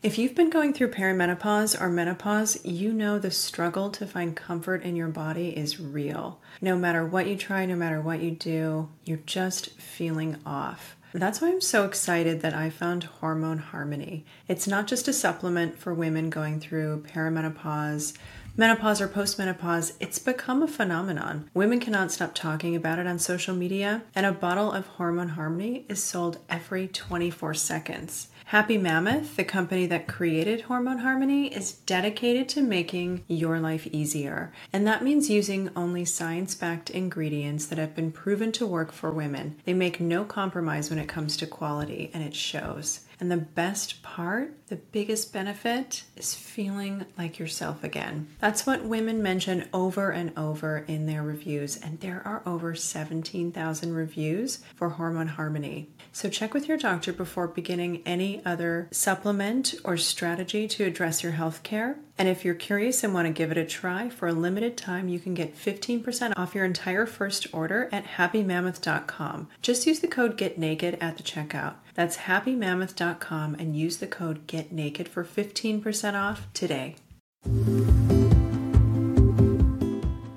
If 0.00 0.16
you've 0.16 0.36
been 0.36 0.48
going 0.48 0.74
through 0.74 0.92
perimenopause 0.92 1.80
or 1.80 1.88
menopause, 1.88 2.64
you 2.64 2.92
know 2.92 3.18
the 3.18 3.32
struggle 3.32 3.90
to 3.90 4.06
find 4.06 4.36
comfort 4.36 4.84
in 4.84 4.94
your 4.94 5.08
body 5.08 5.48
is 5.48 5.80
real. 5.80 6.38
No 6.60 6.78
matter 6.78 7.04
what 7.04 7.26
you 7.26 7.36
try, 7.36 7.66
no 7.66 7.74
matter 7.74 8.00
what 8.00 8.20
you 8.20 8.30
do, 8.30 8.90
you're 9.04 9.18
just 9.26 9.70
feeling 9.70 10.36
off. 10.46 10.94
That's 11.12 11.40
why 11.40 11.48
I'm 11.48 11.60
so 11.60 11.84
excited 11.84 12.42
that 12.42 12.54
I 12.54 12.70
found 12.70 13.04
Hormone 13.04 13.58
Harmony. 13.58 14.24
It's 14.46 14.68
not 14.68 14.86
just 14.86 15.08
a 15.08 15.12
supplement 15.12 15.76
for 15.80 15.92
women 15.92 16.30
going 16.30 16.60
through 16.60 17.02
perimenopause, 17.12 18.16
menopause, 18.56 19.00
or 19.00 19.08
postmenopause. 19.08 19.94
It's 19.98 20.20
become 20.20 20.62
a 20.62 20.68
phenomenon. 20.68 21.50
Women 21.54 21.80
cannot 21.80 22.12
stop 22.12 22.36
talking 22.36 22.76
about 22.76 23.00
it 23.00 23.08
on 23.08 23.18
social 23.18 23.54
media, 23.56 24.02
and 24.14 24.26
a 24.26 24.30
bottle 24.30 24.70
of 24.70 24.86
Hormone 24.86 25.30
Harmony 25.30 25.86
is 25.88 26.00
sold 26.00 26.38
every 26.48 26.86
24 26.86 27.54
seconds. 27.54 28.28
Happy 28.48 28.78
Mammoth, 28.78 29.36
the 29.36 29.44
company 29.44 29.84
that 29.88 30.08
created 30.08 30.62
Hormone 30.62 31.00
Harmony, 31.00 31.54
is 31.54 31.72
dedicated 31.72 32.48
to 32.48 32.62
making 32.62 33.22
your 33.28 33.60
life 33.60 33.86
easier. 33.88 34.54
And 34.72 34.86
that 34.86 35.04
means 35.04 35.28
using 35.28 35.68
only 35.76 36.06
science 36.06 36.54
backed 36.54 36.88
ingredients 36.88 37.66
that 37.66 37.76
have 37.76 37.94
been 37.94 38.10
proven 38.10 38.50
to 38.52 38.66
work 38.66 38.90
for 38.90 39.10
women. 39.10 39.56
They 39.66 39.74
make 39.74 40.00
no 40.00 40.24
compromise 40.24 40.88
when 40.88 40.98
it 40.98 41.10
comes 41.10 41.36
to 41.36 41.46
quality, 41.46 42.10
and 42.14 42.22
it 42.24 42.34
shows. 42.34 43.00
And 43.20 43.30
the 43.30 43.36
best 43.36 44.02
part, 44.02 44.68
the 44.68 44.76
biggest 44.76 45.32
benefit, 45.32 46.04
is 46.16 46.34
feeling 46.34 47.04
like 47.16 47.38
yourself 47.38 47.82
again. 47.82 48.28
That's 48.38 48.64
what 48.64 48.84
women 48.84 49.22
mention 49.22 49.68
over 49.72 50.10
and 50.10 50.32
over 50.38 50.78
in 50.86 51.06
their 51.06 51.22
reviews, 51.22 51.76
and 51.76 51.98
there 52.00 52.22
are 52.24 52.42
over 52.46 52.74
17,000 52.74 53.92
reviews 53.92 54.60
for 54.76 54.90
Hormone 54.90 55.28
Harmony. 55.28 55.90
So 56.12 56.28
check 56.28 56.54
with 56.54 56.68
your 56.68 56.78
doctor 56.78 57.12
before 57.12 57.48
beginning 57.48 58.02
any 58.06 58.44
other 58.44 58.88
supplement 58.92 59.74
or 59.84 59.96
strategy 59.96 60.68
to 60.68 60.84
address 60.84 61.22
your 61.22 61.32
health 61.32 61.62
care. 61.62 61.98
And 62.20 62.28
if 62.28 62.44
you're 62.44 62.54
curious 62.54 63.04
and 63.04 63.14
want 63.14 63.28
to 63.28 63.32
give 63.32 63.52
it 63.52 63.56
a 63.56 63.64
try, 63.64 64.08
for 64.08 64.26
a 64.26 64.32
limited 64.32 64.76
time, 64.76 65.06
you 65.08 65.20
can 65.20 65.34
get 65.34 65.56
15% 65.56 66.32
off 66.36 66.52
your 66.52 66.64
entire 66.64 67.06
first 67.06 67.46
order 67.52 67.88
at 67.92 68.04
happymammoth.com. 68.04 69.48
Just 69.62 69.86
use 69.86 70.00
the 70.00 70.08
code 70.08 70.36
GETNAKED 70.36 70.98
at 71.00 71.16
the 71.16 71.22
checkout. 71.22 71.74
That's 71.94 72.16
happymammoth.com 72.16 73.54
and 73.54 73.76
use 73.76 73.98
the 73.98 74.08
code 74.08 74.48
GETNAKED 74.48 75.06
for 75.06 75.22
15% 75.22 76.20
off 76.20 76.48
today. 76.54 76.96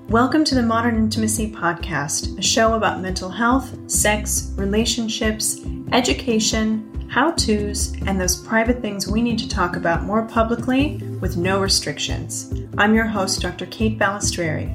Welcome 0.07 0.43
to 0.43 0.53
the 0.53 0.61
Modern 0.61 0.97
Intimacy 0.97 1.51
Podcast, 1.51 2.37
a 2.37 2.43
show 2.43 2.75
about 2.75 3.01
mental 3.01 3.29
health, 3.29 3.75
sex, 3.89 4.53
relationships, 4.55 5.61
education, 5.93 6.90
how 7.11 7.29
to's, 7.31 7.91
and 8.07 8.19
those 8.19 8.41
private 8.41 8.81
things 8.81 9.05
we 9.05 9.21
need 9.21 9.37
to 9.37 9.49
talk 9.49 9.75
about 9.75 10.03
more 10.03 10.23
publicly 10.23 10.95
with 11.19 11.35
no 11.35 11.59
restrictions. 11.59 12.53
I'm 12.77 12.95
your 12.95 13.05
host, 13.05 13.41
Dr. 13.41 13.65
Kate 13.65 13.99
Balestrieri. 13.99 14.71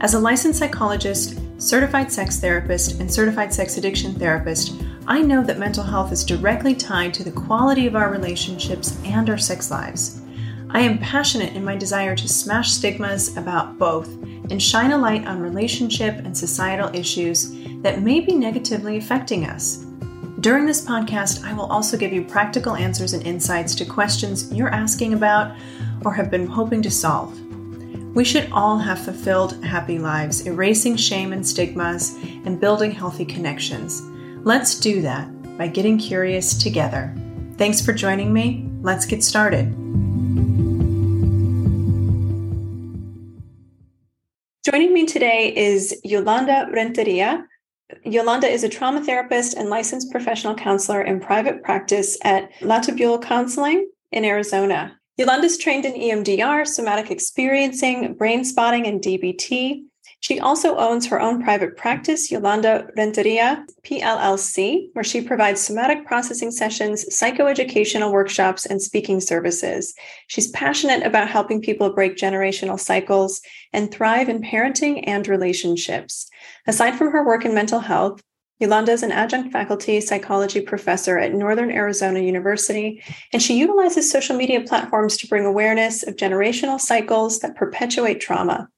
As 0.00 0.14
a 0.14 0.18
licensed 0.18 0.58
psychologist, 0.58 1.38
certified 1.58 2.10
sex 2.10 2.40
therapist, 2.40 3.00
and 3.00 3.12
certified 3.12 3.52
sex 3.52 3.76
addiction 3.76 4.14
therapist, 4.14 4.80
I 5.06 5.20
know 5.20 5.44
that 5.44 5.58
mental 5.58 5.84
health 5.84 6.10
is 6.10 6.24
directly 6.24 6.74
tied 6.74 7.12
to 7.14 7.22
the 7.22 7.32
quality 7.32 7.86
of 7.86 7.96
our 7.96 8.10
relationships 8.10 8.98
and 9.04 9.28
our 9.28 9.36
sex 9.36 9.70
lives. 9.70 10.22
I 10.70 10.80
am 10.80 10.96
passionate 10.96 11.54
in 11.54 11.66
my 11.66 11.76
desire 11.76 12.16
to 12.16 12.28
smash 12.30 12.70
stigmas 12.70 13.36
about 13.36 13.76
both 13.76 14.08
and 14.50 14.62
shine 14.62 14.92
a 14.92 14.98
light 14.98 15.26
on 15.26 15.38
relationship 15.38 16.14
and 16.14 16.34
societal 16.34 16.94
issues 16.94 17.52
that 17.82 18.00
may 18.00 18.20
be 18.20 18.34
negatively 18.34 18.96
affecting 18.96 19.44
us. 19.44 19.84
During 20.40 20.66
this 20.66 20.84
podcast, 20.84 21.42
I 21.44 21.52
will 21.52 21.64
also 21.64 21.96
give 21.96 22.12
you 22.12 22.22
practical 22.22 22.76
answers 22.76 23.12
and 23.12 23.26
insights 23.26 23.74
to 23.74 23.84
questions 23.84 24.52
you're 24.52 24.72
asking 24.72 25.12
about 25.14 25.56
or 26.04 26.12
have 26.12 26.30
been 26.30 26.46
hoping 26.46 26.80
to 26.82 26.90
solve. 26.92 27.36
We 28.14 28.24
should 28.24 28.48
all 28.52 28.78
have 28.78 29.04
fulfilled, 29.04 29.64
happy 29.64 29.98
lives, 29.98 30.46
erasing 30.46 30.94
shame 30.94 31.32
and 31.32 31.44
stigmas, 31.44 32.14
and 32.44 32.60
building 32.60 32.92
healthy 32.92 33.24
connections. 33.24 34.00
Let's 34.44 34.78
do 34.78 35.02
that 35.02 35.58
by 35.58 35.66
getting 35.66 35.98
curious 35.98 36.56
together. 36.56 37.12
Thanks 37.56 37.84
for 37.84 37.92
joining 37.92 38.32
me. 38.32 38.70
Let's 38.80 39.06
get 39.06 39.24
started. 39.24 39.72
Joining 44.64 44.94
me 44.94 45.04
today 45.04 45.52
is 45.56 46.00
Yolanda 46.04 46.68
Renteria, 46.72 47.44
Yolanda 48.04 48.46
is 48.48 48.64
a 48.64 48.68
trauma 48.68 49.02
therapist 49.02 49.54
and 49.54 49.70
licensed 49.70 50.10
professional 50.10 50.54
counselor 50.54 51.02
in 51.02 51.20
private 51.20 51.62
practice 51.62 52.18
at 52.22 52.50
Latibule 52.60 53.18
Counseling 53.18 53.88
in 54.12 54.24
Arizona. 54.24 54.98
Yolanda 55.16 55.46
is 55.46 55.58
trained 55.58 55.84
in 55.84 55.94
EMDR, 55.94 56.66
somatic 56.66 57.10
experiencing, 57.10 58.14
brainspotting, 58.14 58.86
and 58.86 59.02
DBT. 59.02 59.84
She 60.20 60.40
also 60.40 60.76
owns 60.76 61.06
her 61.06 61.20
own 61.20 61.42
private 61.42 61.76
practice, 61.76 62.30
Yolanda 62.30 62.88
Renteria 62.96 63.64
PLLC, 63.84 64.88
where 64.92 65.04
she 65.04 65.20
provides 65.20 65.60
somatic 65.60 66.06
processing 66.06 66.50
sessions, 66.50 67.04
psychoeducational 67.10 68.12
workshops, 68.12 68.66
and 68.66 68.82
speaking 68.82 69.20
services. 69.20 69.94
She's 70.26 70.50
passionate 70.50 71.06
about 71.06 71.28
helping 71.28 71.62
people 71.62 71.94
break 71.94 72.16
generational 72.16 72.78
cycles 72.78 73.40
and 73.72 73.90
thrive 73.90 74.28
in 74.28 74.42
parenting 74.42 75.04
and 75.06 75.26
relationships. 75.26 76.27
Aside 76.66 76.96
from 76.96 77.12
her 77.12 77.24
work 77.24 77.44
in 77.44 77.54
mental 77.54 77.80
health, 77.80 78.22
Yolanda 78.58 78.90
is 78.90 79.04
an 79.04 79.12
adjunct 79.12 79.52
faculty 79.52 80.00
psychology 80.00 80.60
professor 80.60 81.16
at 81.16 81.32
Northern 81.32 81.70
Arizona 81.70 82.18
University, 82.18 83.02
and 83.32 83.40
she 83.40 83.58
utilizes 83.58 84.10
social 84.10 84.36
media 84.36 84.60
platforms 84.62 85.16
to 85.16 85.28
bring 85.28 85.44
awareness 85.44 86.06
of 86.06 86.16
generational 86.16 86.80
cycles 86.80 87.38
that 87.40 87.54
perpetuate 87.54 88.20
trauma. 88.20 88.68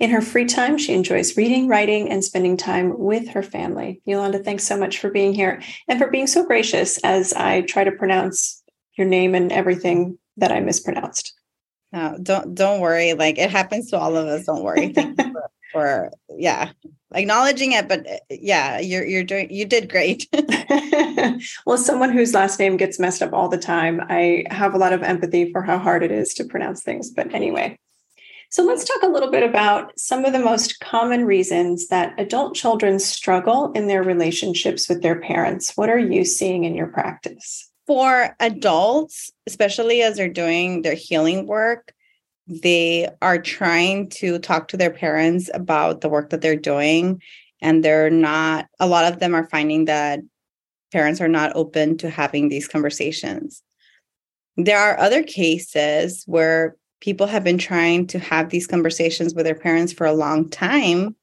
In 0.00 0.10
her 0.10 0.20
free 0.20 0.44
time, 0.44 0.76
she 0.76 0.92
enjoys 0.92 1.36
reading, 1.36 1.68
writing, 1.68 2.10
and 2.10 2.24
spending 2.24 2.56
time 2.56 2.98
with 2.98 3.28
her 3.28 3.42
family. 3.42 4.00
Yolanda, 4.04 4.40
thanks 4.40 4.64
so 4.64 4.76
much 4.76 4.98
for 4.98 5.10
being 5.10 5.34
here 5.34 5.62
and 5.88 5.98
for 5.98 6.08
being 6.10 6.26
so 6.26 6.44
gracious 6.44 6.98
as 6.98 7.32
I 7.32 7.62
try 7.62 7.84
to 7.84 7.92
pronounce 7.92 8.62
your 8.96 9.06
name 9.06 9.34
and 9.34 9.52
everything 9.52 10.18
that 10.36 10.52
I 10.52 10.60
mispronounced. 10.60 11.32
No, 11.92 12.18
don't 12.20 12.54
don't 12.54 12.80
worry. 12.80 13.14
Like 13.14 13.38
it 13.38 13.50
happens 13.50 13.90
to 13.90 13.98
all 13.98 14.16
of 14.16 14.26
us. 14.26 14.44
Don't 14.44 14.62
worry. 14.62 14.92
For, 15.72 16.10
for 16.10 16.10
yeah 16.38 16.70
acknowledging 17.14 17.72
it. 17.72 17.88
But 17.88 18.06
yeah, 18.30 18.78
you're 18.78 19.04
you're 19.04 19.24
doing 19.24 19.50
you 19.50 19.64
did 19.64 19.90
great. 19.90 20.28
well, 21.66 21.78
someone 21.78 22.12
whose 22.12 22.34
last 22.34 22.58
name 22.58 22.76
gets 22.76 22.98
messed 22.98 23.22
up 23.22 23.32
all 23.32 23.48
the 23.48 23.58
time, 23.58 24.00
I 24.08 24.44
have 24.50 24.74
a 24.74 24.78
lot 24.78 24.92
of 24.92 25.02
empathy 25.02 25.52
for 25.52 25.62
how 25.62 25.78
hard 25.78 26.02
it 26.02 26.10
is 26.10 26.34
to 26.34 26.44
pronounce 26.44 26.82
things. 26.82 27.10
But 27.10 27.34
anyway, 27.34 27.78
so 28.50 28.62
let's 28.64 28.84
talk 28.84 29.02
a 29.02 29.08
little 29.08 29.30
bit 29.30 29.42
about 29.42 29.98
some 29.98 30.24
of 30.24 30.32
the 30.32 30.38
most 30.38 30.80
common 30.80 31.26
reasons 31.26 31.88
that 31.88 32.14
adult 32.18 32.54
children 32.54 32.98
struggle 32.98 33.72
in 33.72 33.88
their 33.88 34.02
relationships 34.02 34.88
with 34.88 35.02
their 35.02 35.20
parents. 35.20 35.76
What 35.76 35.90
are 35.90 35.98
you 35.98 36.24
seeing 36.24 36.64
in 36.64 36.74
your 36.74 36.86
practice? 36.86 37.70
For 37.86 38.34
adults, 38.40 39.30
especially 39.46 40.02
as 40.02 40.16
they're 40.16 40.28
doing 40.28 40.82
their 40.82 40.94
healing 40.94 41.46
work, 41.46 41.92
they 42.48 43.08
are 43.22 43.40
trying 43.40 44.08
to 44.10 44.38
talk 44.38 44.68
to 44.68 44.76
their 44.76 44.90
parents 44.90 45.50
about 45.54 46.00
the 46.00 46.08
work 46.08 46.30
that 46.30 46.40
they're 46.40 46.56
doing. 46.56 47.22
And 47.60 47.84
they're 47.84 48.10
not, 48.10 48.66
a 48.80 48.86
lot 48.86 49.12
of 49.12 49.20
them 49.20 49.34
are 49.34 49.48
finding 49.48 49.86
that 49.86 50.20
parents 50.92 51.20
are 51.20 51.28
not 51.28 51.54
open 51.54 51.98
to 51.98 52.10
having 52.10 52.48
these 52.48 52.68
conversations. 52.68 53.62
There 54.56 54.78
are 54.78 54.98
other 54.98 55.22
cases 55.22 56.24
where 56.26 56.76
people 57.00 57.26
have 57.26 57.44
been 57.44 57.58
trying 57.58 58.06
to 58.08 58.18
have 58.18 58.50
these 58.50 58.66
conversations 58.66 59.34
with 59.34 59.44
their 59.44 59.54
parents 59.54 59.92
for 59.92 60.06
a 60.06 60.12
long 60.12 60.48
time 60.48 61.14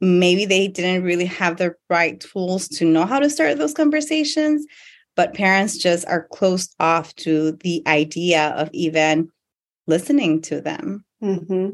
maybe 0.00 0.44
they 0.44 0.68
didn't 0.68 1.04
really 1.04 1.24
have 1.24 1.56
the 1.56 1.74
right 1.88 2.20
tools 2.20 2.68
to 2.68 2.84
know 2.84 3.06
how 3.06 3.18
to 3.18 3.30
start 3.30 3.56
those 3.58 3.74
conversations 3.74 4.66
but 5.14 5.32
parents 5.32 5.78
just 5.78 6.06
are 6.06 6.28
closed 6.30 6.74
off 6.78 7.14
to 7.14 7.52
the 7.62 7.82
idea 7.86 8.48
of 8.50 8.68
even 8.72 9.30
listening 9.86 10.40
to 10.42 10.60
them 10.60 11.04
mm-hmm. 11.22 11.70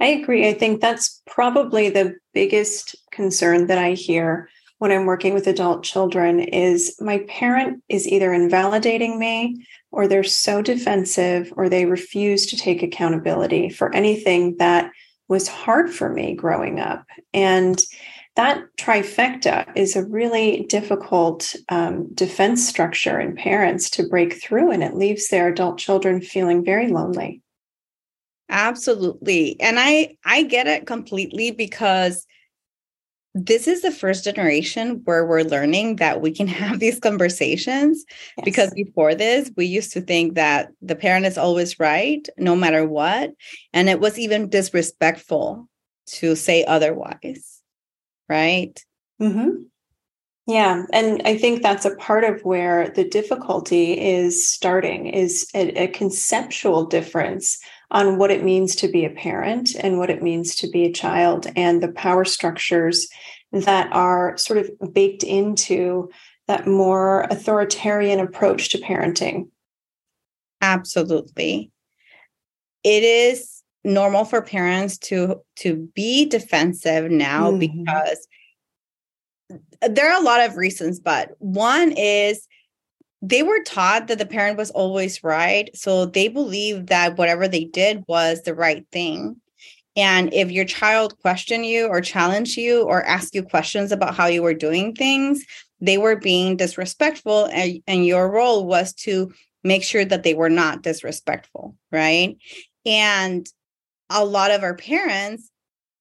i 0.00 0.06
agree 0.06 0.48
i 0.48 0.52
think 0.52 0.80
that's 0.80 1.22
probably 1.26 1.90
the 1.90 2.14
biggest 2.34 2.96
concern 3.12 3.66
that 3.66 3.78
i 3.78 3.92
hear 3.92 4.48
when 4.80 4.92
I'm 4.92 5.04
working 5.04 5.34
with 5.34 5.46
adult 5.46 5.82
children 5.82 6.40
is 6.40 6.96
my 7.00 7.18
parent 7.28 7.82
is 7.90 8.08
either 8.08 8.32
invalidating 8.32 9.18
me 9.18 9.66
or 9.90 10.08
they're 10.08 10.24
so 10.24 10.62
defensive 10.62 11.52
or 11.54 11.68
they 11.68 11.84
refuse 11.84 12.46
to 12.46 12.56
take 12.56 12.82
accountability 12.82 13.68
for 13.68 13.94
anything 13.94 14.56
that 14.56 14.90
was 15.28 15.48
hard 15.48 15.90
for 15.92 16.08
me 16.08 16.34
growing 16.34 16.80
up. 16.80 17.04
And 17.34 17.78
that 18.40 18.64
trifecta 18.78 19.70
is 19.76 19.96
a 19.96 20.04
really 20.06 20.64
difficult 20.66 21.54
um, 21.68 22.08
defense 22.14 22.66
structure 22.66 23.20
in 23.20 23.36
parents 23.36 23.90
to 23.90 24.08
break 24.08 24.40
through, 24.40 24.70
and 24.70 24.82
it 24.82 24.94
leaves 24.94 25.28
their 25.28 25.48
adult 25.48 25.76
children 25.76 26.22
feeling 26.22 26.64
very 26.64 26.88
lonely. 26.88 27.42
Absolutely. 28.48 29.60
And 29.60 29.78
I 29.78 30.16
I 30.24 30.44
get 30.44 30.66
it 30.66 30.86
completely 30.86 31.50
because 31.50 32.26
this 33.34 33.68
is 33.68 33.82
the 33.82 33.92
first 33.92 34.24
generation 34.24 35.02
where 35.04 35.26
we're 35.26 35.42
learning 35.42 35.96
that 35.96 36.22
we 36.22 36.32
can 36.32 36.46
have 36.62 36.80
these 36.80 36.98
conversations 36.98 38.04
yes. 38.38 38.44
because 38.44 38.70
before 38.72 39.14
this 39.14 39.50
we 39.56 39.66
used 39.66 39.92
to 39.92 40.00
think 40.00 40.34
that 40.34 40.70
the 40.82 40.96
parent 40.96 41.26
is 41.26 41.38
always 41.38 41.78
right 41.78 42.26
no 42.38 42.56
matter 42.56 42.84
what 42.84 43.30
and 43.72 43.88
it 43.88 44.00
was 44.00 44.18
even 44.18 44.48
disrespectful 44.48 45.68
to 46.06 46.34
say 46.34 46.64
otherwise 46.64 47.59
right 48.30 48.84
mm-hmm. 49.20 49.62
yeah 50.46 50.84
and 50.92 51.20
i 51.26 51.36
think 51.36 51.62
that's 51.62 51.84
a 51.84 51.96
part 51.96 52.24
of 52.24 52.40
where 52.42 52.88
the 52.90 53.04
difficulty 53.04 54.00
is 54.00 54.48
starting 54.48 55.06
is 55.06 55.46
a, 55.54 55.84
a 55.84 55.88
conceptual 55.88 56.86
difference 56.86 57.58
on 57.90 58.18
what 58.18 58.30
it 58.30 58.44
means 58.44 58.76
to 58.76 58.88
be 58.88 59.04
a 59.04 59.10
parent 59.10 59.74
and 59.74 59.98
what 59.98 60.10
it 60.10 60.22
means 60.22 60.54
to 60.54 60.70
be 60.70 60.84
a 60.84 60.92
child 60.92 61.46
and 61.56 61.82
the 61.82 61.92
power 61.92 62.24
structures 62.24 63.08
that 63.52 63.88
are 63.92 64.36
sort 64.38 64.58
of 64.58 64.94
baked 64.94 65.24
into 65.24 66.08
that 66.46 66.66
more 66.66 67.22
authoritarian 67.30 68.20
approach 68.20 68.70
to 68.70 68.78
parenting. 68.78 69.48
Absolutely. 70.60 71.70
It 72.82 73.02
is 73.02 73.59
normal 73.84 74.24
for 74.24 74.42
parents 74.42 74.98
to 74.98 75.40
to 75.56 75.88
be 75.94 76.26
defensive 76.26 77.10
now 77.10 77.50
mm-hmm. 77.50 77.82
because 77.82 78.26
there 79.88 80.12
are 80.12 80.20
a 80.20 80.24
lot 80.24 80.40
of 80.40 80.56
reasons 80.56 81.00
but 81.00 81.30
one 81.38 81.92
is 81.92 82.46
they 83.22 83.42
were 83.42 83.62
taught 83.64 84.08
that 84.08 84.18
the 84.18 84.26
parent 84.26 84.56
was 84.56 84.70
always 84.70 85.22
right. 85.22 85.70
So 85.76 86.06
they 86.06 86.28
believed 86.28 86.88
that 86.88 87.18
whatever 87.18 87.46
they 87.46 87.64
did 87.64 88.04
was 88.08 88.42
the 88.42 88.54
right 88.54 88.86
thing. 88.92 89.36
And 89.96 90.32
if 90.32 90.50
your 90.50 90.64
child 90.64 91.18
questioned 91.18 91.66
you 91.66 91.86
or 91.86 92.00
challenged 92.00 92.56
you 92.56 92.82
or 92.82 93.02
asked 93.04 93.34
you 93.34 93.42
questions 93.42 93.92
about 93.92 94.14
how 94.14 94.26
you 94.26 94.42
were 94.42 94.54
doing 94.54 94.94
things, 94.94 95.44
they 95.80 95.98
were 95.98 96.16
being 96.16 96.56
disrespectful. 96.56 97.46
And, 97.46 97.82
and 97.86 98.06
your 98.06 98.30
role 98.30 98.66
was 98.66 98.94
to 98.94 99.32
make 99.64 99.82
sure 99.82 100.04
that 100.04 100.22
they 100.22 100.34
were 100.34 100.48
not 100.48 100.82
disrespectful. 100.82 101.76
Right. 101.92 102.38
And 102.86 103.46
a 104.10 104.24
lot 104.24 104.50
of 104.50 104.62
our 104.62 104.74
parents 104.74 105.50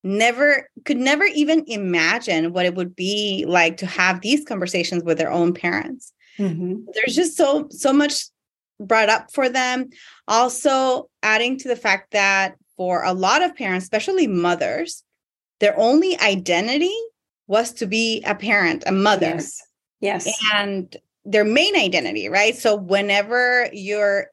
never 0.04 0.70
could 0.86 0.98
never 0.98 1.26
even 1.26 1.64
imagine 1.68 2.54
what 2.54 2.66
it 2.66 2.76
would 2.76 2.96
be 2.96 3.46
like 3.48 3.78
to 3.78 3.86
have 3.86 4.22
these 4.22 4.46
conversations 4.46 5.04
with 5.04 5.18
their 5.18 5.32
own 5.32 5.54
parents 5.54 6.14
Mm-hmm. 6.40 6.86
There's 6.94 7.16
just 7.16 7.38
so 7.38 7.68
so 7.70 7.94
much 7.94 8.26
brought 8.80 9.10
up 9.10 9.32
for 9.34 9.50
them. 9.50 9.90
Also, 10.28 11.10
adding 11.22 11.58
to 11.60 11.68
the 11.68 11.76
fact 11.76 12.12
that 12.12 12.56
for 12.78 13.04
a 13.04 13.14
lot 13.14 13.42
of 13.44 13.56
parents, 13.56 13.84
especially 13.84 14.26
mothers, 14.26 15.04
their 15.60 15.78
only 15.78 16.18
identity 16.20 16.96
was 17.48 17.74
to 17.74 17.86
be 17.86 18.24
a 18.26 18.36
parent, 18.36 18.84
a 18.88 18.92
mother. 18.92 19.36
Yes. 19.36 19.62
Yes. 20.00 20.42
And 20.54 20.96
their 21.26 21.44
main 21.44 21.76
identity, 21.76 22.30
right? 22.30 22.56
So 22.56 22.76
whenever 22.76 23.68
you're 23.74 24.28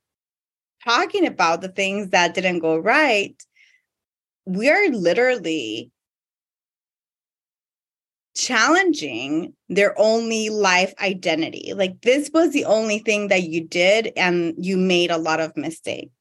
talking 0.84 1.26
about 1.26 1.60
the 1.60 1.68
things 1.68 2.10
that 2.10 2.34
didn't 2.34 2.60
go 2.60 2.78
right, 2.78 3.34
we 4.46 4.70
are 4.70 4.88
literally 4.90 5.90
challenging 8.36 9.54
their 9.68 9.98
only 9.98 10.50
life 10.50 10.94
identity. 11.00 11.72
Like 11.74 12.00
this 12.02 12.30
was 12.32 12.52
the 12.52 12.66
only 12.66 13.00
thing 13.00 13.28
that 13.28 13.44
you 13.44 13.66
did, 13.66 14.12
and 14.16 14.54
you 14.58 14.76
made 14.76 15.10
a 15.10 15.18
lot 15.18 15.40
of 15.40 15.56
mistakes. 15.56 16.12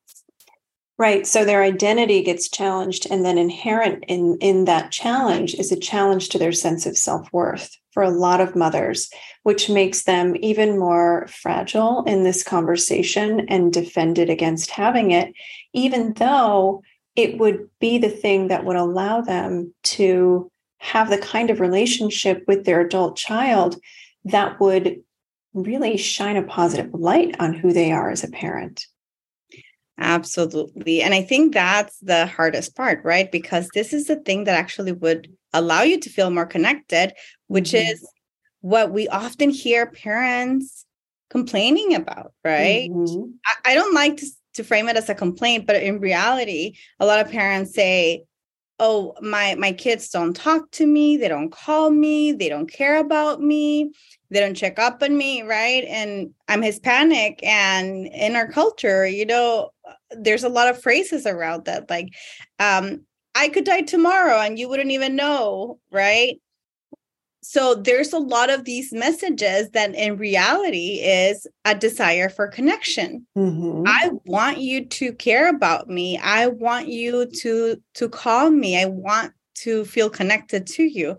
Right. 0.97 1.27
So 1.27 1.43
their 1.43 1.61
identity 1.61 2.23
gets 2.23 2.49
challenged, 2.49 3.05
and 3.11 3.25
then 3.25 3.37
inherent 3.37 4.05
in, 4.07 4.37
in 4.39 4.63
that 4.65 4.91
challenge 4.91 5.53
is 5.53 5.71
a 5.71 5.79
challenge 5.79 6.29
to 6.29 6.37
their 6.37 6.53
sense 6.53 6.85
of 6.85 6.97
self 6.97 7.31
worth 7.33 7.75
for 7.91 8.01
a 8.01 8.09
lot 8.09 8.39
of 8.39 8.55
mothers, 8.55 9.09
which 9.43 9.69
makes 9.69 10.03
them 10.03 10.35
even 10.39 10.79
more 10.79 11.27
fragile 11.27 12.03
in 12.05 12.23
this 12.23 12.43
conversation 12.43 13.41
and 13.49 13.73
defended 13.73 14.29
against 14.29 14.71
having 14.71 15.11
it, 15.11 15.33
even 15.73 16.13
though 16.13 16.81
it 17.15 17.37
would 17.37 17.69
be 17.79 17.97
the 17.97 18.09
thing 18.09 18.47
that 18.49 18.65
would 18.65 18.75
allow 18.75 19.21
them 19.21 19.73
to 19.83 20.51
have 20.79 21.09
the 21.09 21.17
kind 21.17 21.49
of 21.49 21.59
relationship 21.59 22.43
with 22.47 22.65
their 22.65 22.81
adult 22.81 23.15
child 23.15 23.77
that 24.25 24.59
would 24.59 25.01
really 25.53 25.97
shine 25.97 26.35
a 26.35 26.43
positive 26.43 26.93
light 26.93 27.35
on 27.39 27.53
who 27.53 27.71
they 27.71 27.91
are 27.91 28.09
as 28.09 28.23
a 28.23 28.29
parent. 28.29 28.85
Absolutely. 29.97 31.01
And 31.01 31.13
I 31.13 31.21
think 31.21 31.53
that's 31.53 31.97
the 31.99 32.27
hardest 32.27 32.75
part, 32.75 33.01
right? 33.05 33.31
Because 33.31 33.69
this 33.73 33.93
is 33.93 34.07
the 34.07 34.17
thing 34.17 34.43
that 34.43 34.59
actually 34.59 34.91
would 34.91 35.31
allow 35.53 35.83
you 35.83 35.99
to 36.01 36.09
feel 36.09 36.29
more 36.29 36.45
connected, 36.45 37.13
which 37.47 37.71
mm-hmm. 37.71 37.91
is 37.91 38.05
what 38.59 38.91
we 38.91 39.07
often 39.07 39.49
hear 39.49 39.85
parents 39.85 40.85
complaining 41.29 41.95
about, 41.95 42.33
right? 42.43 42.89
Mm-hmm. 42.91 43.31
I, 43.45 43.71
I, 43.71 43.75
don't 43.75 43.93
like 43.93 44.17
to, 44.17 44.25
to 44.55 44.63
frame 44.63 44.89
it 44.89 44.97
as 44.97 45.09
a 45.09 45.15
complaint, 45.15 45.67
but 45.67 45.81
in 45.81 45.99
reality, 45.99 46.75
a 46.99 47.05
lot 47.05 47.19
of 47.19 47.31
parents 47.31 47.73
say, 47.73 48.25
oh 48.79 49.13
my 49.21 49.55
my 49.55 49.71
kids 49.71 50.09
don't 50.09 50.35
talk 50.35 50.69
to 50.71 50.85
me 50.85 51.15
they 51.15 51.29
don't 51.29 51.51
call 51.51 51.91
me 51.91 52.33
they 52.33 52.49
don't 52.49 52.71
care 52.71 52.97
about 52.97 53.41
me 53.41 53.89
they 54.29 54.39
don't 54.39 54.55
check 54.55 54.77
up 54.79 55.01
on 55.01 55.17
me 55.17 55.41
right? 55.43 55.85
And 55.85 56.33
i'm 56.49 56.61
hispanic 56.61 57.39
and 57.43 58.07
in 58.07 58.35
our 58.35 58.51
culture 58.51 59.07
you 59.07 59.25
know 59.25 59.69
there's 60.11 60.43
a 60.43 60.49
lot 60.49 60.67
of 60.67 60.81
phrases 60.81 61.25
around 61.25 61.65
that 61.65 61.89
like 61.89 62.09
um 62.59 63.01
i 63.33 63.47
could 63.47 63.63
die 63.63 63.81
tomorrow 63.81 64.39
and 64.39 64.59
you 64.59 64.67
wouldn't 64.67 64.91
even 64.91 65.15
know 65.15 65.79
right 65.91 66.39
so 67.47 67.75
there's 67.75 68.11
a 68.11 68.17
lot 68.19 68.49
of 68.49 68.65
these 68.65 68.91
messages 68.91 69.69
that 69.71 69.93
in 69.93 70.17
reality 70.17 70.99
is 71.01 71.47
a 71.63 71.75
desire 71.75 72.29
for 72.29 72.47
connection. 72.47 73.27
Mm-hmm. 73.37 73.83
i 73.87 74.09
want 74.25 74.57
you 74.57 74.85
to 74.85 75.13
care 75.13 75.49
about 75.49 75.87
me. 75.87 76.17
I 76.17 76.47
want 76.47 76.87
you 76.87 77.27
to 77.41 77.81
to 77.95 78.09
call 78.09 78.49
me. 78.49 78.81
I 78.81 78.85
want 78.85 79.33
to 79.63 79.85
feel 79.85 80.09
connected 80.09 80.67
to 80.67 80.83
you. 80.83 81.17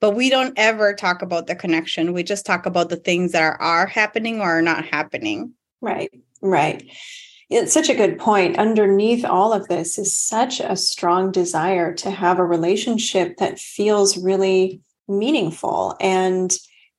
But 0.00 0.12
we 0.12 0.30
don't 0.30 0.54
ever 0.56 0.94
talk 0.94 1.22
about 1.22 1.46
the 1.46 1.56
connection. 1.56 2.12
We 2.12 2.22
just 2.22 2.46
talk 2.46 2.66
about 2.66 2.88
the 2.88 2.96
things 2.96 3.32
that 3.32 3.42
are, 3.42 3.60
are 3.60 3.86
happening 3.86 4.40
or 4.40 4.58
are 4.58 4.62
not 4.62 4.84
happening. 4.84 5.54
Right 5.80 6.10
right. 6.42 6.90
It's 7.50 7.72
such 7.72 7.88
a 7.88 7.94
good 7.94 8.18
point. 8.18 8.58
Underneath 8.58 9.24
all 9.24 9.52
of 9.54 9.68
this 9.68 9.98
is 9.98 10.18
such 10.18 10.60
a 10.60 10.76
strong 10.76 11.32
desire 11.32 11.94
to 11.94 12.10
have 12.10 12.38
a 12.38 12.44
relationship 12.44 13.38
that 13.38 13.58
feels 13.58 14.18
really 14.18 14.82
meaningful. 15.08 15.96
And 16.00 16.54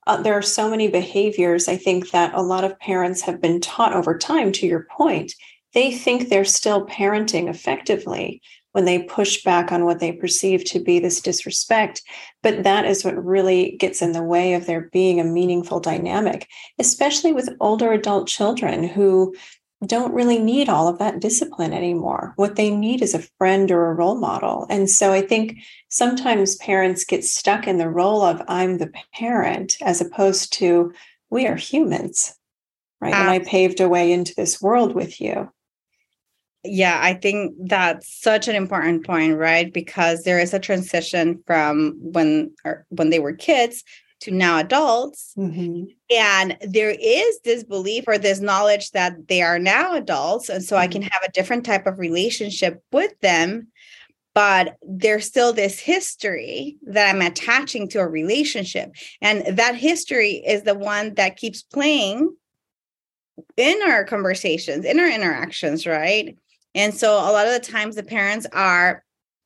uh, 0.07 0.21
there 0.21 0.33
are 0.33 0.41
so 0.41 0.69
many 0.69 0.87
behaviors, 0.87 1.67
I 1.67 1.77
think, 1.77 2.11
that 2.11 2.33
a 2.33 2.41
lot 2.41 2.63
of 2.63 2.79
parents 2.79 3.21
have 3.21 3.41
been 3.41 3.61
taught 3.61 3.93
over 3.93 4.17
time, 4.17 4.51
to 4.53 4.67
your 4.67 4.87
point. 4.89 5.33
They 5.73 5.91
think 5.91 6.29
they're 6.29 6.45
still 6.45 6.87
parenting 6.87 7.47
effectively 7.47 8.41
when 8.71 8.85
they 8.85 9.03
push 9.03 9.43
back 9.43 9.71
on 9.71 9.85
what 9.85 9.99
they 9.99 10.11
perceive 10.11 10.63
to 10.63 10.79
be 10.79 10.99
this 10.99 11.21
disrespect. 11.21 12.01
But 12.43 12.63
that 12.63 12.85
is 12.85 13.03
what 13.03 13.23
really 13.23 13.75
gets 13.77 14.01
in 14.01 14.11
the 14.11 14.23
way 14.23 14.53
of 14.53 14.65
there 14.65 14.89
being 14.91 15.19
a 15.19 15.23
meaningful 15.23 15.79
dynamic, 15.79 16.47
especially 16.77 17.33
with 17.33 17.55
older 17.59 17.91
adult 17.91 18.27
children 18.27 18.87
who 18.87 19.35
don't 19.85 20.13
really 20.13 20.39
need 20.39 20.67
all 20.67 20.87
of 20.87 20.99
that 20.99 21.21
discipline 21.21 21.73
anymore. 21.73 22.33
What 22.35 22.57
they 22.57 22.69
need 22.69 23.01
is 23.01 23.13
a 23.13 23.23
friend 23.37 23.71
or 23.71 23.89
a 23.89 23.93
role 23.93 24.19
model. 24.19 24.65
And 24.69 24.89
so 24.89 25.13
I 25.13 25.21
think 25.21 25.57
sometimes 25.87 26.57
parents 26.57 27.05
get 27.05 27.23
stuck 27.23 27.65
in 27.65 27.77
the 27.77 27.89
role 27.89 28.21
of 28.21 28.41
I'm 28.47 28.77
the 28.77 28.91
parent 29.13 29.77
as 29.81 30.01
opposed 30.01 30.51
to 30.53 30.91
we 31.29 31.47
are 31.47 31.55
humans, 31.55 32.35
right? 32.99 33.13
and 33.13 33.29
I 33.29 33.39
paved 33.39 33.79
a 33.79 33.87
way 33.87 34.11
into 34.11 34.33
this 34.35 34.61
world 34.61 34.95
with 34.95 35.21
you. 35.21 35.49
Yeah, 36.65 36.99
I 37.01 37.13
think 37.13 37.55
that's 37.57 38.21
such 38.21 38.49
an 38.49 38.55
important 38.55 39.05
point, 39.05 39.37
right? 39.37 39.71
Because 39.71 40.23
there 40.23 40.39
is 40.39 40.53
a 40.53 40.59
transition 40.59 41.41
from 41.47 41.97
when 42.01 42.53
when 42.89 43.11
they 43.11 43.19
were 43.19 43.31
kids 43.31 43.85
to 44.21 44.31
now 44.31 44.59
adults. 44.59 45.33
Mm-hmm. 45.37 45.85
And 46.09 46.57
there 46.61 46.95
is 46.99 47.39
this 47.43 47.63
belief 47.63 48.03
or 48.07 48.17
this 48.17 48.39
knowledge 48.39 48.91
that 48.91 49.27
they 49.27 49.41
are 49.41 49.59
now 49.59 49.95
adults. 49.95 50.49
And 50.49 50.63
so 50.63 50.75
mm-hmm. 50.75 50.83
I 50.83 50.87
can 50.87 51.01
have 51.03 51.23
a 51.25 51.31
different 51.31 51.65
type 51.65 51.87
of 51.87 51.99
relationship 51.99 52.83
with 52.91 53.17
them. 53.21 53.67
but 54.33 54.77
there's 54.87 55.25
still 55.25 55.51
this 55.53 55.79
history 55.79 56.77
that 56.83 57.13
I'm 57.13 57.21
attaching 57.21 57.89
to 57.89 57.99
a 57.99 58.07
relationship. 58.07 58.91
And 59.21 59.57
that 59.57 59.75
history 59.75 60.35
is 60.35 60.63
the 60.63 60.75
one 60.75 61.15
that 61.15 61.35
keeps 61.35 61.63
playing 61.63 62.33
in 63.57 63.81
our 63.85 64.03
conversations, 64.05 64.85
in 64.85 64.99
our 64.99 65.09
interactions, 65.09 65.85
right? 65.85 66.37
And 66.75 66.93
so 66.93 67.13
a 67.13 67.31
lot 67.33 67.47
of 67.47 67.53
the 67.53 67.71
times 67.71 67.95
the 67.95 68.03
parents 68.03 68.45
are 68.53 69.03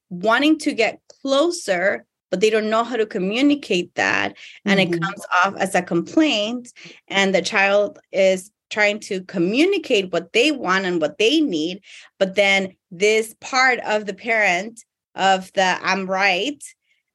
wanting 0.10 0.60
to 0.60 0.74
get 0.74 1.02
closer, 1.22 2.06
but 2.34 2.40
they 2.40 2.50
don't 2.50 2.72
know 2.72 2.84
how 2.84 2.96
to 2.96 3.06
communicate 3.06 3.94
that. 3.94 4.36
And 4.66 4.80
mm-hmm. 4.80 4.92
it 4.92 5.00
comes 5.00 5.24
off 5.46 5.56
as 5.58 5.76
a 5.76 5.84
complaint. 5.84 6.74
And 7.08 7.36
the 7.36 7.44
child 7.44 8.00
is 8.12 8.50
trying 8.72 9.00
to 9.02 9.22
communicate 9.26 10.12
what 10.12 10.34
they 10.34 10.52
want 10.52 10.86
and 10.86 11.00
what 11.00 11.20
they 11.20 11.42
need. 11.42 11.82
But 12.18 12.34
then 12.34 12.76
this 12.90 13.36
part 13.40 13.78
of 13.82 14.08
the 14.08 14.16
parent 14.16 14.84
of 15.14 15.54
the 15.54 15.78
I'm 15.84 16.08
right, 16.08 16.60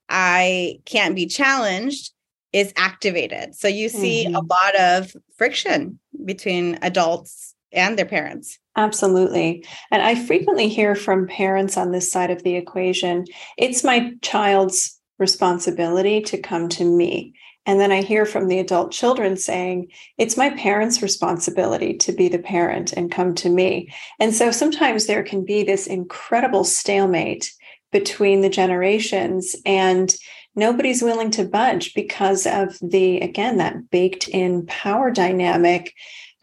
I 0.09 0.79
can't 0.85 1.17
be 1.17 1.27
challenged 1.27 2.13
is 2.53 2.73
activated. 2.77 3.57
So 3.57 3.67
you 3.67 3.89
see 3.89 4.25
mm-hmm. 4.25 4.37
a 4.37 4.41
lot 4.41 4.77
of 4.79 5.17
friction 5.37 5.99
between 6.25 6.79
adults 6.81 7.57
and 7.73 7.99
their 7.99 8.07
parents. 8.07 8.57
Absolutely. 8.77 9.65
And 9.91 10.01
I 10.01 10.15
frequently 10.15 10.69
hear 10.69 10.95
from 10.95 11.27
parents 11.27 11.77
on 11.77 11.91
this 11.91 12.09
side 12.09 12.31
of 12.31 12.45
the 12.45 12.55
equation 12.55 13.25
it's 13.57 13.83
my 13.83 14.13
child's 14.23 14.98
responsibility 15.19 16.21
to 16.23 16.39
come 16.39 16.69
to 16.71 16.85
me. 16.85 17.35
And 17.67 17.79
then 17.79 17.93
I 17.93 18.01
hear 18.01 18.25
from 18.25 18.49
the 18.49 18.61
adult 18.61 18.93
children 18.93 19.37
saying, 19.37 19.89
it's 20.17 20.39
my 20.39 20.51
parents' 20.51 21.03
responsibility 21.03 21.95
to 21.99 22.13
be 22.13 22.29
the 22.29 22.39
parent 22.39 22.95
and 22.95 23.13
come 23.13 23.35
to 23.37 23.51
me. 23.51 23.93
And 24.19 24.35
so 24.35 24.51
sometimes 24.51 25.07
there 25.07 25.23
can 25.23 25.45
be 25.45 25.65
this 25.65 25.87
incredible 25.87 26.65
stalemate 26.65 27.53
between 27.93 28.41
the 28.41 28.49
generations 28.49 29.55
and 29.67 30.15
nobody's 30.55 31.03
willing 31.03 31.31
to 31.33 31.45
budge 31.45 31.93
because 31.95 32.47
of 32.47 32.79
the, 32.81 33.21
again, 33.21 33.59
that 33.59 33.91
baked 33.91 34.29
in 34.29 34.65
power 34.67 35.11
dynamic. 35.11 35.95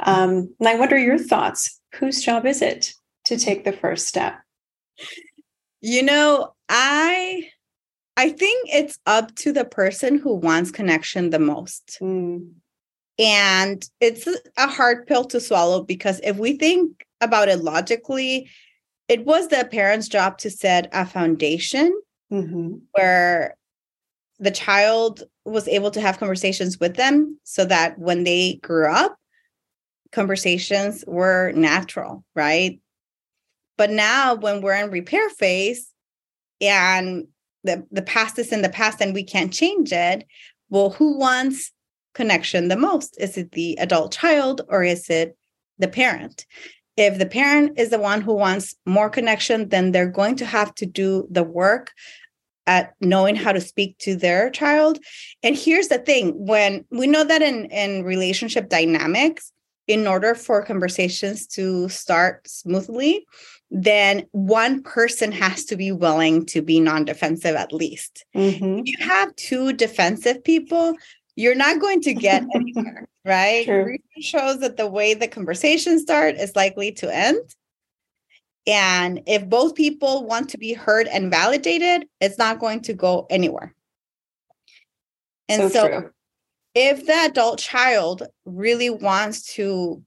Um, 0.01 0.53
and 0.59 0.67
I 0.67 0.75
wonder 0.75 0.97
your 0.97 1.17
thoughts. 1.17 1.79
Whose 1.95 2.23
job 2.23 2.45
is 2.45 2.61
it 2.61 2.93
to 3.25 3.37
take 3.37 3.63
the 3.63 3.71
first 3.71 4.07
step? 4.07 4.35
You 5.81 6.03
know, 6.03 6.53
I 6.69 7.49
I 8.17 8.29
think 8.29 8.69
it's 8.71 8.97
up 9.05 9.35
to 9.35 9.51
the 9.51 9.65
person 9.65 10.17
who 10.17 10.35
wants 10.35 10.71
connection 10.71 11.29
the 11.29 11.39
most. 11.39 11.97
Mm. 12.01 12.51
And 13.17 13.89
it's 14.01 14.27
a 14.57 14.67
hard 14.67 15.07
pill 15.07 15.25
to 15.25 15.39
swallow 15.39 15.83
because 15.83 16.19
if 16.23 16.37
we 16.37 16.57
think 16.57 17.05
about 17.21 17.47
it 17.47 17.59
logically, 17.63 18.49
it 19.07 19.25
was 19.25 19.47
the 19.47 19.67
parent's 19.71 20.07
job 20.07 20.37
to 20.39 20.49
set 20.49 20.89
a 20.91 21.05
foundation 21.05 21.97
mm-hmm. 22.31 22.75
where 22.91 23.55
the 24.39 24.51
child 24.51 25.23
was 25.45 25.67
able 25.67 25.91
to 25.91 26.01
have 26.01 26.17
conversations 26.17 26.79
with 26.79 26.95
them 26.95 27.39
so 27.43 27.63
that 27.65 27.97
when 27.97 28.23
they 28.23 28.55
grew 28.55 28.91
up, 28.91 29.17
conversations 30.11 31.03
were 31.07 31.51
natural, 31.53 32.23
right? 32.35 32.79
But 33.77 33.91
now 33.91 34.35
when 34.35 34.61
we're 34.61 34.73
in 34.83 34.89
repair 34.89 35.29
phase 35.29 35.89
and 36.59 37.27
the, 37.65 37.85
the 37.91 38.01
past 38.01 38.39
is 38.39 38.51
in 38.51 38.61
the 38.61 38.69
past 38.69 39.01
and 39.01 39.13
we 39.13 39.23
can't 39.23 39.53
change 39.53 39.91
it. 39.91 40.25
Well, 40.69 40.91
who 40.91 41.17
wants 41.17 41.71
connection 42.13 42.67
the 42.67 42.77
most? 42.77 43.15
Is 43.19 43.37
it 43.37 43.51
the 43.51 43.77
adult 43.79 44.13
child 44.13 44.61
or 44.69 44.83
is 44.83 45.09
it 45.09 45.37
the 45.77 45.87
parent? 45.87 46.45
If 46.97 47.17
the 47.17 47.25
parent 47.25 47.77
is 47.77 47.89
the 47.89 47.99
one 47.99 48.21
who 48.21 48.33
wants 48.33 48.73
more 48.85 49.09
connection, 49.09 49.69
then 49.69 49.91
they're 49.91 50.09
going 50.09 50.37
to 50.37 50.45
have 50.45 50.73
to 50.75 50.85
do 50.85 51.27
the 51.29 51.43
work 51.43 51.91
at 52.67 52.93
knowing 53.01 53.35
how 53.35 53.51
to 53.51 53.61
speak 53.61 53.97
to 53.99 54.15
their 54.15 54.49
child. 54.49 54.99
And 55.43 55.55
here's 55.55 55.89
the 55.89 55.99
thing 55.99 56.31
when 56.31 56.85
we 56.89 57.05
know 57.05 57.23
that 57.23 57.41
in, 57.41 57.65
in 57.65 58.03
relationship 58.03 58.69
dynamics, 58.69 59.51
in 59.87 60.07
order 60.07 60.33
for 60.33 60.63
conversations 60.63 61.45
to 61.45 61.87
start 61.89 62.47
smoothly, 62.47 63.25
then 63.69 64.25
one 64.31 64.81
person 64.81 65.31
has 65.31 65.65
to 65.65 65.75
be 65.75 65.91
willing 65.91 66.45
to 66.47 66.61
be 66.61 66.79
non 66.79 67.05
defensive 67.05 67.55
at 67.55 67.73
least. 67.73 68.25
Mm-hmm. 68.35 68.79
If 68.79 68.87
you 68.87 69.05
have 69.05 69.35
two 69.35 69.73
defensive 69.73 70.43
people, 70.43 70.95
you're 71.35 71.55
not 71.55 71.79
going 71.79 72.01
to 72.01 72.13
get 72.13 72.43
anywhere, 72.55 73.07
right? 73.23 73.65
True. 73.65 73.85
Research 73.85 74.01
shows 74.21 74.59
that 74.59 74.77
the 74.77 74.87
way 74.87 75.13
the 75.13 75.27
conversation 75.27 75.99
start 75.99 76.35
is 76.35 76.55
likely 76.55 76.91
to 76.93 77.13
end. 77.13 77.39
And 78.67 79.21
if 79.27 79.47
both 79.47 79.75
people 79.75 80.25
want 80.25 80.49
to 80.49 80.57
be 80.57 80.73
heard 80.73 81.07
and 81.07 81.29
validated, 81.29 82.07
it's 82.19 82.39
not 82.39 82.59
going 82.59 82.81
to 82.81 82.93
go 82.93 83.27
anywhere. 83.29 83.75
And 85.47 85.71
so, 85.71 85.87
so 85.87 86.09
if 86.75 87.05
the 87.05 87.13
adult 87.13 87.57
child 87.59 88.23
really 88.45 88.89
wants 88.89 89.53
to 89.55 90.03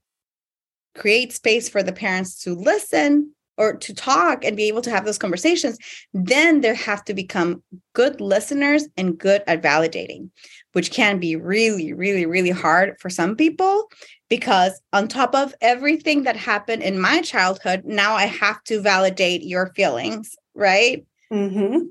create 0.95 1.33
space 1.33 1.69
for 1.69 1.83
the 1.83 1.93
parents 1.93 2.43
to 2.43 2.55
listen 2.55 3.33
or 3.57 3.75
to 3.75 3.93
talk 3.93 4.45
and 4.45 4.57
be 4.57 4.69
able 4.69 4.83
to 4.83 4.91
have 4.91 5.05
those 5.05 5.19
conversations, 5.19 5.79
then 6.15 6.61
they 6.61 6.75
have 6.75 7.05
to 7.05 7.15
become 7.15 7.63
good 7.93 8.21
listeners 8.21 8.87
and 8.97 9.19
good 9.19 9.43
at 9.49 9.63
validating, 9.63 10.31
which 10.73 10.93
can 10.93 11.19
be 11.19 11.35
really, 11.35 11.93
really, 11.93 12.25
really 12.25 12.51
hard 12.51 12.97
for 13.01 13.11
some 13.11 13.35
people 13.35 13.91
because 14.29 14.81
on 14.93 15.09
top 15.09 15.35
of 15.35 15.55
everything 15.61 16.23
that 16.25 16.37
happened 16.37 16.83
in 16.83 17.01
my 17.01 17.21
childhood, 17.23 17.83
now 17.85 18.15
I 18.15 18.27
have 18.27 18.63
to 18.65 18.81
validate 18.81 19.43
your 19.43 19.73
feelings, 19.75 20.37
right? 20.55 21.05
Mm-hmm. 21.33 21.87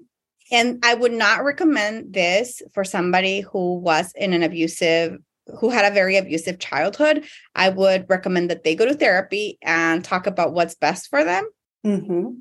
And 0.52 0.84
I 0.84 0.94
would 0.94 1.14
not 1.14 1.44
recommend 1.44 2.14
this 2.14 2.62
for 2.74 2.84
somebody 2.84 3.42
who 3.42 3.76
was 3.76 4.14
in 4.16 4.34
an 4.34 4.44
abusive 4.44 5.18
who 5.60 5.70
had 5.70 5.90
a 5.90 5.96
very 5.96 6.18
abusive 6.18 6.60
childhood, 6.60 7.24
I 7.56 7.70
would 7.70 8.10
recommend 8.10 8.50
that 8.50 8.66
they 8.66 8.76
go 8.76 8.86
to 8.86 8.94
therapy 8.94 9.58
and 9.62 10.04
talk 10.04 10.28
about 10.28 10.52
what's 10.52 10.76
best 10.76 11.10
for 11.10 11.24
them 11.24 11.50
Mm-hmm. 11.88 12.40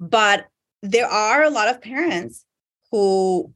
But 0.00 0.46
there 0.82 1.06
are 1.06 1.42
a 1.42 1.50
lot 1.50 1.68
of 1.68 1.80
parents 1.80 2.44
who 2.90 3.52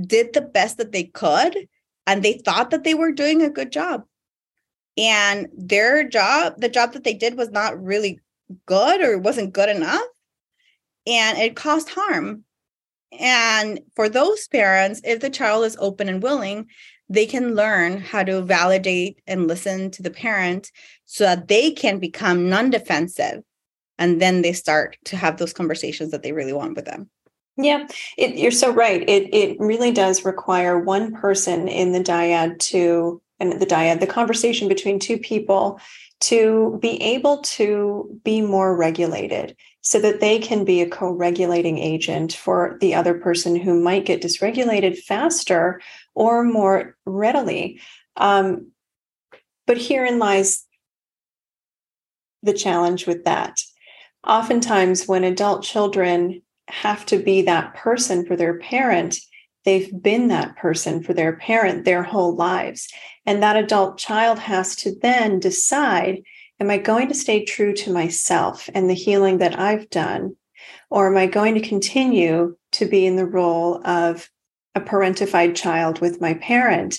did 0.00 0.32
the 0.32 0.42
best 0.42 0.78
that 0.78 0.92
they 0.92 1.04
could 1.04 1.68
and 2.06 2.22
they 2.22 2.34
thought 2.34 2.70
that 2.70 2.84
they 2.84 2.94
were 2.94 3.12
doing 3.12 3.42
a 3.42 3.50
good 3.50 3.72
job. 3.72 4.04
And 4.96 5.48
their 5.56 6.08
job, 6.08 6.54
the 6.58 6.68
job 6.68 6.92
that 6.92 7.04
they 7.04 7.14
did 7.14 7.36
was 7.36 7.50
not 7.50 7.82
really 7.82 8.20
good 8.66 9.02
or 9.02 9.18
wasn't 9.18 9.52
good 9.52 9.68
enough. 9.68 10.06
And 11.06 11.38
it 11.38 11.56
caused 11.56 11.90
harm. 11.90 12.44
And 13.12 13.80
for 13.94 14.08
those 14.08 14.48
parents, 14.48 15.00
if 15.04 15.20
the 15.20 15.30
child 15.30 15.64
is 15.64 15.76
open 15.80 16.08
and 16.08 16.22
willing, 16.22 16.68
they 17.08 17.26
can 17.26 17.54
learn 17.54 18.00
how 18.00 18.24
to 18.24 18.42
validate 18.42 19.20
and 19.26 19.46
listen 19.46 19.90
to 19.92 20.02
the 20.02 20.10
parent 20.10 20.72
so 21.04 21.24
that 21.24 21.48
they 21.48 21.70
can 21.70 21.98
become 21.98 22.48
non 22.48 22.70
defensive 22.70 23.42
and 23.98 24.20
then 24.20 24.42
they 24.42 24.52
start 24.52 24.96
to 25.04 25.16
have 25.16 25.38
those 25.38 25.52
conversations 25.52 26.10
that 26.10 26.22
they 26.22 26.32
really 26.32 26.52
want 26.52 26.76
with 26.76 26.84
them. 26.84 27.08
Yeah 27.56 27.86
it, 28.18 28.36
you're 28.36 28.50
so 28.50 28.70
right. 28.70 29.02
It 29.08 29.32
it 29.34 29.56
really 29.58 29.92
does 29.92 30.24
require 30.24 30.78
one 30.78 31.14
person 31.14 31.68
in 31.68 31.92
the 31.92 32.00
dyad 32.00 32.58
to 32.70 33.22
and 33.40 33.60
the 33.60 33.66
dyad 33.66 34.00
the 34.00 34.06
conversation 34.06 34.68
between 34.68 34.98
two 34.98 35.18
people 35.18 35.80
to 36.18 36.78
be 36.80 37.00
able 37.02 37.38
to 37.42 38.20
be 38.24 38.40
more 38.40 38.76
regulated 38.76 39.56
so 39.86 40.00
that 40.00 40.18
they 40.18 40.40
can 40.40 40.64
be 40.64 40.80
a 40.80 40.88
co-regulating 40.88 41.78
agent 41.78 42.32
for 42.32 42.76
the 42.80 42.92
other 42.92 43.14
person 43.14 43.54
who 43.54 43.80
might 43.80 44.04
get 44.04 44.20
dysregulated 44.20 44.98
faster 44.98 45.80
or 46.14 46.42
more 46.42 46.96
readily 47.04 47.80
um, 48.16 48.72
but 49.66 49.78
herein 49.78 50.18
lies 50.18 50.64
the 52.42 52.52
challenge 52.52 53.06
with 53.06 53.24
that 53.24 53.60
oftentimes 54.26 55.06
when 55.06 55.24
adult 55.24 55.62
children 55.62 56.42
have 56.68 57.06
to 57.06 57.18
be 57.18 57.42
that 57.42 57.74
person 57.74 58.26
for 58.26 58.36
their 58.36 58.58
parent, 58.58 59.18
they've 59.64 59.90
been 60.02 60.28
that 60.28 60.56
person 60.56 61.02
for 61.02 61.12
their 61.12 61.36
parent 61.36 61.84
their 61.84 62.02
whole 62.02 62.34
lives. 62.34 62.88
And 63.24 63.42
that 63.42 63.56
adult 63.56 63.98
child 63.98 64.38
has 64.40 64.76
to 64.76 64.94
then 65.00 65.40
decide 65.40 66.22
Am 66.58 66.70
I 66.70 66.78
going 66.78 67.08
to 67.08 67.14
stay 67.14 67.44
true 67.44 67.74
to 67.74 67.92
myself 67.92 68.70
and 68.74 68.88
the 68.88 68.94
healing 68.94 69.38
that 69.38 69.58
I've 69.58 69.90
done? 69.90 70.36
Or 70.90 71.08
am 71.08 71.16
I 71.16 71.26
going 71.26 71.54
to 71.54 71.60
continue 71.60 72.56
to 72.72 72.86
be 72.86 73.06
in 73.06 73.16
the 73.16 73.26
role 73.26 73.86
of 73.86 74.30
a 74.74 74.80
parentified 74.80 75.54
child 75.54 76.00
with 76.00 76.20
my 76.20 76.34
parent? 76.34 76.98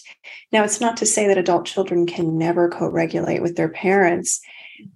Now, 0.52 0.64
it's 0.64 0.82
not 0.82 0.98
to 0.98 1.06
say 1.06 1.28
that 1.28 1.38
adult 1.38 1.66
children 1.66 2.06
can 2.06 2.38
never 2.38 2.70
co 2.70 2.88
regulate 2.88 3.42
with 3.42 3.56
their 3.56 3.70
parents. 3.70 4.40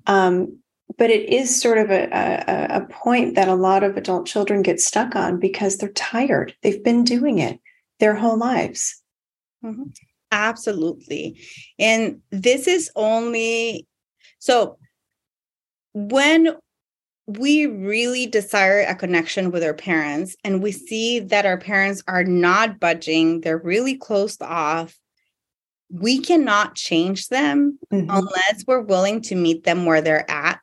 Um, 0.06 0.60
but 0.98 1.10
it 1.10 1.30
is 1.30 1.60
sort 1.60 1.78
of 1.78 1.90
a, 1.90 2.10
a, 2.12 2.78
a, 2.78 2.86
point 2.88 3.36
that 3.36 3.48
a 3.48 3.56
lot 3.56 3.84
of 3.84 3.98
adult 3.98 4.28
children 4.28 4.62
get 4.62 4.80
stuck 4.80 5.16
on 5.16 5.40
because 5.40 5.78
they're 5.78 5.90
tired. 5.94 6.54
They've 6.62 6.84
been 6.84 7.04
doing 7.04 7.40
it 7.40 7.60
their 8.00 8.14
whole 8.14 8.38
lives. 8.38 9.02
Mm-hmm. 9.64 9.84
Absolutely. 10.32 11.40
And 11.80 12.22
this 12.32 12.68
is 12.68 12.92
only 12.96 13.88
so 14.42 14.80
when 15.94 16.56
we 17.28 17.68
really 17.68 18.26
desire 18.26 18.82
a 18.82 18.96
connection 18.96 19.52
with 19.52 19.64
our 19.64 19.76
parents 19.76 20.36
and 20.44 20.64
we 20.64 20.72
see 20.72 21.20
that 21.20 21.46
our 21.46 21.60
parents 21.60 22.02
are 22.08 22.24
not 22.24 22.80
budging, 22.80 23.42
they're 23.42 23.60
really 23.60 23.96
closed 23.96 24.42
off, 24.42 24.98
we 25.92 26.20
cannot 26.20 26.74
change 26.74 27.28
them 27.28 27.78
mm-hmm. 27.94 28.10
unless 28.10 28.64
we're 28.66 28.82
willing 28.82 29.22
to 29.22 29.36
meet 29.36 29.64
them 29.64 29.86
where 29.86 30.02
they're 30.02 30.30
at. 30.30 30.60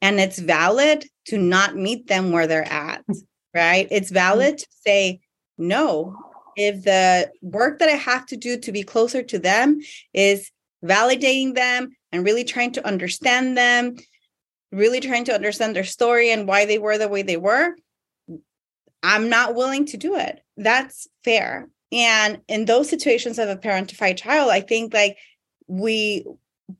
And 0.00 0.20
it's 0.20 0.38
valid 0.38 1.04
to 1.26 1.38
not 1.38 1.74
meet 1.74 2.06
them 2.06 2.30
where 2.30 2.46
they're 2.46 2.72
at, 2.72 3.04
right? 3.52 3.88
It's 3.90 4.12
valid 4.12 4.58
to 4.58 4.66
say, 4.86 5.20
no, 5.58 6.16
if 6.54 6.84
the 6.84 7.32
work 7.42 7.80
that 7.80 7.88
I 7.88 7.96
have 7.96 8.26
to 8.26 8.36
do 8.36 8.58
to 8.60 8.70
be 8.70 8.84
closer 8.84 9.24
to 9.24 9.38
them 9.40 9.80
is 10.14 10.52
validating 10.84 11.56
them 11.56 11.90
and 12.12 12.24
really 12.24 12.44
trying 12.44 12.72
to 12.72 12.86
understand 12.86 13.56
them, 13.56 13.96
really 14.72 15.00
trying 15.00 15.24
to 15.24 15.34
understand 15.34 15.74
their 15.74 15.84
story 15.84 16.30
and 16.30 16.46
why 16.46 16.64
they 16.64 16.78
were 16.78 16.98
the 16.98 17.08
way 17.08 17.22
they 17.22 17.36
were, 17.36 17.74
I'm 19.02 19.28
not 19.28 19.54
willing 19.54 19.86
to 19.86 19.96
do 19.96 20.16
it. 20.16 20.40
That's 20.56 21.06
fair. 21.24 21.68
And 21.92 22.40
in 22.48 22.64
those 22.64 22.88
situations 22.88 23.38
of 23.38 23.48
a 23.48 23.56
parentified 23.56 24.18
child, 24.18 24.50
I 24.50 24.60
think 24.60 24.92
like 24.92 25.16
we 25.66 26.24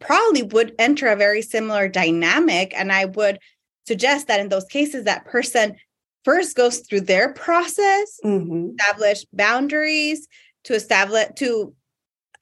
probably 0.01 0.43
would 0.43 0.75
enter 0.79 1.09
a 1.09 1.17
very 1.17 1.43
similar 1.43 1.89
dynamic. 1.89 2.73
And 2.77 2.93
I 2.93 3.07
would 3.07 3.39
suggest 3.87 4.27
that 4.27 4.41
in 4.41 4.49
those 4.49 4.65
cases, 4.65 5.05
that 5.05 5.25
person 5.25 5.77
first 6.25 6.57
goes 6.57 6.81
through 6.81 7.03
their 7.03 7.33
process, 7.33 8.21
mm-hmm. 8.23 8.71
establish 8.71 9.25
boundaries, 9.33 10.29
to 10.65 10.75
establish 10.75 11.29
to 11.37 11.75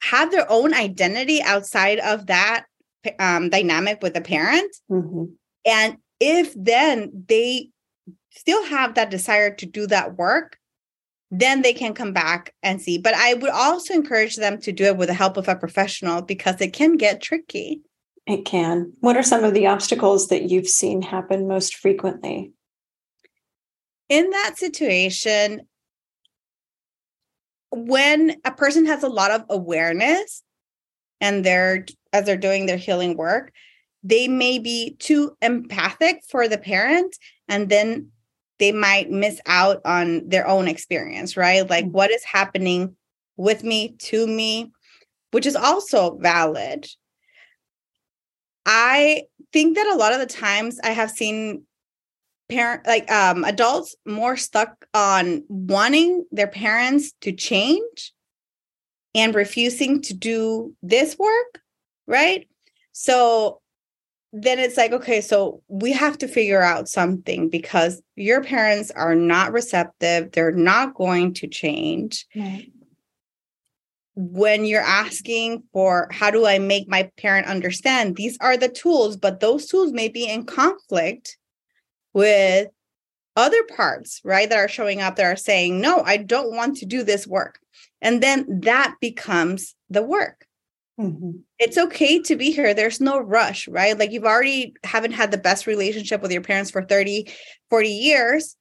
have 0.01 0.31
their 0.31 0.49
own 0.51 0.73
identity 0.73 1.41
outside 1.41 1.99
of 1.99 2.27
that 2.27 2.65
um, 3.19 3.49
dynamic 3.49 4.01
with 4.01 4.13
the 4.13 4.21
parent. 4.21 4.75
Mm-hmm. 4.89 5.25
And 5.65 5.97
if 6.19 6.53
then 6.55 7.25
they 7.27 7.69
still 8.31 8.63
have 8.65 8.95
that 8.95 9.11
desire 9.11 9.53
to 9.55 9.65
do 9.65 9.87
that 9.87 10.17
work, 10.17 10.57
then 11.29 11.61
they 11.61 11.73
can 11.73 11.93
come 11.93 12.13
back 12.13 12.53
and 12.63 12.81
see. 12.81 12.97
But 12.97 13.13
I 13.15 13.33
would 13.33 13.51
also 13.51 13.93
encourage 13.93 14.37
them 14.37 14.59
to 14.61 14.71
do 14.71 14.85
it 14.85 14.97
with 14.97 15.09
the 15.09 15.13
help 15.13 15.37
of 15.37 15.47
a 15.47 15.55
professional 15.55 16.21
because 16.21 16.61
it 16.61 16.73
can 16.73 16.95
get 16.95 17.21
tricky. 17.21 17.81
It 18.25 18.45
can. 18.45 18.93
What 18.99 19.17
are 19.17 19.23
some 19.23 19.43
of 19.43 19.53
the 19.53 19.67
obstacles 19.67 20.27
that 20.27 20.49
you've 20.49 20.67
seen 20.67 21.01
happen 21.01 21.47
most 21.47 21.75
frequently? 21.75 22.51
In 24.09 24.29
that 24.29 24.57
situation, 24.57 25.61
when 27.71 28.37
a 28.45 28.51
person 28.51 28.85
has 28.85 29.03
a 29.03 29.09
lot 29.09 29.31
of 29.31 29.43
awareness 29.49 30.43
and 31.21 31.43
they're 31.43 31.85
as 32.13 32.25
they're 32.25 32.37
doing 32.37 32.65
their 32.65 32.77
healing 32.77 33.17
work, 33.17 33.51
they 34.03 34.27
may 34.27 34.59
be 34.59 34.95
too 34.99 35.35
empathic 35.41 36.21
for 36.27 36.47
the 36.47 36.57
parent 36.57 37.17
and 37.47 37.69
then 37.69 38.11
they 38.59 38.71
might 38.71 39.11
miss 39.11 39.39
out 39.45 39.81
on 39.85 40.27
their 40.29 40.47
own 40.47 40.67
experience, 40.67 41.37
right? 41.37 41.69
Like 41.69 41.85
mm-hmm. 41.85 41.93
what 41.93 42.11
is 42.11 42.23
happening 42.23 42.95
with 43.35 43.63
me, 43.63 43.95
to 43.99 44.25
me, 44.25 44.71
which 45.31 45.45
is 45.45 45.55
also 45.55 46.17
valid. 46.17 46.87
I 48.65 49.23
think 49.53 49.75
that 49.75 49.87
a 49.87 49.95
lot 49.95 50.13
of 50.13 50.19
the 50.19 50.25
times 50.25 50.79
I 50.83 50.89
have 50.89 51.11
seen 51.11 51.63
parent 52.49 52.87
like 52.87 53.11
um 53.11 53.43
adults 53.43 53.95
more 54.05 54.37
stuck 54.37 54.85
on 54.93 55.43
wanting 55.49 56.25
their 56.31 56.47
parents 56.47 57.11
to 57.19 57.33
change 57.33 58.13
and 59.15 59.33
refusing 59.35 60.01
to 60.03 60.13
do 60.13 60.75
this 60.81 61.17
work, 61.17 61.61
right? 62.05 62.47
So 62.91 63.61
then 64.33 64.59
it's 64.59 64.77
like, 64.77 64.91
okay, 64.91 65.21
so 65.21 65.61
we 65.67 65.93
have 65.93 66.17
to 66.19 66.27
figure 66.27 66.61
out 66.61 66.89
something 66.89 67.49
because 67.49 68.01
your 68.15 68.43
parents 68.43 68.91
are 68.91 69.15
not 69.15 69.53
receptive. 69.53 70.31
They're 70.31 70.51
not 70.51 70.93
going 70.93 71.33
to 71.35 71.47
change. 71.47 72.25
Right. 72.35 72.71
When 74.15 74.65
you're 74.65 74.81
asking 74.81 75.63
for 75.71 76.09
how 76.11 76.31
do 76.31 76.45
I 76.45 76.59
make 76.59 76.87
my 76.89 77.09
parent 77.17 77.47
understand, 77.47 78.15
these 78.15 78.37
are 78.41 78.57
the 78.57 78.67
tools, 78.67 79.15
but 79.15 79.39
those 79.39 79.67
tools 79.67 79.93
may 79.93 80.09
be 80.09 80.27
in 80.27 80.45
conflict 80.45 81.37
with 82.13 82.67
other 83.35 83.63
parts, 83.75 84.19
right, 84.23 84.49
that 84.49 84.57
are 84.57 84.67
showing 84.67 84.99
up 85.01 85.15
that 85.15 85.25
are 85.25 85.35
saying, 85.35 85.79
no, 85.79 86.01
I 86.03 86.17
don't 86.17 86.55
want 86.55 86.77
to 86.77 86.85
do 86.87 87.03
this 87.03 87.27
work. 87.27 87.59
And 88.01 88.21
then 88.21 88.61
that 88.61 88.95
becomes 89.01 89.75
the 89.89 90.03
work. 90.03 90.45
Mm-hmm. 90.99 91.31
It's 91.59 91.77
okay 91.77 92.19
to 92.23 92.35
be 92.35 92.51
here. 92.51 92.73
There's 92.73 92.99
no 92.99 93.19
rush, 93.19 93.67
right? 93.67 93.97
Like 93.97 94.11
you've 94.11 94.25
already 94.25 94.73
haven't 94.83 95.11
had 95.11 95.31
the 95.31 95.37
best 95.37 95.67
relationship 95.67 96.21
with 96.21 96.31
your 96.31 96.41
parents 96.41 96.71
for 96.71 96.83
30, 96.83 97.31
40 97.69 97.89
years. 97.89 98.55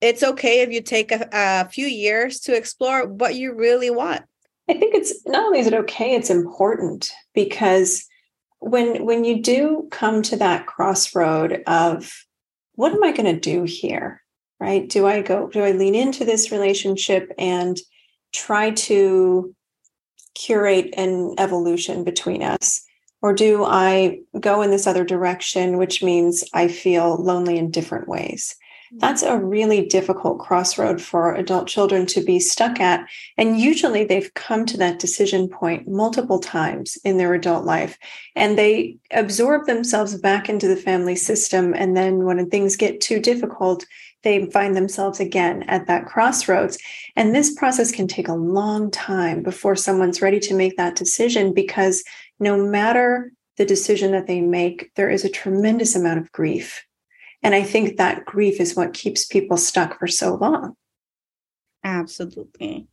It's 0.00 0.22
okay 0.22 0.60
if 0.60 0.70
you 0.70 0.80
take 0.80 1.10
a, 1.10 1.28
a 1.32 1.68
few 1.68 1.86
years 1.86 2.40
to 2.40 2.56
explore 2.56 3.06
what 3.06 3.34
you 3.34 3.54
really 3.54 3.90
want. 3.90 4.22
I 4.68 4.74
think 4.74 4.94
it's 4.94 5.24
not 5.26 5.44
only 5.44 5.60
is 5.60 5.66
it 5.66 5.74
okay, 5.74 6.14
it's 6.14 6.30
important 6.30 7.12
because 7.34 8.04
when 8.58 9.04
when 9.04 9.24
you 9.24 9.42
do 9.42 9.88
come 9.90 10.22
to 10.22 10.36
that 10.36 10.66
crossroad 10.66 11.62
of 11.66 12.12
what 12.74 12.92
am 12.92 13.02
I 13.02 13.12
going 13.12 13.32
to 13.32 13.40
do 13.40 13.64
here? 13.64 14.22
Right? 14.58 14.88
Do 14.88 15.06
I 15.06 15.22
go, 15.22 15.48
do 15.48 15.62
I 15.62 15.72
lean 15.72 15.94
into 15.94 16.24
this 16.24 16.50
relationship 16.50 17.30
and 17.38 17.78
try 18.32 18.70
to 18.70 19.54
curate 20.34 20.94
an 20.96 21.34
evolution 21.38 22.04
between 22.04 22.42
us? 22.42 22.82
Or 23.22 23.32
do 23.32 23.64
I 23.64 24.20
go 24.38 24.62
in 24.62 24.70
this 24.70 24.86
other 24.86 25.04
direction, 25.04 25.78
which 25.78 26.02
means 26.02 26.44
I 26.52 26.68
feel 26.68 27.16
lonely 27.16 27.58
in 27.58 27.70
different 27.70 28.08
ways? 28.08 28.54
Hmm. 28.90 28.98
That's 28.98 29.22
a 29.22 29.38
really 29.38 29.86
difficult 29.86 30.38
crossroad 30.38 31.00
for 31.00 31.34
adult 31.34 31.66
children 31.66 32.06
to 32.06 32.20
be 32.20 32.38
stuck 32.38 32.78
at. 32.78 33.08
And 33.36 33.58
usually 33.58 34.04
they've 34.04 34.32
come 34.34 34.66
to 34.66 34.76
that 34.76 34.98
decision 34.98 35.48
point 35.48 35.88
multiple 35.88 36.38
times 36.38 36.96
in 37.04 37.16
their 37.16 37.34
adult 37.34 37.64
life 37.64 37.98
and 38.36 38.56
they 38.56 38.98
absorb 39.10 39.66
themselves 39.66 40.16
back 40.16 40.48
into 40.48 40.68
the 40.68 40.76
family 40.76 41.16
system. 41.16 41.74
And 41.74 41.96
then 41.96 42.24
when 42.24 42.48
things 42.48 42.76
get 42.76 43.00
too 43.00 43.18
difficult, 43.18 43.86
they 44.26 44.50
find 44.50 44.76
themselves 44.76 45.20
again 45.20 45.62
at 45.68 45.86
that 45.86 46.06
crossroads. 46.06 46.76
And 47.14 47.34
this 47.34 47.54
process 47.54 47.90
can 47.90 48.08
take 48.08 48.28
a 48.28 48.34
long 48.34 48.90
time 48.90 49.42
before 49.42 49.76
someone's 49.76 50.20
ready 50.20 50.40
to 50.40 50.54
make 50.54 50.76
that 50.76 50.96
decision 50.96 51.54
because 51.54 52.04
no 52.38 52.56
matter 52.56 53.32
the 53.56 53.64
decision 53.64 54.12
that 54.12 54.26
they 54.26 54.40
make, 54.40 54.90
there 54.96 55.08
is 55.08 55.24
a 55.24 55.30
tremendous 55.30 55.94
amount 55.96 56.18
of 56.18 56.32
grief 56.32 56.84
and 57.42 57.54
I 57.54 57.62
think 57.62 57.96
that 57.96 58.24
grief 58.24 58.60
is 58.60 58.74
what 58.74 58.92
keeps 58.92 59.24
people 59.24 59.56
stuck 59.56 59.98
for 59.98 60.08
so 60.08 60.34
long. 60.34 60.74
Absolutely. 61.84 62.88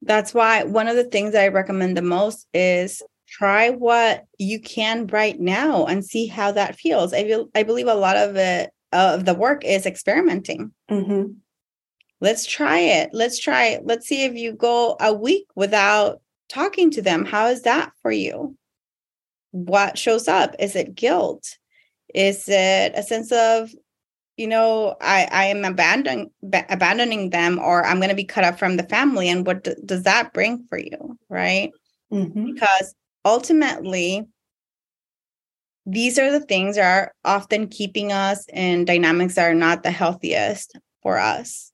That's 0.00 0.32
why 0.32 0.64
one 0.64 0.88
of 0.88 0.96
the 0.96 1.04
things 1.04 1.34
I 1.34 1.48
recommend 1.48 1.96
the 1.96 2.02
most 2.02 2.46
is 2.54 3.02
try 3.28 3.68
what 3.68 4.24
you 4.38 4.60
can 4.60 5.06
right 5.08 5.38
now 5.38 5.84
and 5.84 6.04
see 6.04 6.26
how 6.26 6.52
that 6.52 6.76
feels. 6.76 7.12
I 7.12 7.24
feel 7.24 7.48
I 7.54 7.62
believe 7.62 7.86
a 7.86 7.94
lot 7.94 8.16
of 8.16 8.36
it 8.36 8.70
of 8.92 9.24
the 9.24 9.34
work 9.34 9.64
is 9.64 9.86
experimenting. 9.86 10.72
Mm-hmm. 10.90 11.32
Let's 12.20 12.46
try 12.46 12.78
it. 12.78 13.10
Let's 13.12 13.38
try 13.38 13.66
it. 13.66 13.84
Let's 13.84 14.06
see 14.06 14.24
if 14.24 14.34
you 14.34 14.52
go 14.52 14.96
a 15.00 15.12
week 15.12 15.46
without 15.56 16.20
talking 16.48 16.90
to 16.92 17.02
them. 17.02 17.24
How 17.24 17.46
is 17.48 17.62
that 17.62 17.90
for 18.00 18.12
you? 18.12 18.56
What 19.50 19.98
shows 19.98 20.28
up? 20.28 20.54
Is 20.58 20.76
it 20.76 20.94
guilt? 20.94 21.58
Is 22.14 22.48
it 22.48 22.92
a 22.94 23.02
sense 23.02 23.32
of, 23.32 23.70
you 24.36 24.46
know, 24.46 24.94
I, 25.00 25.28
I 25.30 25.44
am 25.46 25.64
abandoning 25.64 26.30
abandoning 26.42 27.30
them, 27.30 27.58
or 27.58 27.84
I'm 27.84 27.98
going 27.98 28.08
to 28.08 28.14
be 28.14 28.24
cut 28.24 28.44
off 28.44 28.58
from 28.58 28.76
the 28.76 28.82
family, 28.84 29.28
and 29.28 29.46
what 29.46 29.64
d- 29.64 29.74
does 29.84 30.04
that 30.04 30.32
bring 30.32 30.64
for 30.68 30.78
you, 30.78 31.18
right? 31.28 31.70
Mm-hmm. 32.12 32.52
Because 32.52 32.94
ultimately, 33.24 34.26
these 35.86 36.18
are 36.18 36.30
the 36.30 36.44
things 36.44 36.76
that 36.76 36.84
are 36.84 37.14
often 37.24 37.68
keeping 37.68 38.12
us 38.12 38.46
in 38.52 38.84
dynamics 38.84 39.34
that 39.34 39.50
are 39.50 39.54
not 39.54 39.82
the 39.82 39.90
healthiest 39.90 40.78
for 41.02 41.18
us. 41.18 41.72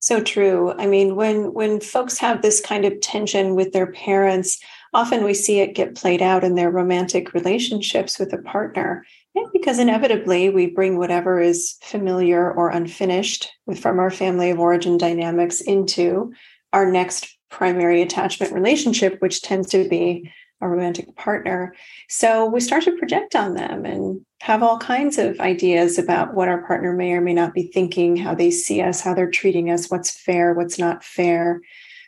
So 0.00 0.22
true. 0.22 0.72
I 0.78 0.86
mean, 0.86 1.14
when 1.14 1.52
when 1.52 1.78
folks 1.80 2.16
have 2.18 2.40
this 2.40 2.60
kind 2.60 2.86
of 2.86 2.98
tension 3.00 3.54
with 3.54 3.72
their 3.72 3.92
parents, 3.92 4.58
often 4.94 5.24
we 5.24 5.34
see 5.34 5.60
it 5.60 5.74
get 5.74 5.94
played 5.94 6.22
out 6.22 6.42
in 6.42 6.54
their 6.54 6.70
romantic 6.70 7.34
relationships 7.34 8.18
with 8.18 8.32
a 8.32 8.38
partner 8.38 9.04
because 9.52 9.78
inevitably 9.78 10.48
we 10.48 10.66
bring 10.66 10.96
whatever 10.98 11.38
is 11.38 11.76
familiar 11.82 12.50
or 12.50 12.70
unfinished 12.70 13.48
from 13.78 13.98
our 13.98 14.10
family 14.10 14.50
of 14.50 14.58
origin 14.58 14.96
dynamics 14.96 15.60
into 15.60 16.32
our 16.72 16.90
next 16.90 17.38
primary 17.50 18.00
attachment 18.00 18.52
relationship, 18.52 19.20
which 19.20 19.42
tends 19.42 19.68
to 19.70 19.88
be 19.88 20.30
a 20.60 20.68
romantic 20.68 21.14
partner. 21.16 21.74
So 22.08 22.46
we 22.46 22.60
start 22.60 22.84
to 22.84 22.96
project 22.96 23.34
on 23.34 23.54
them 23.54 23.84
and 23.84 24.24
have 24.40 24.62
all 24.62 24.78
kinds 24.78 25.18
of 25.18 25.40
ideas 25.40 25.98
about 25.98 26.34
what 26.34 26.48
our 26.48 26.66
partner 26.66 26.92
may 26.92 27.12
or 27.12 27.20
may 27.20 27.34
not 27.34 27.54
be 27.54 27.64
thinking, 27.64 28.16
how 28.16 28.34
they 28.34 28.50
see 28.50 28.80
us, 28.80 29.00
how 29.00 29.14
they're 29.14 29.30
treating 29.30 29.70
us, 29.70 29.90
what's 29.90 30.10
fair, 30.10 30.54
what's 30.54 30.78
not 30.78 31.04
fair, 31.04 31.60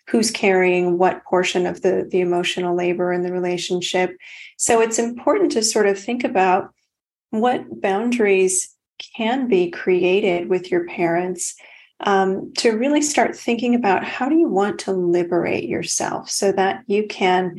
who's 0.09 0.31
carrying 0.31 0.99
what 0.99 1.25
portion 1.25 1.67
of 1.67 1.83
the, 1.83 2.09
the 2.11 2.21
emotional 2.21 2.75
labor 2.75 3.13
in 3.13 3.23
the 3.23 3.33
relationship. 3.33 4.17
So 4.57 4.81
it's 4.81 4.99
important 4.99 5.53
to 5.53 5.63
sort 5.63 5.87
of 5.87 5.99
think 5.99 6.25
about 6.25 6.71
what 7.31 7.81
boundaries 7.81 8.75
can 9.17 9.49
be 9.49 9.71
created 9.71 10.49
with 10.49 10.71
your 10.71 10.87
parents 10.87 11.55
um, 12.01 12.53
to 12.55 12.73
really 12.73 13.03
start 13.03 13.37
thinking 13.37 13.75
about 13.75 14.05
how 14.05 14.29
do 14.29 14.37
you 14.37 14.49
want 14.49 14.81
to 14.81 14.93
liberate 14.93 15.69
yourself 15.69 16.29
so 16.29 16.53
that 16.53 16.83
you 16.87 17.07
can 17.07 17.57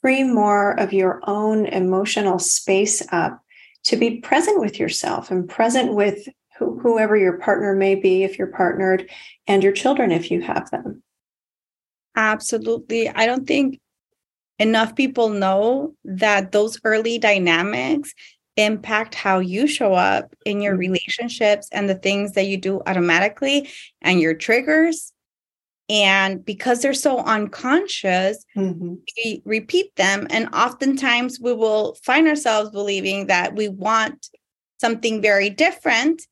free 0.00 0.22
more 0.22 0.78
of 0.78 0.92
your 0.92 1.20
own 1.26 1.66
emotional 1.66 2.38
space 2.38 3.02
up 3.12 3.42
to 3.84 3.96
be 3.96 4.20
present 4.20 4.60
with 4.60 4.78
yourself 4.78 5.30
and 5.30 5.48
present 5.48 5.94
with 5.94 6.28
wh- 6.58 6.80
whoever 6.80 7.16
your 7.16 7.38
partner 7.38 7.74
may 7.74 7.94
be 7.94 8.22
if 8.22 8.38
you're 8.38 8.48
partnered 8.48 9.08
and 9.46 9.62
your 9.62 9.72
children 9.72 10.12
if 10.12 10.30
you 10.30 10.40
have 10.40 10.70
them. 10.70 11.02
Absolutely. 12.16 13.08
I 13.08 13.26
don't 13.26 13.46
think 13.46 13.80
enough 14.58 14.96
people 14.96 15.28
know 15.28 15.94
that 16.04 16.52
those 16.52 16.80
early 16.84 17.18
dynamics 17.18 18.12
impact 18.56 19.14
how 19.14 19.38
you 19.38 19.68
show 19.68 19.94
up 19.94 20.34
in 20.44 20.60
your 20.60 20.72
mm-hmm. 20.72 20.92
relationships 20.92 21.68
and 21.72 21.88
the 21.88 21.94
things 21.94 22.32
that 22.32 22.46
you 22.46 22.56
do 22.56 22.82
automatically 22.86 23.68
and 24.02 24.20
your 24.20 24.34
triggers. 24.34 25.12
And 25.88 26.44
because 26.44 26.82
they're 26.82 26.92
so 26.92 27.18
unconscious, 27.18 28.44
mm-hmm. 28.56 28.94
we 29.16 29.42
repeat 29.44 29.94
them. 29.96 30.26
And 30.30 30.54
oftentimes 30.54 31.40
we 31.40 31.54
will 31.54 31.96
find 32.02 32.28
ourselves 32.28 32.70
believing 32.70 33.26
that 33.28 33.56
we 33.56 33.68
want 33.68 34.28
something 34.80 35.22
very 35.22 35.48
different, 35.48 36.22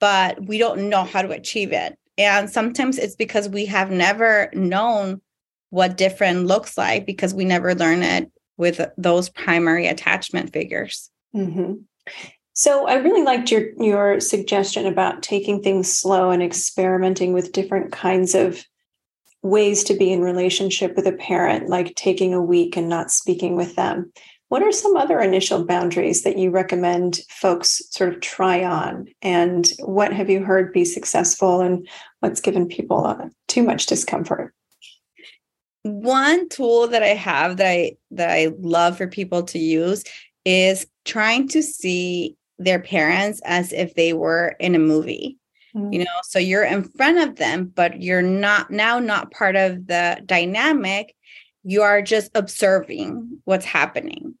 but 0.00 0.42
we 0.46 0.58
don't 0.58 0.88
know 0.88 1.04
how 1.04 1.22
to 1.22 1.30
achieve 1.30 1.72
it. 1.72 1.98
And 2.16 2.48
sometimes 2.48 2.98
it's 2.98 3.16
because 3.16 3.48
we 3.48 3.66
have 3.66 3.90
never 3.90 4.50
known 4.54 5.20
what 5.70 5.96
different 5.96 6.46
looks 6.46 6.78
like 6.78 7.04
because 7.04 7.34
we 7.34 7.44
never 7.44 7.74
learn 7.74 8.02
it 8.02 8.30
with 8.56 8.80
those 8.96 9.28
primary 9.28 9.86
attachment 9.86 10.52
figures. 10.52 11.10
Mm-hmm. 11.34 11.74
So 12.52 12.86
I 12.86 12.94
really 12.94 13.24
liked 13.24 13.50
your 13.50 13.72
your 13.82 14.20
suggestion 14.20 14.86
about 14.86 15.24
taking 15.24 15.60
things 15.60 15.92
slow 15.92 16.30
and 16.30 16.42
experimenting 16.42 17.32
with 17.32 17.52
different 17.52 17.90
kinds 17.90 18.36
of 18.36 18.64
ways 19.44 19.84
to 19.84 19.94
be 19.94 20.12
in 20.12 20.20
relationship 20.20 20.96
with 20.96 21.06
a 21.06 21.12
parent, 21.12 21.68
like 21.68 21.94
taking 21.94 22.34
a 22.34 22.42
week 22.42 22.76
and 22.76 22.88
not 22.88 23.12
speaking 23.12 23.54
with 23.54 23.76
them. 23.76 24.12
What 24.48 24.62
are 24.62 24.72
some 24.72 24.96
other 24.96 25.20
initial 25.20 25.64
boundaries 25.64 26.22
that 26.22 26.38
you 26.38 26.50
recommend 26.50 27.20
folks 27.28 27.80
sort 27.90 28.12
of 28.12 28.20
try 28.20 28.64
on? 28.64 29.06
And 29.22 29.70
what 29.80 30.12
have 30.12 30.28
you 30.28 30.42
heard 30.42 30.72
be 30.72 30.84
successful 30.84 31.60
and 31.60 31.88
what's 32.20 32.40
given 32.40 32.66
people 32.66 33.30
too 33.46 33.62
much 33.62 33.86
discomfort? 33.86 34.52
one 35.84 36.48
tool 36.48 36.88
that 36.88 37.02
I 37.02 37.08
have 37.08 37.58
that 37.58 37.66
I 37.66 37.96
that 38.12 38.30
I 38.30 38.52
love 38.58 38.96
for 38.96 39.06
people 39.06 39.42
to 39.44 39.58
use 39.58 40.02
is 40.44 40.86
trying 41.04 41.48
to 41.48 41.62
see 41.62 42.36
their 42.58 42.80
parents 42.80 43.40
as 43.44 43.72
if 43.72 43.94
they 43.94 44.12
were 44.12 44.56
in 44.58 44.74
a 44.74 44.78
movie. 44.78 45.38
Mm-hmm. 45.76 45.92
You 45.92 45.98
know, 46.00 46.20
so 46.22 46.38
you're 46.38 46.64
in 46.64 46.84
front 46.84 47.18
of 47.18 47.36
them, 47.36 47.72
but 47.74 48.00
you're 48.00 48.22
not 48.22 48.70
now 48.70 48.98
not 48.98 49.32
part 49.32 49.56
of 49.56 49.86
the 49.86 50.22
dynamic. 50.24 51.14
You 51.64 51.82
are 51.82 52.02
just 52.02 52.30
observing 52.34 53.40
what's 53.44 53.64
happening. 53.64 54.34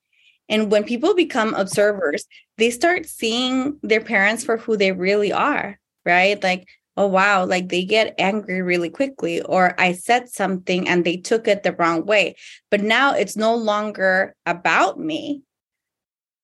And 0.48 0.70
when 0.70 0.84
people 0.84 1.14
become 1.14 1.54
observers, 1.54 2.26
they 2.58 2.70
start 2.70 3.06
seeing 3.06 3.78
their 3.82 4.02
parents 4.02 4.44
for 4.44 4.58
who 4.58 4.76
they 4.76 4.92
really 4.92 5.32
are, 5.32 5.78
right? 6.04 6.40
Like 6.42 6.68
oh 6.96 7.06
wow 7.06 7.44
like 7.44 7.68
they 7.68 7.84
get 7.84 8.14
angry 8.18 8.62
really 8.62 8.90
quickly 8.90 9.40
or 9.42 9.74
i 9.80 9.92
said 9.92 10.28
something 10.28 10.88
and 10.88 11.04
they 11.04 11.16
took 11.16 11.48
it 11.48 11.62
the 11.62 11.72
wrong 11.72 12.04
way 12.06 12.34
but 12.70 12.80
now 12.80 13.12
it's 13.12 13.36
no 13.36 13.54
longer 13.54 14.34
about 14.46 14.98
me 14.98 15.42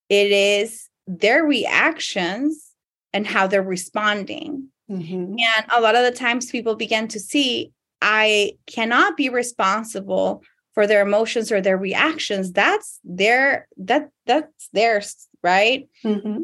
it 0.09 0.31
is 0.31 0.89
their 1.07 1.43
reactions 1.43 2.71
and 3.13 3.25
how 3.25 3.47
they're 3.47 3.63
responding 3.63 4.67
mm-hmm. 4.91 5.35
and 5.39 5.65
a 5.71 5.81
lot 5.81 5.95
of 5.95 6.03
the 6.03 6.17
times 6.17 6.51
people 6.51 6.75
begin 6.75 7.07
to 7.07 7.19
see 7.19 7.71
i 8.01 8.53
cannot 8.67 9.15
be 9.15 9.29
responsible 9.29 10.43
for 10.73 10.87
their 10.87 11.01
emotions 11.01 11.51
or 11.51 11.61
their 11.61 11.77
reactions 11.77 12.51
that's 12.51 12.99
their 13.03 13.67
that 13.77 14.09
that's 14.25 14.69
theirs 14.73 15.27
right 15.43 15.87
mm-hmm. 16.03 16.43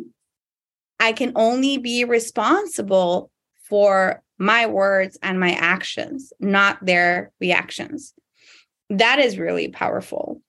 i 0.99 1.11
can 1.11 1.31
only 1.35 1.77
be 1.77 2.03
responsible 2.03 3.29
for 3.67 4.23
my 4.37 4.67
words 4.67 5.17
and 5.21 5.39
my 5.39 5.53
actions, 5.53 6.31
not 6.39 6.83
their 6.85 7.31
reactions. 7.39 8.13
That 8.89 9.19
is 9.19 9.37
really 9.37 9.69
powerful. 9.69 10.41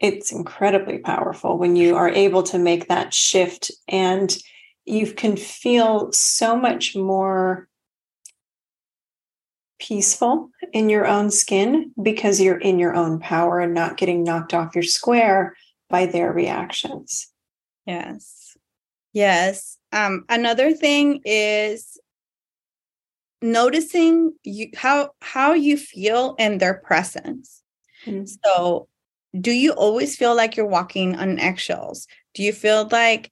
It's 0.00 0.32
incredibly 0.32 0.98
powerful 0.98 1.56
when 1.56 1.76
you 1.76 1.96
are 1.96 2.08
able 2.08 2.42
to 2.44 2.58
make 2.58 2.88
that 2.88 3.14
shift 3.14 3.70
and 3.88 4.36
you 4.84 5.12
can 5.12 5.36
feel 5.36 6.12
so 6.12 6.56
much 6.56 6.94
more 6.94 7.68
peaceful 9.78 10.50
in 10.72 10.88
your 10.88 11.06
own 11.06 11.30
skin 11.30 11.92
because 12.00 12.40
you're 12.40 12.58
in 12.58 12.78
your 12.78 12.94
own 12.94 13.18
power 13.18 13.60
and 13.60 13.74
not 13.74 13.96
getting 13.96 14.22
knocked 14.22 14.54
off 14.54 14.74
your 14.74 14.84
square 14.84 15.56
by 15.90 16.06
their 16.06 16.32
reactions. 16.32 17.30
Yes. 17.86 18.56
Yes. 19.12 19.78
Um, 19.92 20.24
another 20.28 20.72
thing 20.72 21.20
is 21.24 21.98
noticing 23.42 24.32
you 24.42 24.70
how 24.74 25.10
how 25.20 25.52
you 25.52 25.76
feel 25.76 26.34
in 26.38 26.58
their 26.58 26.74
presence. 26.74 27.62
Mm-hmm. 28.06 28.24
So, 28.44 28.88
do 29.38 29.52
you 29.52 29.72
always 29.72 30.16
feel 30.16 30.34
like 30.34 30.56
you're 30.56 30.66
walking 30.66 31.16
on 31.16 31.38
eggshells? 31.38 32.06
Do 32.34 32.42
you 32.42 32.52
feel 32.52 32.88
like 32.90 33.30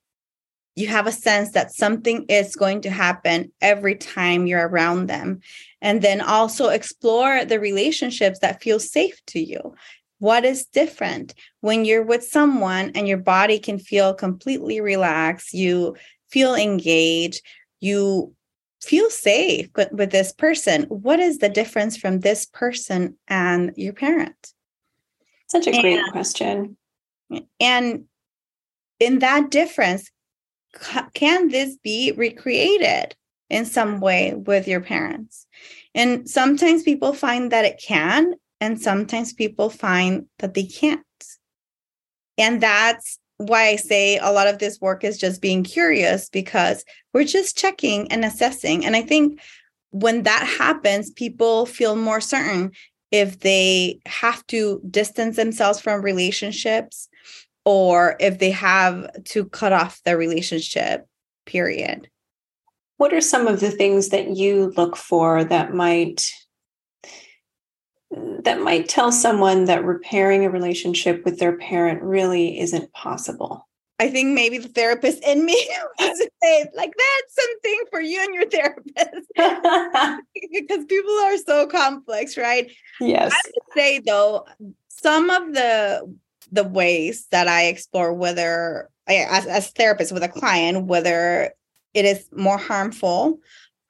you 0.74 0.86
have 0.86 1.06
a 1.06 1.12
sense 1.12 1.52
that 1.52 1.74
something 1.74 2.24
is 2.28 2.56
going 2.56 2.80
to 2.82 2.90
happen 2.90 3.52
every 3.60 3.94
time 3.94 4.46
you're 4.46 4.66
around 4.66 5.06
them? 5.06 5.40
And 5.80 6.02
then 6.02 6.20
also 6.20 6.68
explore 6.68 7.44
the 7.44 7.60
relationships 7.60 8.38
that 8.40 8.62
feel 8.62 8.80
safe 8.80 9.20
to 9.26 9.40
you. 9.40 9.74
What 10.18 10.44
is 10.44 10.66
different 10.66 11.34
when 11.60 11.84
you're 11.84 12.04
with 12.04 12.24
someone 12.24 12.92
and 12.94 13.08
your 13.08 13.18
body 13.18 13.58
can 13.58 13.78
feel 13.78 14.14
completely 14.14 14.80
relaxed? 14.80 15.52
You 15.52 15.96
feel 16.30 16.54
engaged. 16.54 17.42
You 17.80 18.34
feel 18.80 19.10
safe 19.10 19.68
with, 19.74 20.10
this 20.10 20.32
person. 20.32 20.84
What 20.84 21.20
is 21.20 21.38
the 21.38 21.48
difference 21.48 21.96
from 21.96 22.20
this 22.20 22.46
person 22.46 23.16
and 23.28 23.72
your 23.76 23.92
parent? 23.92 24.52
Such 25.48 25.66
a 25.66 25.72
great 25.72 25.98
and, 25.98 26.12
question. 26.12 26.76
And 27.60 28.04
in 28.98 29.18
that 29.20 29.50
difference, 29.50 30.10
can 31.14 31.48
this 31.48 31.76
be 31.76 32.12
recreated 32.12 33.14
in 33.50 33.64
some 33.64 34.00
way 34.00 34.34
with 34.34 34.66
your 34.66 34.80
parents? 34.80 35.46
And 35.94 36.28
sometimes 36.28 36.82
people 36.82 37.12
find 37.12 37.52
that 37.52 37.64
it 37.64 37.82
can, 37.82 38.34
and 38.60 38.80
sometimes 38.80 39.32
people 39.32 39.70
find 39.70 40.26
that 40.38 40.54
they 40.54 40.64
can't. 40.64 41.00
And 42.38 42.60
that's 42.60 43.18
why 43.36 43.68
I 43.68 43.76
say 43.76 44.18
a 44.18 44.30
lot 44.30 44.46
of 44.46 44.58
this 44.58 44.80
work 44.80 45.04
is 45.04 45.18
just 45.18 45.42
being 45.42 45.64
curious 45.64 46.28
because 46.28 46.84
we're 47.12 47.24
just 47.24 47.58
checking 47.58 48.10
and 48.10 48.24
assessing. 48.24 48.86
And 48.86 48.96
I 48.96 49.02
think 49.02 49.40
when 49.90 50.22
that 50.22 50.46
happens, 50.58 51.10
people 51.10 51.66
feel 51.66 51.96
more 51.96 52.20
certain 52.20 52.72
if 53.10 53.40
they 53.40 54.00
have 54.06 54.46
to 54.46 54.80
distance 54.88 55.36
themselves 55.36 55.80
from 55.80 56.02
relationships 56.02 57.08
or 57.64 58.16
if 58.20 58.38
they 58.38 58.50
have 58.50 59.06
to 59.24 59.44
cut 59.46 59.72
off 59.72 60.02
the 60.04 60.16
relationship, 60.16 61.06
period. 61.46 62.08
What 62.96 63.12
are 63.12 63.20
some 63.20 63.46
of 63.46 63.60
the 63.60 63.70
things 63.70 64.10
that 64.10 64.36
you 64.36 64.72
look 64.76 64.96
for 64.96 65.44
that 65.44 65.74
might 65.74 66.30
that 68.40 68.60
might 68.60 68.88
tell 68.90 69.10
someone 69.10 69.64
that 69.64 69.84
repairing 69.84 70.44
a 70.44 70.50
relationship 70.50 71.24
with 71.24 71.38
their 71.38 71.56
parent 71.56 72.02
really 72.02 72.60
isn't 72.60 72.92
possible? 72.92 73.66
I 73.98 74.08
think 74.08 74.34
maybe 74.34 74.58
the 74.58 74.68
therapist 74.68 75.22
in 75.22 75.44
me 75.44 75.54
to 75.98 76.30
say, 76.42 76.66
like, 76.74 76.92
that's 76.96 77.34
something 77.34 77.84
for 77.90 78.00
you 78.00 78.20
and 78.20 78.34
your 78.34 78.50
therapist. 78.50 79.28
because 80.52 80.84
people 80.86 81.14
are 81.24 81.36
so 81.38 81.66
complex, 81.66 82.36
right? 82.36 82.70
Yes. 83.00 83.32
I 83.32 83.40
would 83.46 83.74
say 83.74 84.00
though, 84.00 84.44
some 84.88 85.30
of 85.30 85.54
the 85.54 86.14
the 86.52 86.64
ways 86.64 87.26
that 87.30 87.48
I 87.48 87.64
explore 87.64 88.12
whether 88.12 88.88
as 89.08 89.46
as 89.46 89.70
therapist 89.70 90.12
with 90.12 90.22
a 90.22 90.28
client, 90.28 90.86
whether 90.86 91.52
it 91.94 92.04
is 92.04 92.28
more 92.32 92.58
harmful 92.58 93.40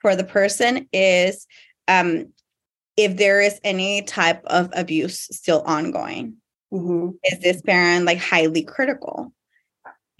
for 0.01 0.17
the 0.17 0.25
person 0.25 0.89
is 0.93 1.47
um 1.89 2.33
if 2.97 3.17
there 3.17 3.41
is 3.41 3.61
any 3.65 4.03
type 4.03 4.43
of 4.47 4.71
abuse 4.75 5.29
still 5.31 5.63
ongoing. 5.63 6.37
Mm-hmm. 6.73 7.11
Is 7.25 7.41
this 7.41 7.63
parent 7.63 8.07
like 8.07 8.19
highly 8.19 8.63
critical? 8.63 9.33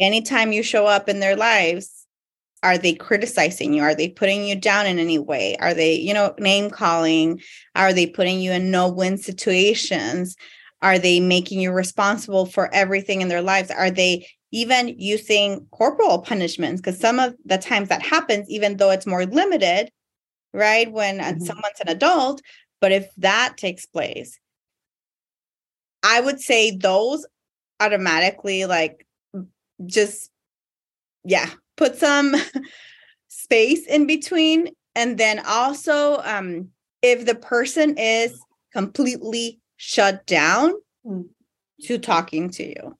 Anytime 0.01 0.53
you 0.53 0.63
show 0.63 0.87
up 0.87 1.09
in 1.09 1.21
their 1.21 1.37
lives, 1.37 2.07
are 2.63 2.79
they 2.79 2.95
criticizing 2.95 3.75
you? 3.75 3.83
Are 3.83 3.95
they 3.95 4.09
putting 4.09 4.45
you 4.45 4.55
down 4.55 4.87
in 4.87 4.99
any 4.99 5.19
way? 5.19 5.57
Are 5.59 5.75
they, 5.75 5.95
you 5.95 6.15
know, 6.15 6.35
name 6.39 6.71
calling? 6.71 7.41
Are 7.75 7.93
they 7.93 8.07
putting 8.07 8.41
you 8.41 8.53
in 8.53 8.71
no 8.71 8.89
win 8.89 9.19
situations? 9.19 10.37
Are 10.83 10.99
they 10.99 11.21
making 11.21 11.61
you 11.61 11.73
responsible 11.73 12.47
for 12.47 12.73
everything 12.75 13.23
in 13.23 13.29
their 13.29 13.43
lives? 13.43 13.71
Are 13.71 13.91
they 13.91 14.27
even 14.53 14.95
using 14.99 15.67
corporal 15.71 16.21
punishments 16.21 16.81
because 16.81 17.01
some 17.01 17.19
of 17.19 17.35
the 17.45 17.59
times 17.59 17.89
that 17.89 18.03
happens 18.03 18.49
even 18.49 18.77
though 18.77 18.91
it's 18.91 19.07
more 19.07 19.25
limited 19.25 19.91
right 20.53 20.93
when 20.93 21.21
uh, 21.21 21.25
mm-hmm. 21.25 21.45
someone's 21.45 21.81
an 21.81 21.89
adult 21.89 22.43
but 22.81 22.93
if 22.93 23.09
that 23.17 23.57
takes 23.57 23.87
place 23.87 24.39
i 26.03 26.21
would 26.21 26.39
say 26.39 26.77
those 26.77 27.27
automatically 27.81 28.67
like 28.67 29.07
just 29.87 30.31
yeah 31.25 31.49
put 31.77 31.97
some 31.97 32.37
space 33.29 33.87
in 33.87 34.07
between 34.07 34.69
and 34.95 35.17
then 35.17 35.41
also 35.47 36.21
um 36.25 36.69
if 37.01 37.25
the 37.25 37.35
person 37.35 37.97
is 37.97 38.39
completely 38.75 39.62
shut 39.85 40.25
down 40.27 40.73
mm. 41.05 41.25
to 41.83 41.99
talking 41.99 42.49
to 42.49 42.65
you 42.65 42.97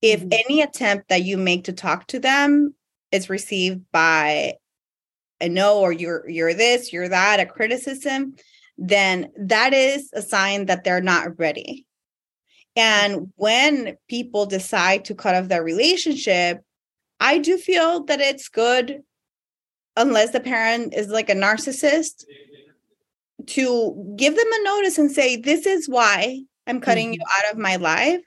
if 0.00 0.20
mm-hmm. 0.20 0.28
any 0.32 0.62
attempt 0.62 1.08
that 1.08 1.24
you 1.24 1.36
make 1.36 1.64
to 1.64 1.72
talk 1.72 2.06
to 2.06 2.20
them 2.20 2.72
is 3.10 3.28
received 3.28 3.80
by 3.90 4.54
a 5.40 5.48
no 5.48 5.80
or 5.80 5.90
you're 5.90 6.28
you're 6.28 6.54
this 6.54 6.92
you're 6.92 7.08
that 7.08 7.40
a 7.40 7.44
criticism 7.44 8.36
then 8.78 9.32
that 9.36 9.74
is 9.74 10.10
a 10.12 10.22
sign 10.22 10.66
that 10.66 10.84
they're 10.84 11.00
not 11.00 11.36
ready 11.40 11.84
and 12.76 13.32
when 13.34 13.96
people 14.08 14.46
decide 14.46 15.04
to 15.04 15.12
cut 15.12 15.34
off 15.34 15.48
their 15.48 15.64
relationship 15.64 16.62
i 17.18 17.36
do 17.36 17.58
feel 17.58 18.04
that 18.04 18.20
it's 18.20 18.48
good 18.48 19.02
unless 19.96 20.30
the 20.30 20.38
parent 20.38 20.94
is 20.94 21.08
like 21.08 21.28
a 21.28 21.34
narcissist 21.34 22.22
to 23.46 24.14
give 24.16 24.36
them 24.36 24.52
a 24.52 24.64
notice 24.64 24.98
and 24.98 25.10
say 25.10 25.36
this 25.36 25.66
is 25.66 25.88
why 25.88 26.40
i'm 26.66 26.80
cutting 26.80 27.08
mm-hmm. 27.08 27.14
you 27.14 27.26
out 27.38 27.52
of 27.52 27.58
my 27.58 27.76
life 27.76 28.20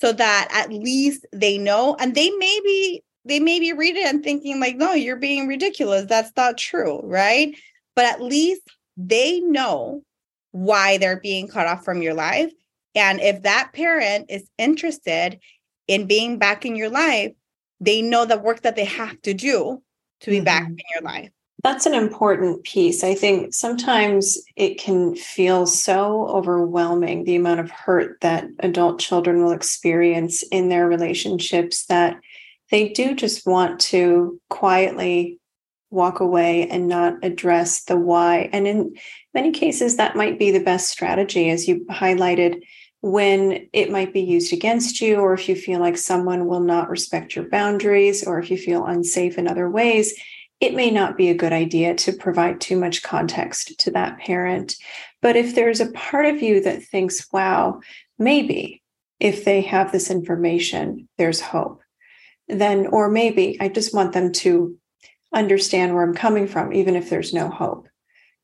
so 0.00 0.12
that 0.12 0.48
at 0.52 0.72
least 0.72 1.26
they 1.32 1.58
know 1.58 1.96
and 2.00 2.14
they 2.14 2.30
may 2.30 2.60
be 2.64 3.02
they 3.24 3.40
may 3.40 3.60
be 3.60 3.72
reading 3.72 4.04
and 4.06 4.22
thinking 4.24 4.60
like 4.60 4.76
no 4.76 4.92
you're 4.92 5.16
being 5.16 5.46
ridiculous 5.46 6.06
that's 6.06 6.32
not 6.36 6.56
true 6.56 7.00
right 7.04 7.54
but 7.94 8.04
at 8.04 8.22
least 8.22 8.62
they 8.96 9.40
know 9.40 10.02
why 10.52 10.98
they're 10.98 11.20
being 11.20 11.46
cut 11.46 11.66
off 11.66 11.84
from 11.84 12.02
your 12.02 12.14
life 12.14 12.52
and 12.94 13.20
if 13.20 13.42
that 13.42 13.70
parent 13.74 14.26
is 14.28 14.48
interested 14.56 15.38
in 15.86 16.06
being 16.06 16.38
back 16.38 16.64
in 16.64 16.76
your 16.76 16.90
life 16.90 17.32
they 17.80 18.02
know 18.02 18.24
the 18.24 18.38
work 18.38 18.62
that 18.62 18.76
they 18.76 18.84
have 18.84 19.20
to 19.22 19.34
do 19.34 19.82
to 20.20 20.30
be 20.30 20.36
mm-hmm. 20.36 20.44
back 20.44 20.66
in 20.66 20.78
your 20.94 21.02
life 21.02 21.30
that's 21.64 21.86
an 21.86 21.94
important 21.94 22.62
piece. 22.62 23.02
I 23.02 23.14
think 23.14 23.52
sometimes 23.52 24.38
it 24.54 24.78
can 24.78 25.16
feel 25.16 25.66
so 25.66 26.28
overwhelming 26.28 27.24
the 27.24 27.36
amount 27.36 27.60
of 27.60 27.70
hurt 27.70 28.20
that 28.20 28.46
adult 28.60 29.00
children 29.00 29.42
will 29.42 29.50
experience 29.50 30.42
in 30.42 30.68
their 30.68 30.86
relationships 30.86 31.86
that 31.86 32.16
they 32.70 32.90
do 32.90 33.14
just 33.14 33.46
want 33.46 33.80
to 33.80 34.40
quietly 34.50 35.40
walk 35.90 36.20
away 36.20 36.68
and 36.68 36.86
not 36.86 37.14
address 37.24 37.84
the 37.84 37.96
why. 37.96 38.50
And 38.52 38.68
in 38.68 38.94
many 39.34 39.50
cases, 39.50 39.96
that 39.96 40.16
might 40.16 40.38
be 40.38 40.50
the 40.50 40.62
best 40.62 40.88
strategy, 40.88 41.50
as 41.50 41.66
you 41.66 41.86
highlighted, 41.90 42.62
when 43.00 43.68
it 43.72 43.90
might 43.90 44.12
be 44.12 44.20
used 44.20 44.52
against 44.52 45.00
you, 45.00 45.16
or 45.16 45.32
if 45.32 45.48
you 45.48 45.56
feel 45.56 45.80
like 45.80 45.96
someone 45.96 46.46
will 46.46 46.60
not 46.60 46.90
respect 46.90 47.34
your 47.34 47.48
boundaries, 47.48 48.24
or 48.26 48.38
if 48.38 48.50
you 48.50 48.58
feel 48.58 48.84
unsafe 48.84 49.38
in 49.38 49.48
other 49.48 49.68
ways 49.68 50.14
it 50.60 50.74
may 50.74 50.90
not 50.90 51.16
be 51.16 51.28
a 51.28 51.34
good 51.34 51.52
idea 51.52 51.94
to 51.94 52.12
provide 52.12 52.60
too 52.60 52.78
much 52.78 53.02
context 53.02 53.78
to 53.80 53.90
that 53.92 54.18
parent. 54.18 54.76
But 55.22 55.36
if 55.36 55.54
there's 55.54 55.80
a 55.80 55.92
part 55.92 56.26
of 56.26 56.42
you 56.42 56.60
that 56.62 56.82
thinks, 56.82 57.32
wow, 57.32 57.80
maybe 58.18 58.82
if 59.20 59.44
they 59.44 59.60
have 59.62 59.92
this 59.92 60.10
information, 60.10 61.08
there's 61.16 61.40
hope, 61.40 61.80
then, 62.48 62.86
or 62.88 63.08
maybe 63.08 63.56
I 63.60 63.68
just 63.68 63.94
want 63.94 64.12
them 64.12 64.32
to 64.32 64.76
understand 65.32 65.94
where 65.94 66.02
I'm 66.02 66.14
coming 66.14 66.48
from, 66.48 66.72
even 66.72 66.96
if 66.96 67.10
there's 67.10 67.34
no 67.34 67.48
hope, 67.48 67.88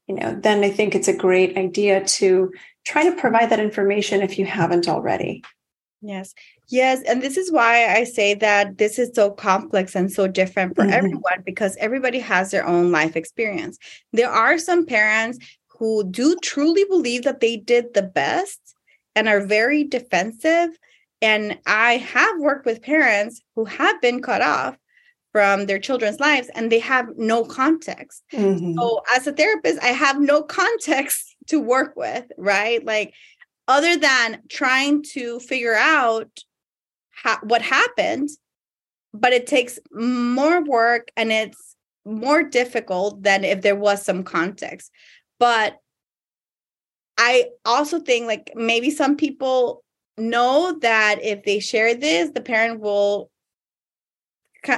you 0.06 0.14
know, 0.14 0.38
then 0.38 0.62
I 0.62 0.70
think 0.70 0.94
it's 0.94 1.08
a 1.08 1.16
great 1.16 1.56
idea 1.56 2.04
to 2.04 2.52
try 2.84 3.08
to 3.08 3.16
provide 3.16 3.50
that 3.50 3.60
information 3.60 4.22
if 4.22 4.38
you 4.38 4.44
haven't 4.44 4.88
already. 4.88 5.42
Yes. 6.02 6.34
Yes. 6.68 7.02
And 7.02 7.22
this 7.22 7.36
is 7.36 7.52
why 7.52 7.94
I 7.94 8.04
say 8.04 8.34
that 8.34 8.78
this 8.78 8.98
is 8.98 9.10
so 9.14 9.30
complex 9.30 9.94
and 9.94 10.10
so 10.10 10.26
different 10.26 10.74
for 10.74 10.82
mm-hmm. 10.82 10.94
everyone 10.94 11.42
because 11.44 11.76
everybody 11.76 12.18
has 12.20 12.50
their 12.50 12.66
own 12.66 12.90
life 12.90 13.16
experience. 13.16 13.78
There 14.12 14.30
are 14.30 14.58
some 14.58 14.86
parents 14.86 15.38
who 15.68 16.04
do 16.04 16.36
truly 16.42 16.84
believe 16.84 17.24
that 17.24 17.40
they 17.40 17.56
did 17.56 17.94
the 17.94 18.02
best 18.02 18.60
and 19.14 19.28
are 19.28 19.44
very 19.44 19.84
defensive. 19.84 20.70
And 21.20 21.58
I 21.66 21.98
have 21.98 22.38
worked 22.38 22.66
with 22.66 22.82
parents 22.82 23.42
who 23.54 23.64
have 23.64 24.00
been 24.00 24.22
cut 24.22 24.42
off 24.42 24.76
from 25.32 25.66
their 25.66 25.80
children's 25.80 26.20
lives 26.20 26.48
and 26.54 26.70
they 26.70 26.78
have 26.78 27.08
no 27.16 27.44
context. 27.44 28.22
Mm-hmm. 28.32 28.78
So, 28.78 29.02
as 29.14 29.26
a 29.26 29.32
therapist, 29.32 29.82
I 29.82 29.88
have 29.88 30.20
no 30.20 30.42
context 30.60 31.34
to 31.48 31.60
work 31.60 31.94
with, 31.96 32.24
right? 32.38 32.84
Like, 32.84 33.14
other 33.66 33.96
than 33.96 34.42
trying 34.48 35.02
to 35.02 35.40
figure 35.40 35.74
out 35.74 36.28
ha- 37.22 37.40
what 37.42 37.62
happened 37.62 38.28
but 39.12 39.32
it 39.32 39.46
takes 39.46 39.78
more 39.92 40.62
work 40.64 41.08
and 41.16 41.30
it's 41.30 41.76
more 42.04 42.42
difficult 42.42 43.22
than 43.22 43.44
if 43.44 43.62
there 43.62 43.76
was 43.76 44.04
some 44.04 44.22
context 44.22 44.90
but 45.38 45.78
i 47.16 47.46
also 47.64 48.00
think 48.00 48.26
like 48.26 48.52
maybe 48.54 48.90
some 48.90 49.16
people 49.16 49.82
know 50.18 50.76
that 50.80 51.18
if 51.22 51.44
they 51.44 51.58
share 51.58 51.94
this 51.94 52.30
the 52.30 52.40
parent 52.40 52.80
will 52.80 53.30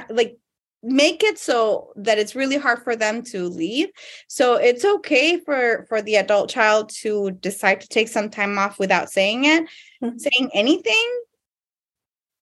like 0.09 0.37
make 0.83 1.23
it 1.23 1.39
so 1.39 1.91
that 1.95 2.19
it's 2.19 2.35
really 2.35 2.57
hard 2.57 2.83
for 2.83 2.95
them 2.95 3.23
to 3.23 3.49
leave 3.49 3.89
so 4.27 4.55
it's 4.55 4.85
okay 4.85 5.39
for 5.39 5.85
for 5.89 6.01
the 6.01 6.15
adult 6.15 6.49
child 6.49 6.89
to 6.89 7.31
decide 7.41 7.81
to 7.81 7.87
take 7.87 8.07
some 8.07 8.29
time 8.29 8.57
off 8.57 8.77
without 8.77 9.09
saying 9.09 9.45
it 9.45 9.63
mm-hmm. 10.03 10.17
saying 10.17 10.49
anything 10.53 11.19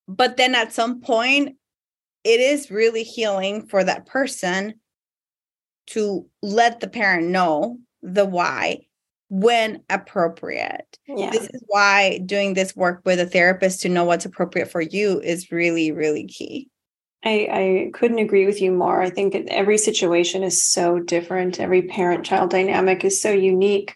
but 0.07 0.37
then 0.37 0.55
at 0.55 0.73
some 0.73 1.01
point 1.01 1.55
it 2.23 2.39
is 2.39 2.71
really 2.71 3.03
healing 3.03 3.67
for 3.67 3.83
that 3.83 4.05
person 4.05 4.75
to 5.87 6.27
let 6.41 6.79
the 6.79 6.87
parent 6.87 7.27
know 7.27 7.77
the 8.01 8.25
why 8.25 8.79
when 9.29 9.83
appropriate. 9.89 10.97
Yeah. 11.07 11.29
This 11.31 11.49
is 11.53 11.63
why 11.67 12.19
doing 12.25 12.53
this 12.53 12.75
work 12.75 13.01
with 13.05 13.19
a 13.19 13.25
therapist 13.25 13.81
to 13.81 13.89
know 13.89 14.03
what's 14.03 14.25
appropriate 14.25 14.71
for 14.71 14.81
you 14.81 15.19
is 15.21 15.51
really, 15.51 15.91
really 15.91 16.25
key. 16.25 16.69
I, 17.23 17.47
I 17.51 17.91
couldn't 17.93 18.19
agree 18.19 18.45
with 18.45 18.61
you 18.61 18.71
more. 18.71 19.01
I 19.01 19.09
think 19.09 19.35
every 19.49 19.79
situation 19.79 20.43
is 20.43 20.61
so 20.61 20.99
different. 20.99 21.59
Every 21.59 21.83
parent 21.83 22.23
child 22.25 22.51
dynamic 22.51 23.03
is 23.03 23.19
so 23.19 23.31
unique. 23.31 23.95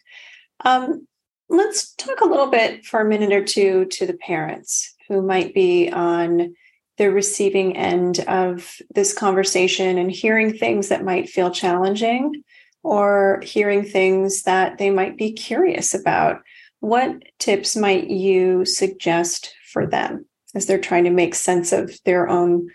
Um, 0.65 1.07
let's 1.47 1.93
talk 1.95 2.21
a 2.21 2.27
little 2.27 2.49
bit 2.49 2.85
for 2.85 3.01
a 3.01 3.05
minute 3.05 3.31
or 3.31 3.43
two 3.43 3.85
to 3.85 4.07
the 4.07 4.17
parents 4.17 4.95
who 5.09 5.21
might 5.21 5.53
be 5.53 5.89
on 5.89 6.53
the 6.97 7.11
receiving 7.11 7.75
end 7.75 8.19
of 8.27 8.77
this 8.93 9.13
conversation 9.13 9.97
and 9.97 10.11
hearing 10.11 10.53
things 10.53 10.89
that 10.89 11.03
might 11.03 11.29
feel 11.29 11.49
challenging 11.49 12.43
or 12.83 13.41
hearing 13.43 13.83
things 13.83 14.43
that 14.43 14.77
they 14.77 14.89
might 14.89 15.17
be 15.17 15.31
curious 15.31 15.93
about. 15.93 16.41
What 16.81 17.23
tips 17.39 17.75
might 17.75 18.09
you 18.09 18.65
suggest 18.65 19.53
for 19.71 19.85
them 19.85 20.25
as 20.55 20.65
they're 20.65 20.79
trying 20.79 21.05
to 21.05 21.09
make 21.09 21.35
sense 21.35 21.71
of 21.71 21.97
their 22.05 22.27
own 22.27 22.69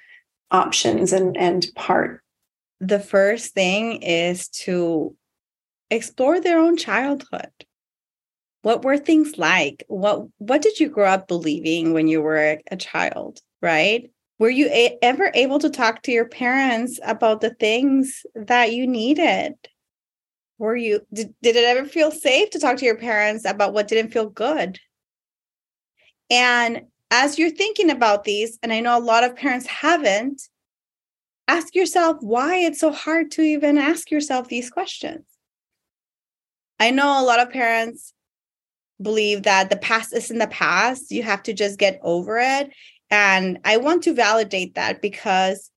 options 0.50 1.12
and, 1.12 1.36
and 1.36 1.66
part? 1.74 2.22
The 2.80 3.00
first 3.00 3.54
thing 3.54 4.02
is 4.02 4.48
to 4.48 5.16
explore 5.90 6.40
their 6.40 6.58
own 6.58 6.76
childhood 6.76 7.50
what 8.64 8.82
were 8.82 8.96
things 8.96 9.36
like? 9.36 9.84
What 9.88 10.26
what 10.38 10.62
did 10.62 10.80
you 10.80 10.88
grow 10.88 11.10
up 11.10 11.28
believing 11.28 11.92
when 11.92 12.08
you 12.08 12.22
were 12.22 12.58
a, 12.70 12.76
child 12.76 13.40
right? 13.60 14.10
Were 14.38 14.50
you 14.50 14.68
a- 14.68 14.98
ever 15.02 15.30
able 15.34 15.58
to 15.58 15.68
talk 15.68 16.02
to 16.02 16.12
your 16.12 16.26
parents 16.26 16.98
about 17.04 17.42
the 17.42 17.54
things 17.54 18.24
that 18.34 18.72
you 18.72 18.86
needed? 18.86 19.54
Were 20.58 20.76
you 20.76 21.00
did, 21.12 21.34
did 21.42 21.56
it 21.56 21.64
ever 21.64 21.86
feel 21.86 22.10
safe 22.10 22.50
to 22.50 22.58
talk 22.58 22.78
to 22.78 22.86
your 22.86 22.96
parents 22.96 23.44
about 23.44 23.74
what 23.74 23.86
didn't 23.86 24.12
feel 24.12 24.30
good? 24.30 24.80
And 26.30 26.86
as 27.10 27.38
you're 27.38 27.50
thinking 27.50 27.90
about 27.90 28.24
these 28.24 28.58
and 28.62 28.72
i 28.72 28.80
know 28.80 28.98
a 28.98 29.08
lot 29.12 29.24
of 29.24 29.36
parents 29.36 29.66
haven't 29.66 30.40
ask 31.46 31.74
yourself 31.74 32.16
why 32.20 32.56
it's 32.56 32.80
so 32.80 32.90
hard 32.90 33.30
to 33.32 33.42
even 33.42 33.76
ask 33.76 34.10
yourself 34.10 34.48
these 34.48 34.70
questions. 34.70 35.26
I 36.80 36.90
know 36.90 37.20
a 37.20 37.22
lot 37.22 37.40
of 37.40 37.50
parents 37.50 38.13
believe 39.00 39.42
that 39.42 39.70
the 39.70 39.76
past 39.76 40.14
is 40.14 40.30
in 40.30 40.38
the 40.38 40.46
past. 40.46 41.10
You 41.10 41.22
have 41.22 41.42
to 41.44 41.52
just 41.52 41.78
get 41.78 41.98
over 42.02 42.38
it. 42.38 42.72
And 43.10 43.58
I 43.64 43.76
want 43.76 44.02
to 44.04 44.14
validate 44.14 44.74
that 44.74 45.02
because 45.02 45.70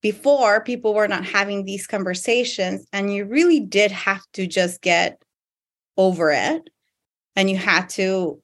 before 0.00 0.62
people 0.62 0.94
were 0.94 1.08
not 1.08 1.24
having 1.24 1.64
these 1.64 1.86
conversations, 1.86 2.86
and 2.92 3.12
you 3.12 3.24
really 3.24 3.60
did 3.60 3.90
have 3.90 4.22
to 4.32 4.46
just 4.46 4.80
get 4.82 5.22
over 5.96 6.30
it. 6.32 6.68
And 7.36 7.48
you 7.48 7.56
had 7.56 7.88
to 7.90 8.42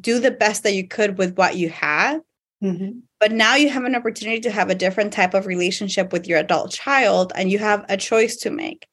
do 0.00 0.20
the 0.20 0.30
best 0.30 0.62
that 0.62 0.74
you 0.74 0.86
could 0.86 1.18
with 1.18 1.36
what 1.36 1.56
you 1.56 1.68
had. 1.68 2.20
Mm-hmm. 2.62 3.00
But 3.18 3.32
now 3.32 3.56
you 3.56 3.68
have 3.70 3.84
an 3.84 3.96
opportunity 3.96 4.40
to 4.40 4.50
have 4.50 4.70
a 4.70 4.74
different 4.74 5.12
type 5.12 5.34
of 5.34 5.46
relationship 5.46 6.12
with 6.12 6.28
your 6.28 6.38
adult 6.38 6.70
child, 6.70 7.32
and 7.34 7.50
you 7.50 7.58
have 7.58 7.84
a 7.88 7.96
choice 7.96 8.36
to 8.36 8.50
make. 8.50 8.86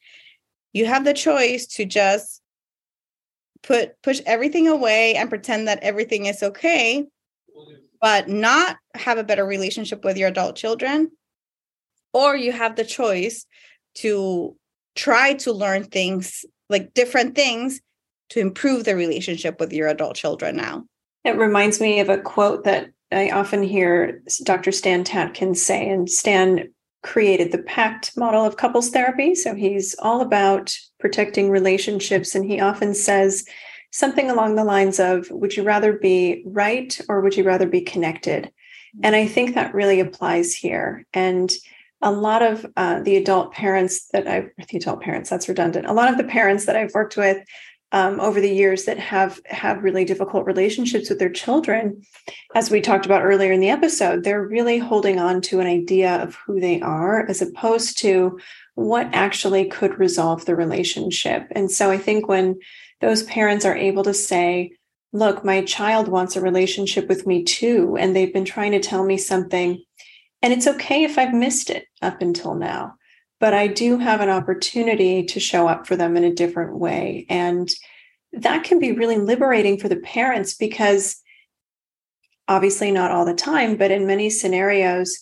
You 0.74 0.86
have 0.86 1.06
the 1.06 1.14
choice 1.14 1.68
to 1.68 1.86
just 1.86 2.42
put 3.64 4.02
push 4.02 4.22
everything 4.26 4.68
away 4.68 5.16
and 5.16 5.30
pretend 5.30 5.68
that 5.68 5.84
everything 5.84 6.26
is 6.26 6.44
okay, 6.44 7.06
but 8.02 8.28
not 8.28 8.78
have 8.96 9.18
a 9.18 9.24
better 9.24 9.46
relationship 9.46 10.04
with 10.04 10.18
your 10.18 10.30
adult 10.30 10.56
children. 10.56 11.12
Or 12.14 12.36
you 12.36 12.52
have 12.52 12.76
the 12.76 12.86
choice 12.86 13.46
to 13.96 14.56
try 14.96 15.34
to 15.34 15.54
learn 15.54 15.84
things 15.84 16.46
like 16.70 16.94
different 16.94 17.36
things 17.36 17.82
to 18.30 18.40
improve 18.40 18.86
the 18.86 18.96
relationship 18.96 19.60
with 19.60 19.74
your 19.74 19.88
adult 19.88 20.16
children 20.16 20.56
now. 20.56 20.86
It 21.24 21.38
reminds 21.38 21.82
me 21.82 22.00
of 22.00 22.10
a 22.10 22.18
quote 22.18 22.64
that 22.64 22.90
I 23.12 23.30
often 23.32 23.64
hear 23.64 24.22
Dr. 24.44 24.72
Stan 24.72 25.04
Tatkin 25.04 25.56
say, 25.56 25.90
and 25.90 26.10
Stan 26.10 26.70
created 27.02 27.52
the 27.52 27.64
PACT 27.64 28.18
model 28.18 28.46
of 28.46 28.58
couples 28.58 28.90
therapy. 28.90 29.36
So 29.36 29.56
he's 29.56 29.96
all 30.00 30.22
about 30.22 30.76
protecting 31.00 31.50
relationships. 31.50 32.36
And 32.36 32.46
he 32.46 32.60
often 32.60 32.94
says 32.94 33.46
something 33.92 34.30
along 34.30 34.56
the 34.56 34.64
lines 34.64 35.00
of 35.00 35.30
Would 35.32 35.56
you 35.56 35.64
rather 35.64 35.94
be 35.94 36.44
right 36.46 37.00
or 37.10 37.22
would 37.22 37.38
you 37.38 37.44
rather 37.44 37.68
be 37.68 37.82
connected? 37.82 38.52
And 39.04 39.16
I 39.16 39.28
think 39.28 39.54
that 39.54 39.74
really 39.74 40.00
applies 40.00 40.54
here. 40.54 41.06
And 41.14 41.52
a 42.02 42.12
lot 42.12 42.42
of 42.42 42.66
uh, 42.78 43.02
the 43.02 43.18
adult 43.18 43.52
parents 43.52 44.08
that 44.14 44.28
I've, 44.28 44.50
the 44.70 44.78
adult 44.78 45.02
parents, 45.02 45.30
that's 45.30 45.50
redundant. 45.50 45.86
A 45.86 45.94
lot 45.94 46.10
of 46.10 46.18
the 46.18 46.24
parents 46.24 46.66
that 46.66 46.76
I've 46.76 46.94
worked 46.94 47.18
with 47.18 47.46
um, 47.92 48.20
over 48.20 48.40
the 48.40 48.54
years 48.54 48.86
that 48.86 49.00
have 49.00 49.40
had 49.46 49.82
really 49.82 50.06
difficult 50.06 50.46
relationships 50.46 51.10
with 51.10 51.20
their 51.20 51.32
children, 51.32 52.04
as 52.54 52.70
we 52.70 52.82
talked 52.82 53.06
about 53.06 53.24
earlier 53.24 53.52
in 53.52 53.60
the 53.60 53.70
episode, 53.70 54.24
they're 54.24 54.46
really 54.46 54.78
holding 54.78 55.20
on 55.20 55.42
to 55.42 55.60
an 55.60 55.68
idea 55.68 56.22
of 56.22 56.36
who 56.36 56.60
they 56.60 56.82
are 56.82 57.26
as 57.28 57.42
opposed 57.42 57.98
to 58.00 58.40
what 58.76 59.10
actually 59.14 59.66
could 59.66 59.98
resolve 59.98 60.46
the 60.46 60.56
relationship. 60.56 61.48
And 61.52 61.72
so 61.72 61.90
I 61.90 61.98
think 61.98 62.28
when 62.28 62.60
those 63.02 63.24
parents 63.24 63.66
are 63.66 63.76
able 63.76 64.04
to 64.04 64.14
say, 64.14 64.72
look, 65.12 65.44
my 65.44 65.64
child 65.64 66.08
wants 66.08 66.36
a 66.36 66.42
relationship 66.42 67.08
with 67.08 67.26
me 67.26 67.44
too, 67.44 67.98
and 68.00 68.16
they've 68.16 68.34
been 68.34 68.46
trying 68.46 68.74
to 68.74 68.80
tell 68.80 69.04
me 69.04 69.18
something, 69.18 69.84
and 70.44 70.54
it's 70.54 70.68
okay 70.68 71.04
if 71.04 71.18
I've 71.18 71.34
missed 71.34 71.72
it 71.72 71.86
up 72.02 72.22
until 72.22 72.54
now 72.54 72.99
but 73.40 73.54
I 73.54 73.68
do 73.68 73.98
have 73.98 74.22
an 74.22 74.30
opportunity 74.30 75.24
to 75.24 75.40
show 75.40 75.68
up 75.68 75.88
for 75.88 75.96
them 75.96 76.18
in 76.18 76.24
a 76.24 76.34
different 76.34 76.78
way. 76.78 77.26
And 77.30 77.70
that 78.34 78.64
can 78.64 78.80
be 78.80 78.92
really 78.92 79.18
liberating 79.18 79.80
for 79.80 79.90
the 79.90 79.96
parents 79.98 80.54
because 80.54 81.22
obviously 82.48 82.92
not 82.92 83.12
all 83.12 83.26
the 83.26 83.34
time, 83.34 83.78
but 83.78 83.92
in 83.92 84.06
many 84.06 84.30
scenarios, 84.30 85.18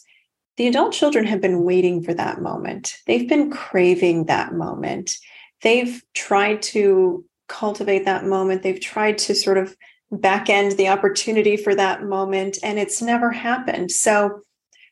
the 0.58 0.68
adult 0.68 0.94
children 0.94 1.26
have 1.26 1.42
been 1.42 1.64
waiting 1.64 2.04
for 2.04 2.14
that 2.16 2.42
moment. 2.42 2.96
They've 3.06 3.30
been 3.30 3.52
craving 3.52 4.26
that 4.26 4.54
moment. 4.54 5.16
They've 5.62 6.02
tried 6.16 6.64
to 6.64 7.24
cultivate 7.48 8.06
that 8.06 8.26
moment. 8.26 8.64
They've 8.64 8.82
tried 8.82 9.20
to 9.20 9.36
sort 9.36 9.58
of 9.58 9.76
back 10.12 10.50
end 10.50 10.72
the 10.74 10.88
opportunity 10.88 11.58
for 11.58 11.76
that 11.76 12.04
moment, 12.04 12.58
and 12.64 12.80
it's 12.80 13.02
never 13.02 13.32
happened. 13.32 13.92
So, 13.92 14.42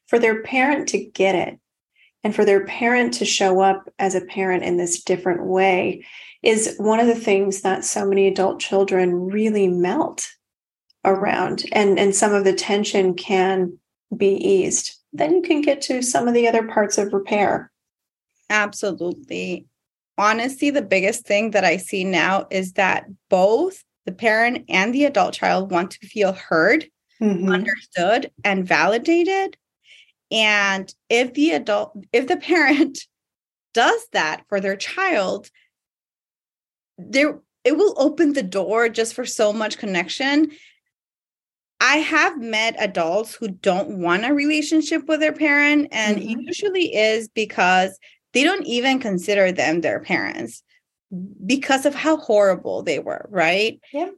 for 0.07 0.19
their 0.19 0.43
parent 0.43 0.88
to 0.89 1.03
get 1.03 1.33
it 1.33 1.59
and 2.25 2.33
for 2.33 2.43
their 2.43 2.65
parent 2.65 3.13
to 3.13 3.23
show 3.23 3.61
up 3.61 3.88
as 3.99 4.15
a 4.15 4.25
parent 4.25 4.63
in 4.63 4.77
this 4.77 5.03
different 5.03 5.45
way 5.45 6.03
is 6.41 6.75
one 6.79 6.99
of 6.99 7.05
the 7.05 7.13
things 7.13 7.61
that 7.61 7.85
so 7.85 8.03
many 8.03 8.27
adult 8.27 8.59
children 8.59 9.27
really 9.27 9.67
melt 9.67 10.27
around. 11.05 11.65
And 11.71 11.99
and 11.99 12.15
some 12.15 12.33
of 12.33 12.43
the 12.43 12.53
tension 12.53 13.13
can 13.13 13.77
be 14.17 14.38
eased. 14.38 14.95
Then 15.13 15.35
you 15.35 15.41
can 15.43 15.61
get 15.61 15.81
to 15.83 16.01
some 16.01 16.27
of 16.27 16.33
the 16.33 16.47
other 16.47 16.67
parts 16.67 16.97
of 16.97 17.13
repair. 17.13 17.71
Absolutely. 18.49 19.67
Honestly 20.17 20.71
the 20.71 20.81
biggest 20.81 21.27
thing 21.27 21.51
that 21.51 21.65
i 21.65 21.77
see 21.77 22.03
now 22.03 22.47
is 22.49 22.73
that 22.73 23.05
both 23.29 23.83
the 24.05 24.11
parent 24.11 24.65
and 24.67 24.95
the 24.95 25.05
adult 25.05 25.35
child 25.35 25.69
want 25.69 25.91
to 25.91 26.07
feel 26.07 26.33
heard 26.33 26.88
mm-hmm. 27.21 27.51
understood 27.51 28.31
and 28.43 28.67
validated 28.67 29.57
and 30.36 30.93
if 31.10 31.34
the 31.34 31.52
adult, 31.52 31.98
if 32.12 32.28
the 32.28 32.36
parent 32.36 33.00
does 33.74 34.08
that 34.12 34.43
for 34.50 34.60
their 34.60 34.76
child, 34.76 35.50
there 36.98 37.39
it 37.63 37.78
will 37.78 37.95
open 37.98 38.34
the 38.34 38.43
door 38.43 38.89
just 38.89 39.15
for 39.15 39.26
so 39.26 39.52
much 39.52 39.80
connection. 39.80 40.52
I 41.80 41.98
have 41.98 42.39
met 42.39 42.76
adults 42.78 43.34
who 43.34 43.48
don't 43.48 43.98
want 44.00 44.26
a 44.26 44.34
relationship 44.34 45.08
with 45.08 45.19
their 45.19 45.34
parent, 45.34 45.88
and 45.91 46.17
mm-hmm. 46.17 46.41
usually 46.41 46.95
is 46.95 47.28
because 47.28 47.98
they 48.34 48.43
don't 48.43 48.65
even 48.65 49.00
consider 49.00 49.52
them 49.52 49.82
their 49.82 50.00
parents 50.00 50.63
because 51.45 51.86
of 51.86 51.95
how 51.95 52.17
horrible 52.17 52.84
they 52.84 53.00
were, 53.00 53.28
right? 53.30 53.80
Yeah. 53.93 54.10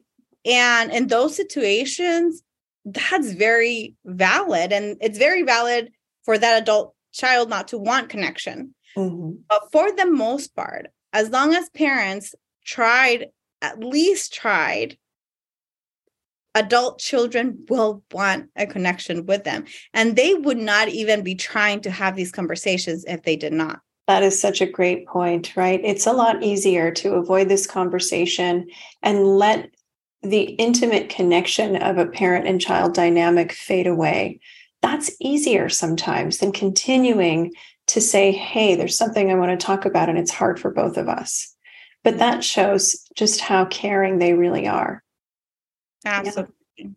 And 0.46 0.92
in 0.92 1.08
those 1.08 1.36
situations, 1.36 2.42
that's 2.86 3.34
very 3.34 3.96
valid. 4.06 4.72
And 4.72 4.98
it's 5.02 5.18
very 5.18 5.44
valid 5.44 5.92
for 6.28 6.38
that 6.38 6.62
adult 6.62 6.94
child 7.14 7.50
not 7.50 7.70
to 7.70 7.78
want 7.78 8.10
connection. 8.10 8.76
Mm-hmm. 8.98 9.38
But 9.48 9.72
for 9.72 9.94
the 9.94 10.06
most 10.06 10.54
part, 10.58 10.88
as 11.14 11.30
long 11.30 11.56
as 11.56 11.70
parents 11.70 12.36
tried, 12.66 13.28
at 13.62 13.80
least 13.80 14.34
tried, 14.34 14.98
adult 16.54 17.00
children 17.00 17.64
will 17.70 18.04
want 18.12 18.50
a 18.58 18.66
connection 18.66 19.26
with 19.26 19.46
them. 19.46 19.64
And 19.94 20.18
they 20.18 20.34
would 20.34 20.58
not 20.58 20.90
even 20.90 21.24
be 21.24 21.34
trying 21.34 21.80
to 21.82 21.92
have 21.92 22.18
these 22.18 22.34
conversations 22.34 23.06
if 23.08 23.24
they 23.24 23.38
did 23.38 23.54
not. 23.54 23.80
That 24.08 24.22
is 24.22 24.40
such 24.40 24.60
a 24.60 24.70
great 24.70 25.08
point, 25.08 25.56
right? 25.56 25.80
It's 25.82 26.08
a 26.08 26.14
lot 26.14 26.44
easier 26.44 26.92
to 26.92 27.14
avoid 27.14 27.48
this 27.48 27.66
conversation 27.66 28.68
and 29.02 29.38
let 29.38 29.70
the 30.24 30.42
intimate 30.42 31.08
connection 31.08 31.78
of 31.78 31.98
a 31.98 32.06
parent 32.06 32.48
and 32.48 32.60
child 32.60 32.94
dynamic 32.94 33.54
fade 33.54 33.88
away 33.88 34.42
that's 34.82 35.12
easier 35.20 35.70
sometimes 35.70 36.38
than 36.38 36.52
continuing 36.52 37.54
to 37.88 38.02
say, 38.02 38.32
hey, 38.32 38.76
there's 38.76 38.98
something 38.98 39.32
I 39.32 39.36
want 39.36 39.58
to 39.58 39.66
talk 39.66 39.86
about, 39.86 40.10
and 40.10 40.18
it's 40.18 40.32
hard 40.32 40.60
for 40.60 40.72
both 40.72 40.98
of 40.98 41.08
us. 41.08 41.54
But 42.04 42.20
that 42.20 42.44
shows 42.44 43.08
just 43.16 43.42
how 43.42 43.66
caring 43.66 44.20
they 44.20 44.34
really 44.34 44.68
are. 44.68 45.04
Absolutely. 46.06 46.54
Yeah. 46.78 46.88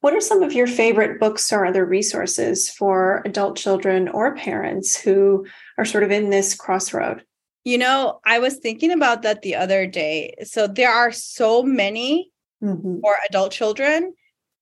What 0.00 0.14
are 0.14 0.20
some 0.20 0.42
of 0.42 0.52
your 0.52 0.68
favorite 0.68 1.18
books 1.18 1.52
or 1.52 1.66
other 1.66 1.84
resources 1.84 2.70
for 2.70 3.20
adult 3.24 3.56
children 3.56 4.08
or 4.08 4.36
parents 4.36 4.98
who 4.98 5.46
are 5.76 5.84
sort 5.84 6.04
of 6.04 6.10
in 6.10 6.30
this 6.30 6.54
crossroad? 6.54 7.24
You 7.64 7.78
know, 7.78 8.20
I 8.24 8.38
was 8.38 8.56
thinking 8.56 8.92
about 8.92 9.22
that 9.22 9.42
the 9.42 9.56
other 9.56 9.86
day. 9.86 10.34
So 10.44 10.66
there 10.66 10.92
are 10.92 11.10
so 11.10 11.62
many 11.62 12.30
mm-hmm. 12.62 13.00
for 13.00 13.16
adult 13.28 13.52
children. 13.52 14.14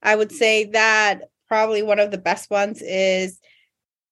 I 0.03 0.17
would 0.17 0.33
say 0.33 0.65
that 0.71 1.25
probably 1.49 1.83
one 1.83 1.99
of 1.99 2.11
the 2.11 2.19
best 2.19 2.51
ones 2.51 2.83
is 2.83 3.39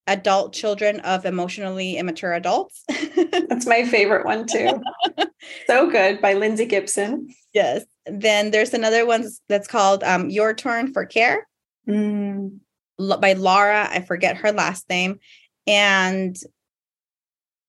adult 0.07 0.53
children 0.53 1.01
of 1.01 1.25
emotionally 1.25 1.97
immature 1.97 2.33
adults. 2.33 2.85
That's 3.49 3.67
my 3.67 3.85
favorite 3.85 4.25
one 4.25 4.47
too. 4.47 4.83
so 5.67 5.91
good 5.91 6.21
by 6.21 6.35
Lindsay 6.35 6.67
Gibson. 6.67 7.29
Yes. 7.53 7.85
Then 8.07 8.51
there's 8.51 8.75
another 8.75 9.07
one 9.07 9.29
that's 9.49 9.69
called 9.69 10.05
um, 10.05 10.29
Your 10.29 10.53
Turn 10.53 10.93
for 10.93 11.07
Care 11.07 11.47
mm. 11.89 12.59
by 12.99 13.33
Laura. 13.33 13.89
I 13.91 14.01
forget 14.01 14.37
her 14.37 14.53
last 14.53 14.89
name. 14.91 15.21
And 15.67 16.37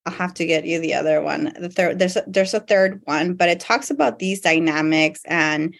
I'll 0.05 0.13
have 0.13 0.33
to 0.35 0.45
get 0.45 0.65
you 0.65 0.79
the 0.79 0.93
other 0.93 1.21
one. 1.21 1.53
The 1.59 1.69
third 1.69 1.99
there's 1.99 2.15
a, 2.15 2.23
there's 2.27 2.53
a 2.53 2.59
third 2.59 3.01
one, 3.05 3.33
but 3.33 3.49
it 3.49 3.59
talks 3.59 3.89
about 3.89 4.19
these 4.19 4.41
dynamics 4.41 5.21
and 5.25 5.73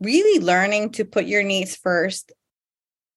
really 0.00 0.44
learning 0.44 0.90
to 0.92 1.04
put 1.04 1.26
your 1.26 1.42
needs 1.42 1.76
first 1.76 2.32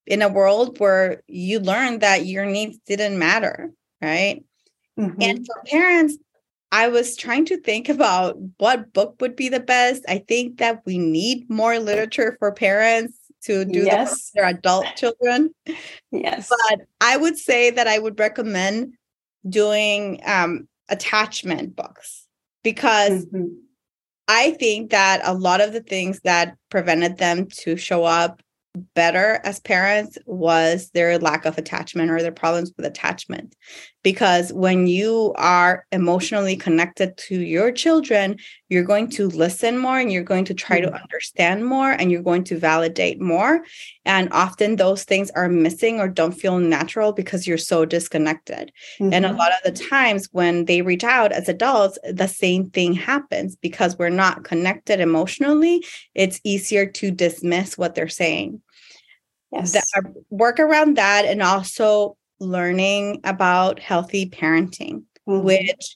in 0.06 0.22
a 0.22 0.30
world 0.30 0.80
where 0.80 1.22
you 1.28 1.60
learned 1.60 2.02
that 2.02 2.26
your 2.26 2.46
needs 2.46 2.78
didn't 2.88 3.20
matter, 3.20 3.72
right? 4.02 4.44
Mm-hmm. 4.98 5.22
And 5.22 5.46
for 5.46 5.62
parents, 5.66 6.18
I 6.72 6.88
was 6.88 7.16
trying 7.16 7.46
to 7.46 7.58
think 7.58 7.90
about 7.90 8.38
what 8.58 8.94
book 8.94 9.16
would 9.22 9.36
be 9.36 9.50
the 9.50 9.60
best. 9.60 10.04
I 10.08 10.20
think 10.20 10.58
that 10.58 10.82
we 10.86 10.98
need 10.98 11.50
more 11.50 11.80
literature 11.80 12.36
for 12.40 12.52
parents 12.52 13.18
to 13.44 13.64
do 13.66 13.84
yes. 13.84 14.32
the 14.32 14.42
their 14.42 14.50
adult 14.50 14.86
children. 14.96 15.54
Yes. 16.12 16.50
But 16.50 16.82
I 17.00 17.16
would 17.18 17.38
say 17.38 17.70
that 17.70 17.88
I 17.88 18.00
would 18.00 18.20
recommend 18.20 18.96
doing 19.48 20.22
um, 20.26 20.68
attachment 20.90 21.76
books 21.76 22.28
because 22.64 23.26
mm-hmm. 23.26 23.54
I 24.28 24.52
think 24.52 24.92
that 24.92 25.22
a 25.24 25.34
lot 25.34 25.62
of 25.62 25.74
the 25.74 25.82
things 25.82 26.20
that 26.24 26.56
prevented 26.70 27.18
them 27.18 27.48
to 27.60 27.78
show 27.78 28.04
up 28.04 28.42
better 28.94 29.40
as 29.44 29.60
parents 29.60 30.18
was 30.26 30.90
their 30.92 31.18
lack 31.18 31.46
of 31.46 31.58
attachment 31.58 32.12
or 32.12 32.22
their 32.22 32.32
problems 32.32 32.72
with 32.76 32.86
attachment. 32.86 33.56
Because 34.04 34.54
when 34.54 34.88
you 34.88 35.34
are 35.36 35.86
emotionally 35.92 36.56
connected 36.56 37.18
to 37.18 37.42
your 37.42 37.72
children, 37.72 38.38
you're 38.70 38.84
going 38.84 39.10
to 39.12 39.28
listen 39.28 39.78
more 39.78 40.00
and 40.00 40.12
you're 40.12 40.24
going 40.24 40.46
to 40.46 40.54
try 40.54 40.80
to 40.80 40.94
understand 40.94 41.66
more 41.66 41.92
and 41.92 42.12
you're 42.12 42.22
going 42.22 42.44
to 42.46 42.58
validate 42.58 43.20
more. 43.20 43.64
And 44.06 44.30
often 44.32 44.76
those 44.76 45.04
things 45.04 45.30
are 45.32 45.50
missing 45.50 46.00
or 46.00 46.08
don't 46.08 46.32
feel 46.32 46.60
natural 46.60 47.12
because 47.12 47.48
you're 47.48 47.58
so 47.58 47.86
disconnected. 47.86 48.72
Mm-hmm. 49.00 49.14
And 49.14 49.26
a 49.26 49.30
mm-hmm. 49.30 49.38
lot 49.38 49.52
of 49.52 49.60
the 49.64 49.84
times 49.84 50.30
when 50.32 50.66
they 50.66 50.82
reach 50.82 51.04
out 51.04 51.32
as 51.32 51.50
adults, 51.50 51.98
the 52.10 52.28
same 52.28 52.70
thing 52.70 52.94
happens 52.94 53.56
because 53.56 53.98
we're 53.98 54.10
not 54.10 54.44
connected 54.44 55.00
emotionally. 55.00 55.86
It's 56.16 56.40
easier 56.44 56.86
to 56.86 57.12
dismiss 57.12 57.78
what 57.78 57.96
they're 57.96 58.08
saying. 58.08 58.62
Yes. 59.52 59.74
That, 59.74 59.86
uh, 59.98 60.10
work 60.30 60.60
around 60.60 60.98
that 60.98 61.26
and 61.26 61.42
also 61.42 62.18
learning 62.40 63.22
about 63.24 63.80
healthy 63.80 64.30
parenting, 64.30 65.04
mm-hmm. 65.28 65.44
which 65.44 65.96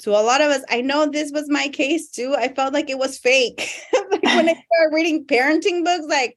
to 0.00 0.10
a 0.10 0.22
lot 0.22 0.40
of 0.40 0.50
us, 0.50 0.62
I 0.68 0.82
know 0.82 1.06
this 1.06 1.32
was 1.32 1.48
my 1.48 1.68
case 1.68 2.10
too. 2.10 2.34
I 2.36 2.52
felt 2.52 2.74
like 2.74 2.90
it 2.90 2.98
was 2.98 3.18
fake. 3.18 3.70
like 3.92 4.22
when 4.22 4.48
I 4.48 4.52
started 4.74 4.94
reading 4.94 5.24
parenting 5.26 5.84
books, 5.84 6.06
like 6.06 6.36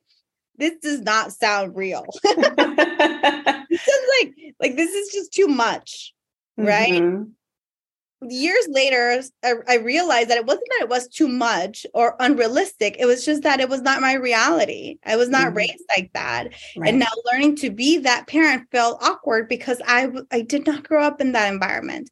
this 0.58 0.74
does 0.82 1.02
not 1.02 1.32
sound 1.32 1.76
real. 1.76 2.06
this 2.24 3.88
is 3.88 4.10
like 4.22 4.34
like 4.60 4.76
this 4.76 4.92
is 4.92 5.12
just 5.12 5.34
too 5.34 5.48
much, 5.48 6.14
right? 6.58 7.02
Mm-hmm 7.02 7.32
years 8.28 8.68
later 8.70 9.22
I, 9.44 9.54
I, 9.68 9.76
realized 9.78 10.30
that 10.30 10.38
it 10.38 10.46
wasn't 10.46 10.68
that 10.72 10.84
it 10.84 10.90
was 10.90 11.08
too 11.08 11.28
much 11.28 11.86
or 11.94 12.18
unrealistic 12.20 12.98
it 13.00 13.06
was 13.06 13.24
just 13.24 13.44
that 13.44 13.62
it 13.62 13.70
was 13.70 13.82
not 13.82 14.02
my 14.02 14.14
reality 14.14 14.98
i 15.06 15.16
was 15.16 15.30
not 15.30 15.48
mm-hmm. 15.48 15.58
raised 15.58 15.84
like 15.96 16.12
that 16.14 16.50
right. 16.76 16.90
and 16.90 17.00
now 17.00 17.08
learning 17.32 17.56
to 17.58 17.70
be 17.70 17.98
that 17.98 18.28
parent 18.28 18.68
felt 18.72 19.02
awkward 19.02 19.48
because 19.48 19.82
i 19.88 20.10
i 20.32 20.42
did 20.42 20.68
not 20.68 20.84
grow 20.84 21.02
up 21.02 21.22
in 21.22 21.32
that 21.32 21.52
environment 21.52 22.10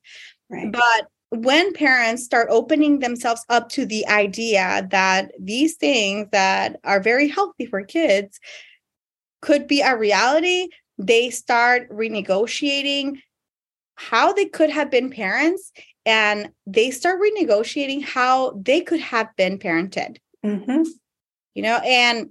right. 0.50 0.72
but 0.72 1.08
when 1.30 1.74
parents 1.74 2.24
start 2.24 2.48
opening 2.50 3.00
themselves 3.00 3.44
up 3.50 3.68
to 3.68 3.86
the 3.86 4.08
idea 4.08 4.88
that 4.92 5.34
these 5.38 5.76
things 5.76 6.26
that 6.32 6.80
are 6.86 7.02
very 7.02 7.28
healthy 7.28 7.66
for 7.66 7.84
kids 7.84 8.40
could 9.42 9.68
be 9.68 9.82
a 9.82 9.98
reality 9.98 10.70
they 10.98 11.30
start 11.30 11.90
renegotiating 11.92 13.18
how 13.98 14.32
they 14.32 14.46
could 14.46 14.70
have 14.70 14.90
been 14.90 15.10
parents 15.10 15.72
and 16.08 16.50
they 16.66 16.90
start 16.90 17.20
renegotiating 17.20 18.02
how 18.02 18.52
they 18.52 18.80
could 18.80 19.02
have 19.02 19.28
been 19.36 19.60
parented. 19.60 20.18
Mm-hmm. 20.44 20.84
You 21.54 21.62
know, 21.64 21.80
and 21.84 22.30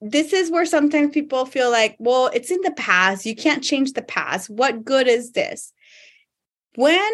this 0.00 0.32
is 0.32 0.50
where 0.50 0.64
sometimes 0.64 1.12
people 1.12 1.44
feel 1.44 1.70
like, 1.70 1.96
well, 1.98 2.30
it's 2.32 2.50
in 2.50 2.62
the 2.62 2.72
past. 2.72 3.26
You 3.26 3.36
can't 3.36 3.62
change 3.62 3.92
the 3.92 4.02
past. 4.02 4.48
What 4.48 4.82
good 4.82 5.08
is 5.08 5.32
this? 5.32 5.74
When 6.76 7.10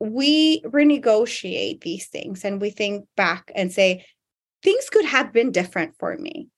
we 0.00 0.62
renegotiate 0.62 1.82
these 1.82 2.08
things 2.08 2.44
and 2.44 2.60
we 2.60 2.70
think 2.70 3.06
back 3.16 3.52
and 3.54 3.72
say, 3.72 4.04
things 4.64 4.90
could 4.90 5.04
have 5.04 5.32
been 5.32 5.52
different 5.52 5.94
for 5.96 6.16
me. 6.16 6.48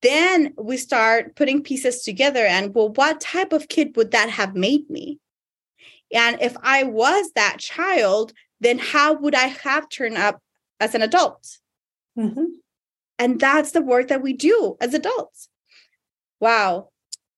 Then 0.00 0.54
we 0.56 0.78
start 0.78 1.36
putting 1.36 1.62
pieces 1.62 2.02
together 2.02 2.46
and, 2.46 2.74
well, 2.74 2.88
what 2.88 3.20
type 3.20 3.52
of 3.52 3.68
kid 3.68 3.96
would 3.96 4.12
that 4.12 4.30
have 4.30 4.54
made 4.54 4.88
me? 4.88 5.18
And 6.12 6.40
if 6.40 6.56
I 6.62 6.84
was 6.84 7.30
that 7.34 7.58
child, 7.58 8.32
then 8.60 8.78
how 8.78 9.14
would 9.14 9.34
I 9.34 9.46
have 9.46 9.88
turned 9.88 10.16
up 10.16 10.40
as 10.80 10.94
an 10.94 11.02
adult? 11.02 11.58
Mm-hmm. 12.18 12.44
And 13.18 13.40
that's 13.40 13.72
the 13.72 13.82
work 13.82 14.08
that 14.08 14.22
we 14.22 14.32
do 14.32 14.76
as 14.80 14.94
adults. 14.94 15.48
Wow. 16.40 16.90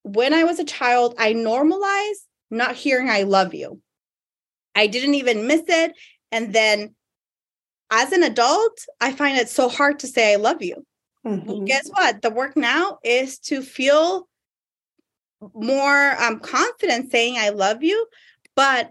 When 0.03 0.35
I 0.35 0.45
was 0.45 0.59
a 0.59 0.65
child, 0.65 1.15
I 1.19 1.33
normalized 1.33 2.25
not 2.51 2.75
hearing 2.75 3.11
I 3.11 3.23
love 3.23 3.55
you. 3.55 3.81
I 4.75 4.87
didn't 4.87 5.15
even 5.15 5.47
miss 5.47 5.63
it. 5.69 5.95
And 6.31 6.53
then 6.53 6.95
as 7.91 8.13
an 8.13 8.23
adult, 8.23 8.85
I 9.01 9.13
find 9.13 9.39
it 9.39 9.49
so 9.49 9.69
hard 9.69 9.99
to 10.01 10.07
say 10.07 10.33
I 10.33 10.37
love 10.37 10.63
you. 10.63 10.85
Mm-hmm. 11.27 11.65
Guess 11.65 11.89
what? 11.91 12.23
The 12.23 12.31
work 12.31 12.57
now 12.57 12.99
is 13.03 13.39
to 13.41 13.63
feel 13.63 14.29
more 15.55 16.23
um, 16.23 16.41
confident 16.41 17.11
saying 17.11 17.37
I 17.39 17.51
love 17.51 17.83
you, 17.83 18.07
but 18.59 18.91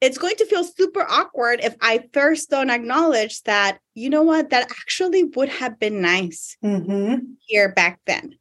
it's 0.00 0.18
going 0.18 0.34
to 0.34 0.46
feel 0.46 0.64
super 0.64 1.06
awkward 1.08 1.60
if 1.62 1.76
I 1.80 2.08
first 2.12 2.50
don't 2.50 2.68
acknowledge 2.68 3.40
that, 3.44 3.78
you 3.94 4.10
know 4.10 4.22
what, 4.22 4.50
that 4.50 4.68
actually 4.72 5.22
would 5.36 5.48
have 5.48 5.78
been 5.78 6.02
nice 6.02 6.56
mm-hmm. 6.64 7.18
here 7.46 7.72
back 7.72 8.00
then. 8.08 8.34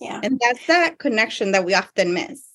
Yeah. 0.00 0.20
And 0.22 0.40
that's 0.40 0.64
that 0.68 1.00
connection 1.00 1.50
that 1.50 1.64
we 1.64 1.74
often 1.74 2.14
miss. 2.14 2.48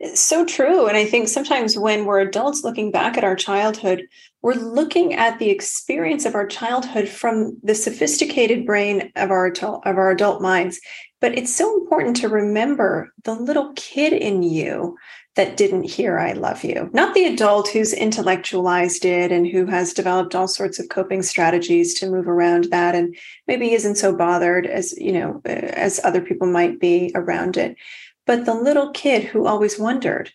It's 0.00 0.20
so 0.20 0.44
true. 0.44 0.88
And 0.88 0.96
I 0.96 1.04
think 1.04 1.28
sometimes 1.28 1.78
when 1.78 2.06
we're 2.06 2.18
adults 2.18 2.64
looking 2.64 2.90
back 2.90 3.16
at 3.16 3.22
our 3.22 3.36
childhood, 3.36 4.02
we're 4.42 4.54
looking 4.54 5.14
at 5.14 5.38
the 5.38 5.50
experience 5.50 6.26
of 6.26 6.34
our 6.34 6.46
childhood 6.46 7.08
from 7.08 7.56
the 7.62 7.76
sophisticated 7.76 8.66
brain 8.66 9.12
of 9.14 9.30
our 9.30 9.46
adult, 9.46 9.86
of 9.86 9.96
our 9.96 10.10
adult 10.10 10.42
minds. 10.42 10.80
But 11.20 11.38
it's 11.38 11.54
so 11.54 11.72
important 11.80 12.16
to 12.16 12.28
remember 12.28 13.12
the 13.22 13.34
little 13.34 13.72
kid 13.76 14.12
in 14.12 14.42
you 14.42 14.96
that 15.36 15.56
didn't 15.56 15.84
hear 15.84 16.18
I 16.18 16.32
love 16.32 16.64
you, 16.64 16.88
not 16.92 17.14
the 17.14 17.26
adult 17.26 17.68
who's 17.68 17.92
intellectualized 17.92 19.04
it 19.04 19.30
and 19.30 19.46
who 19.46 19.66
has 19.66 19.92
developed 19.92 20.34
all 20.34 20.48
sorts 20.48 20.78
of 20.78 20.88
coping 20.88 21.22
strategies 21.22 21.92
to 21.94 22.10
move 22.10 22.26
around 22.26 22.64
that 22.70 22.94
and 22.94 23.14
maybe 23.46 23.72
isn't 23.72 23.96
so 23.96 24.16
bothered 24.16 24.66
as, 24.66 24.96
you 24.98 25.12
know, 25.12 25.42
eh, 25.44 25.72
as 25.74 26.00
other 26.02 26.22
people 26.22 26.46
might 26.46 26.80
be 26.80 27.12
around 27.14 27.58
it. 27.58 27.76
But 28.24 28.46
the 28.46 28.54
little 28.54 28.90
kid 28.92 29.24
who 29.24 29.46
always 29.46 29.78
wondered, 29.78 30.32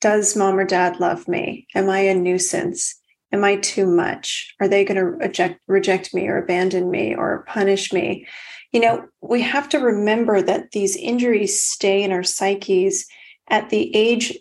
does 0.00 0.36
mom 0.36 0.56
or 0.56 0.64
dad 0.64 1.00
love 1.00 1.26
me? 1.26 1.66
Am 1.74 1.90
I 1.90 2.00
a 2.00 2.14
nuisance? 2.14 2.94
Am 3.32 3.42
I 3.42 3.56
too 3.56 3.86
much? 3.86 4.54
Are 4.60 4.68
they 4.68 4.84
going 4.84 4.96
to 4.96 5.04
reject 5.04 5.60
reject 5.66 6.14
me 6.14 6.28
or 6.28 6.38
abandon 6.38 6.90
me 6.90 7.14
or 7.14 7.44
punish 7.48 7.92
me? 7.92 8.26
You 8.72 8.80
know, 8.80 9.08
we 9.20 9.42
have 9.42 9.68
to 9.70 9.78
remember 9.78 10.40
that 10.42 10.70
these 10.70 10.96
injuries 10.96 11.62
stay 11.62 12.04
in 12.04 12.12
our 12.12 12.22
psyches 12.22 13.06
at 13.48 13.70
the 13.70 13.94
age 13.94 14.38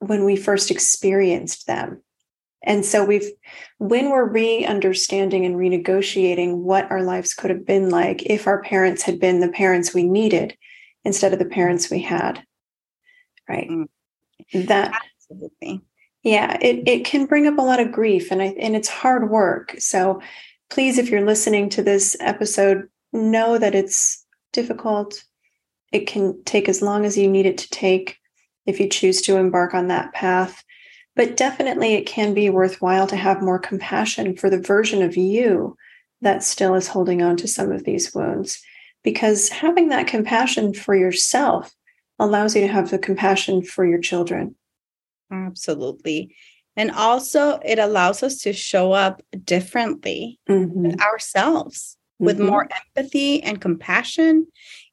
when 0.00 0.24
we 0.24 0.36
first 0.36 0.70
experienced 0.70 1.66
them. 1.66 2.02
And 2.62 2.84
so 2.84 3.04
we've, 3.04 3.30
when 3.78 4.10
we're 4.10 4.28
re 4.28 4.64
understanding 4.64 5.44
and 5.44 5.56
renegotiating 5.56 6.56
what 6.56 6.90
our 6.90 7.02
lives 7.02 7.34
could 7.34 7.50
have 7.50 7.64
been 7.64 7.88
like 7.90 8.24
if 8.24 8.46
our 8.46 8.62
parents 8.62 9.02
had 9.02 9.20
been 9.20 9.40
the 9.40 9.48
parents 9.48 9.94
we 9.94 10.02
needed 10.02 10.56
instead 11.04 11.32
of 11.32 11.38
the 11.38 11.44
parents 11.44 11.90
we 11.90 12.00
had. 12.00 12.42
Right. 13.48 13.68
Mm. 13.68 13.88
That, 14.66 14.92
Absolutely. 15.30 15.82
yeah, 16.22 16.58
it, 16.60 16.86
it 16.88 17.04
can 17.04 17.26
bring 17.26 17.46
up 17.46 17.58
a 17.58 17.62
lot 17.62 17.80
of 17.80 17.92
grief 17.92 18.30
and 18.30 18.42
I, 18.42 18.46
and 18.58 18.74
it's 18.74 18.88
hard 18.88 19.30
work. 19.30 19.76
So 19.78 20.20
please, 20.68 20.98
if 20.98 21.10
you're 21.10 21.24
listening 21.24 21.68
to 21.70 21.82
this 21.82 22.16
episode, 22.20 22.88
know 23.12 23.56
that 23.58 23.74
it's 23.74 24.26
difficult. 24.52 25.24
It 25.92 26.06
can 26.06 26.42
take 26.44 26.68
as 26.68 26.82
long 26.82 27.04
as 27.04 27.16
you 27.16 27.28
need 27.28 27.46
it 27.46 27.58
to 27.58 27.70
take 27.70 28.17
if 28.68 28.78
you 28.78 28.86
choose 28.86 29.22
to 29.22 29.38
embark 29.38 29.72
on 29.72 29.88
that 29.88 30.12
path. 30.12 30.62
But 31.16 31.36
definitely, 31.36 31.94
it 31.94 32.06
can 32.06 32.34
be 32.34 32.50
worthwhile 32.50 33.06
to 33.08 33.16
have 33.16 33.42
more 33.42 33.58
compassion 33.58 34.36
for 34.36 34.50
the 34.50 34.60
version 34.60 35.02
of 35.02 35.16
you 35.16 35.76
that 36.20 36.44
still 36.44 36.74
is 36.74 36.86
holding 36.86 37.22
on 37.22 37.36
to 37.38 37.48
some 37.48 37.72
of 37.72 37.84
these 37.84 38.14
wounds. 38.14 38.60
Because 39.02 39.48
having 39.48 39.88
that 39.88 40.06
compassion 40.06 40.74
for 40.74 40.94
yourself 40.94 41.74
allows 42.18 42.54
you 42.54 42.60
to 42.60 42.68
have 42.68 42.90
the 42.90 42.98
compassion 42.98 43.62
for 43.62 43.86
your 43.86 44.00
children. 44.00 44.54
Absolutely. 45.32 46.36
And 46.76 46.90
also, 46.90 47.60
it 47.64 47.78
allows 47.78 48.22
us 48.22 48.42
to 48.42 48.52
show 48.52 48.92
up 48.92 49.22
differently 49.44 50.38
mm-hmm. 50.48 51.00
ourselves 51.00 51.96
with 52.18 52.36
mm-hmm. 52.36 52.48
more 52.48 52.68
empathy 52.96 53.42
and 53.42 53.60
compassion. 53.60 54.46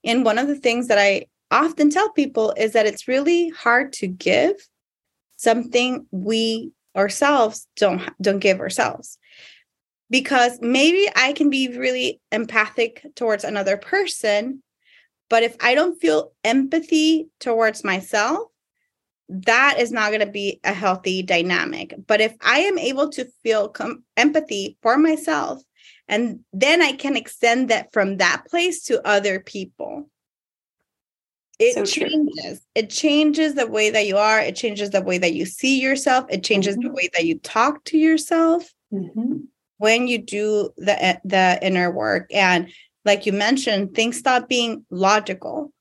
And 0.03 0.23
one 0.23 0.37
of 0.37 0.47
the 0.47 0.55
things 0.55 0.87
that 0.87 0.97
I 0.97 1.25
often 1.51 1.89
tell 1.89 2.11
people 2.11 2.53
is 2.57 2.73
that 2.73 2.85
it's 2.85 3.07
really 3.07 3.49
hard 3.49 3.93
to 3.93 4.07
give 4.07 4.55
something 5.37 6.05
we 6.11 6.71
ourselves 6.95 7.67
don't 7.75 8.01
don't 8.21 8.39
give 8.39 8.59
ourselves. 8.59 9.17
Because 10.09 10.59
maybe 10.61 11.09
i 11.15 11.33
can 11.33 11.49
be 11.49 11.77
really 11.77 12.21
empathic 12.31 13.05
towards 13.15 13.43
another 13.43 13.75
person 13.75 14.61
but 15.29 15.41
if 15.41 15.55
i 15.61 15.73
don't 15.73 15.99
feel 15.99 16.31
empathy 16.43 17.27
towards 17.39 17.83
myself 17.83 18.43
that 19.29 19.77
is 19.79 19.91
not 19.91 20.09
going 20.09 20.19
to 20.19 20.31
be 20.31 20.59
a 20.63 20.71
healthy 20.71 21.23
dynamic. 21.23 21.95
But 22.05 22.21
if 22.21 22.35
i 22.41 22.59
am 22.59 22.77
able 22.77 23.09
to 23.09 23.25
feel 23.43 23.69
com- 23.69 24.03
empathy 24.15 24.77
for 24.81 24.97
myself 24.97 25.61
and 26.07 26.41
then 26.53 26.81
i 26.81 26.91
can 26.91 27.15
extend 27.15 27.69
that 27.69 27.91
from 27.91 28.17
that 28.17 28.45
place 28.47 28.83
to 28.83 29.05
other 29.05 29.39
people 29.39 30.09
it 31.59 31.73
so 31.73 31.85
changes 31.85 32.61
it 32.75 32.89
changes 32.89 33.55
the 33.55 33.67
way 33.67 33.89
that 33.89 34.05
you 34.05 34.17
are 34.17 34.41
it 34.41 34.55
changes 34.55 34.89
the 34.89 35.01
way 35.01 35.17
that 35.17 35.33
you 35.33 35.45
see 35.45 35.79
yourself 35.79 36.25
it 36.29 36.43
changes 36.43 36.75
mm-hmm. 36.75 36.87
the 36.87 36.93
way 36.93 37.09
that 37.13 37.25
you 37.25 37.39
talk 37.39 37.83
to 37.85 37.97
yourself 37.97 38.73
mm-hmm. 38.93 39.37
when 39.77 40.07
you 40.07 40.17
do 40.17 40.69
the 40.77 41.19
the 41.23 41.57
inner 41.61 41.89
work 41.91 42.29
and 42.33 42.69
like 43.05 43.27
you 43.27 43.31
mentioned, 43.31 43.93
things 43.93 44.17
stop 44.17 44.49
being 44.49 44.83
logical. 44.89 45.71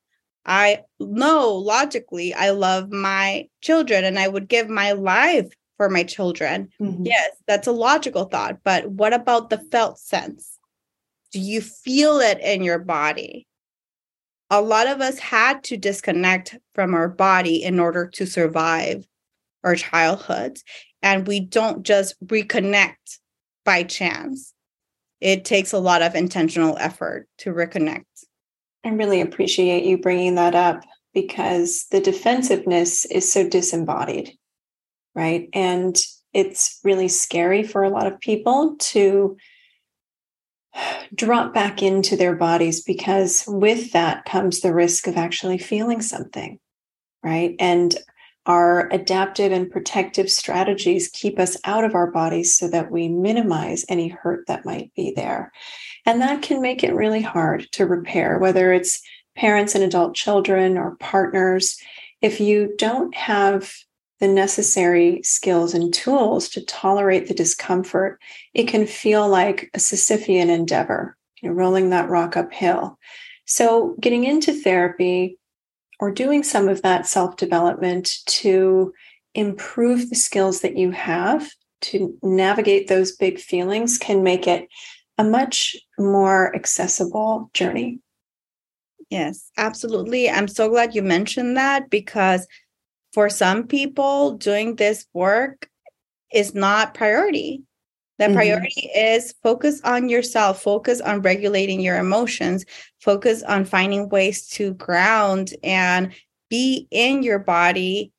I 0.45 0.83
know 1.01 1.55
logically 1.55 2.35
I 2.35 2.51
love 2.51 2.93
my 2.93 3.49
children 3.63 4.05
and 4.05 4.19
I 4.19 4.29
would 4.29 4.47
give 4.47 4.69
my 4.69 4.93
life 4.93 5.49
for 5.79 5.89
my 5.89 6.05
children. 6.05 6.69
Mm-hmm. 6.81 7.07
Yes, 7.07 7.31
that's 7.47 7.67
a 7.67 7.73
logical 7.73 8.27
thought. 8.27 8.59
But 8.63 8.91
what 8.91 9.15
about 9.15 9.49
the 9.49 9.59
felt 9.73 9.99
sense? 9.99 10.59
Do 11.33 11.41
you 11.41 11.63
feel 11.63 12.19
it 12.19 12.39
in 12.41 12.63
your 12.63 12.79
body? 12.79 13.47
A 14.51 14.61
lot 14.61 14.87
of 14.87 15.01
us 15.01 15.19
had 15.19 15.65
to 15.65 15.77
disconnect 15.77 16.57
from 16.75 16.95
our 16.95 17.09
body 17.09 17.63
in 17.63 17.81
order 17.81 18.07
to 18.15 18.27
survive 18.27 19.07
our 19.63 19.75
childhoods. 19.75 20.63
And 21.03 21.27
we 21.27 21.41
don't 21.41 21.83
just 21.83 22.15
reconnect 22.25 23.19
by 23.65 23.83
chance. 23.83 24.53
It 25.21 25.45
takes 25.45 25.73
a 25.73 25.79
lot 25.79 26.03
of 26.03 26.15
intentional 26.15 26.77
effort 26.79 27.29
to 27.39 27.51
reconnect. 27.51 28.05
I 28.85 28.91
really 28.91 29.21
appreciate 29.21 29.85
you 29.85 29.99
bringing 29.99 30.35
that 30.35 30.55
up 30.55 30.85
because 31.15 31.87
the 31.91 32.01
defensiveness 32.01 33.07
is 33.07 33.33
so 33.33 33.49
disembodied, 33.49 34.33
right? 35.15 35.49
And 35.55 35.97
it's 36.35 36.81
really 36.85 37.09
scary 37.09 37.63
for 37.63 37.83
a 37.85 37.91
lot 37.91 38.07
of 38.07 38.21
people 38.21 38.77
to 38.79 39.37
drop 41.15 41.55
back 41.55 41.83
into 41.83 42.17
their 42.17 42.35
bodies 42.35 42.83
because 42.83 43.45
with 43.47 43.93
that 43.93 44.25
comes 44.25 44.61
the 44.61 44.75
risk 44.75 45.07
of 45.07 45.17
actually 45.17 45.59
feeling 45.59 46.03
something, 46.03 46.59
right? 47.23 47.55
And 47.59 47.97
our 48.47 48.93
adaptive 48.93 49.53
and 49.53 49.71
protective 49.71 50.31
strategies 50.31 51.09
keep 51.09 51.39
us 51.39 51.57
out 51.65 51.85
of 51.85 51.95
our 51.95 52.11
bodies 52.11 52.55
so 52.57 52.69
that 52.69 52.91
we 52.91 53.09
minimize 53.09 53.87
any 53.89 54.09
hurt 54.09 54.47
that 54.47 54.67
might 54.67 54.93
be 54.95 55.13
there. 55.15 55.51
And 56.05 56.21
that 56.21 56.43
can 56.43 56.61
make 56.61 56.85
it 56.85 56.95
really 56.95 57.23
hard 57.23 57.67
to 57.73 57.87
repair, 57.87 58.39
whether 58.39 58.73
it's 58.73 59.01
parents 59.35 59.75
and 59.75 59.83
adult 59.83 60.15
children 60.15 60.77
or 60.77 60.97
partners. 60.97 61.79
If 62.21 62.41
you 62.41 62.75
don't 62.77 63.15
have 63.15 63.73
the 64.21 64.29
necessary 64.29 65.21
skills 65.23 65.75
and 65.75 65.93
tools 65.93 66.49
to 66.51 66.65
tolerate 66.65 67.29
the 67.29 67.35
discomfort, 67.35 68.21
it 68.55 68.69
can 68.69 68.87
feel 68.87 69.29
like 69.29 69.71
a 69.75 69.79
Sisyphean 69.79 70.49
endeavor, 70.49 71.17
you 71.41 71.49
know, 71.49 71.55
rolling 71.55 71.91
that 71.91 72.09
rock 72.09 72.37
uphill. 72.37 72.99
So, 73.47 73.97
getting 74.01 74.25
into 74.25 74.53
therapy 74.53 75.39
or 76.01 76.11
doing 76.11 76.43
some 76.43 76.69
of 76.69 76.83
that 76.83 77.07
self 77.07 77.37
development 77.37 78.11
to 78.27 78.93
improve 79.35 80.09
the 80.09 80.17
skills 80.17 80.61
that 80.61 80.77
you 80.77 80.91
have 80.93 81.51
to 81.83 82.17
navigate 82.23 82.89
those 82.89 83.17
big 83.17 83.39
feelings 83.39 83.99
can 83.99 84.23
make 84.23 84.47
it 84.47 84.69
a 85.19 85.25
much 85.25 85.77
more 85.99 86.55
accessible 86.55 87.51
journey. 87.53 88.01
Yes, 89.11 89.51
absolutely. 89.57 90.31
I'm 90.31 90.49
so 90.49 90.69
glad 90.69 90.95
you 90.95 91.03
mentioned 91.03 91.57
that 91.57 91.91
because 91.91 92.47
for 93.15 93.31
some 93.31 93.69
people, 93.69 94.33
doing 94.33 94.75
this 94.75 95.07
work 95.15 95.71
is 96.33 96.53
not 96.53 96.95
priority. 96.95 97.63
The 98.19 98.25
mm-hmm. 98.25 98.35
priority 98.35 98.91
is 98.95 99.35
focus 99.43 99.81
on 99.83 100.09
yourself, 100.09 100.61
focus 100.63 101.01
on 101.01 101.23
regulating 101.23 101.81
your 101.81 101.97
emotions, 101.97 102.65
focus 103.01 103.45
on 103.45 103.65
finding 103.65 104.09
ways 104.09 104.49
to 104.51 104.75
ground 104.75 105.55
and 105.63 106.13
be 106.51 106.89
in 106.91 107.23
your 107.23 107.39
body 107.39 108.13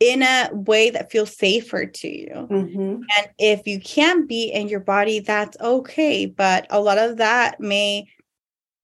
in 0.00 0.22
a 0.22 0.48
way 0.52 0.90
that 0.90 1.12
feels 1.12 1.36
safer 1.36 1.86
to 1.86 2.08
you. 2.08 2.48
Mm-hmm. 2.50 3.02
And 3.18 3.28
if 3.38 3.66
you 3.66 3.78
can't 3.78 4.26
be 4.26 4.46
in 4.46 4.68
your 4.68 4.80
body, 4.80 5.20
that's 5.20 5.56
okay. 5.60 6.26
But 6.26 6.66
a 6.70 6.80
lot 6.80 6.98
of 6.98 7.18
that 7.18 7.60
may 7.60 8.06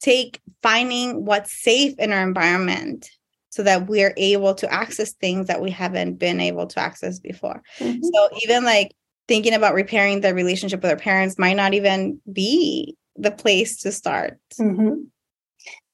take 0.01 0.41
finding 0.63 1.25
what's 1.25 1.53
safe 1.53 1.99
in 1.99 2.13
our 2.13 2.23
environment 2.23 3.11
so 3.59 3.65
that 3.65 3.89
we're 3.89 4.15
able 4.17 4.55
to 4.55 4.73
access 4.73 5.15
things 5.15 5.49
that 5.49 5.61
we 5.61 5.69
haven't 5.69 6.15
been 6.15 6.39
able 6.39 6.65
to 6.65 6.79
access 6.79 7.19
before. 7.19 7.61
Mm-hmm. 7.81 8.05
So 8.05 8.29
even 8.45 8.63
like 8.63 8.95
thinking 9.27 9.53
about 9.53 9.75
repairing 9.75 10.21
the 10.21 10.33
relationship 10.33 10.81
with 10.81 10.93
our 10.93 10.97
parents 10.97 11.41
might 11.41 11.57
not 11.57 11.75
even 11.75 12.21
be 12.33 12.97
the 13.17 13.33
place 13.33 13.79
to 13.79 13.91
start. 13.91 14.39
Mm-hmm. 14.61 15.01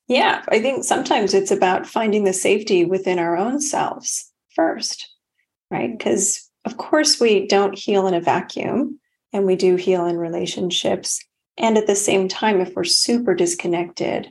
Yeah, 0.08 0.44
I 0.48 0.60
think 0.60 0.84
sometimes 0.84 1.32
it's 1.32 1.50
about 1.50 1.86
finding 1.86 2.24
the 2.24 2.34
safety 2.34 2.84
within 2.84 3.18
our 3.18 3.34
own 3.34 3.62
selves 3.62 4.30
first, 4.54 5.10
right? 5.70 5.96
Because, 5.96 6.50
of 6.66 6.76
course, 6.76 7.18
we 7.18 7.46
don't 7.46 7.78
heal 7.78 8.06
in 8.06 8.12
a 8.12 8.20
vacuum 8.20 9.00
and 9.32 9.46
we 9.46 9.56
do 9.56 9.76
heal 9.76 10.04
in 10.04 10.18
relationships. 10.18 11.18
And 11.56 11.78
at 11.78 11.86
the 11.86 11.96
same 11.96 12.28
time, 12.28 12.60
if 12.60 12.74
we're 12.76 12.84
super 12.84 13.34
disconnected 13.34 14.30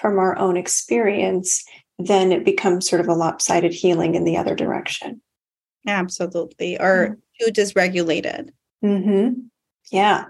from 0.00 0.18
our 0.18 0.36
own 0.36 0.56
experience, 0.56 1.64
then 1.98 2.32
it 2.32 2.44
becomes 2.44 2.88
sort 2.88 3.00
of 3.00 3.08
a 3.08 3.14
lopsided 3.14 3.72
healing 3.72 4.14
in 4.14 4.24
the 4.24 4.36
other 4.36 4.54
direction. 4.54 5.20
Absolutely. 5.86 6.78
Or 6.78 7.08
mm-hmm 7.08 7.20
too 7.42 7.52
dysregulated. 7.52 8.50
Mm-hmm. 8.84 9.40
Yeah. 9.90 10.26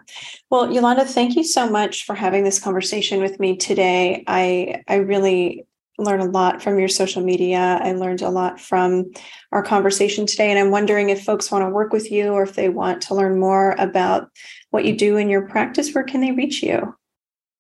Well, 0.50 0.72
Yolanda, 0.72 1.04
thank 1.04 1.36
you 1.36 1.44
so 1.44 1.68
much 1.68 2.04
for 2.04 2.14
having 2.14 2.44
this 2.44 2.58
conversation 2.58 3.20
with 3.20 3.38
me 3.38 3.56
today. 3.56 4.24
I 4.26 4.82
I 4.88 4.96
really 4.96 5.66
learned 5.98 6.22
a 6.22 6.30
lot 6.30 6.62
from 6.62 6.78
your 6.78 6.88
social 6.88 7.22
media. 7.22 7.78
I 7.82 7.92
learned 7.92 8.22
a 8.22 8.30
lot 8.30 8.58
from 8.58 9.12
our 9.52 9.62
conversation 9.62 10.26
today. 10.26 10.50
And 10.50 10.58
I'm 10.58 10.70
wondering 10.70 11.10
if 11.10 11.22
folks 11.22 11.50
want 11.50 11.62
to 11.62 11.70
work 11.70 11.92
with 11.92 12.10
you 12.10 12.32
or 12.32 12.42
if 12.42 12.54
they 12.54 12.70
want 12.70 13.02
to 13.02 13.14
learn 13.14 13.38
more 13.38 13.76
about 13.78 14.30
what 14.70 14.84
you 14.84 14.96
do 14.96 15.16
in 15.16 15.28
your 15.28 15.46
practice, 15.46 15.92
where 15.92 16.02
can 16.02 16.22
they 16.22 16.32
reach 16.32 16.62
you? 16.62 16.96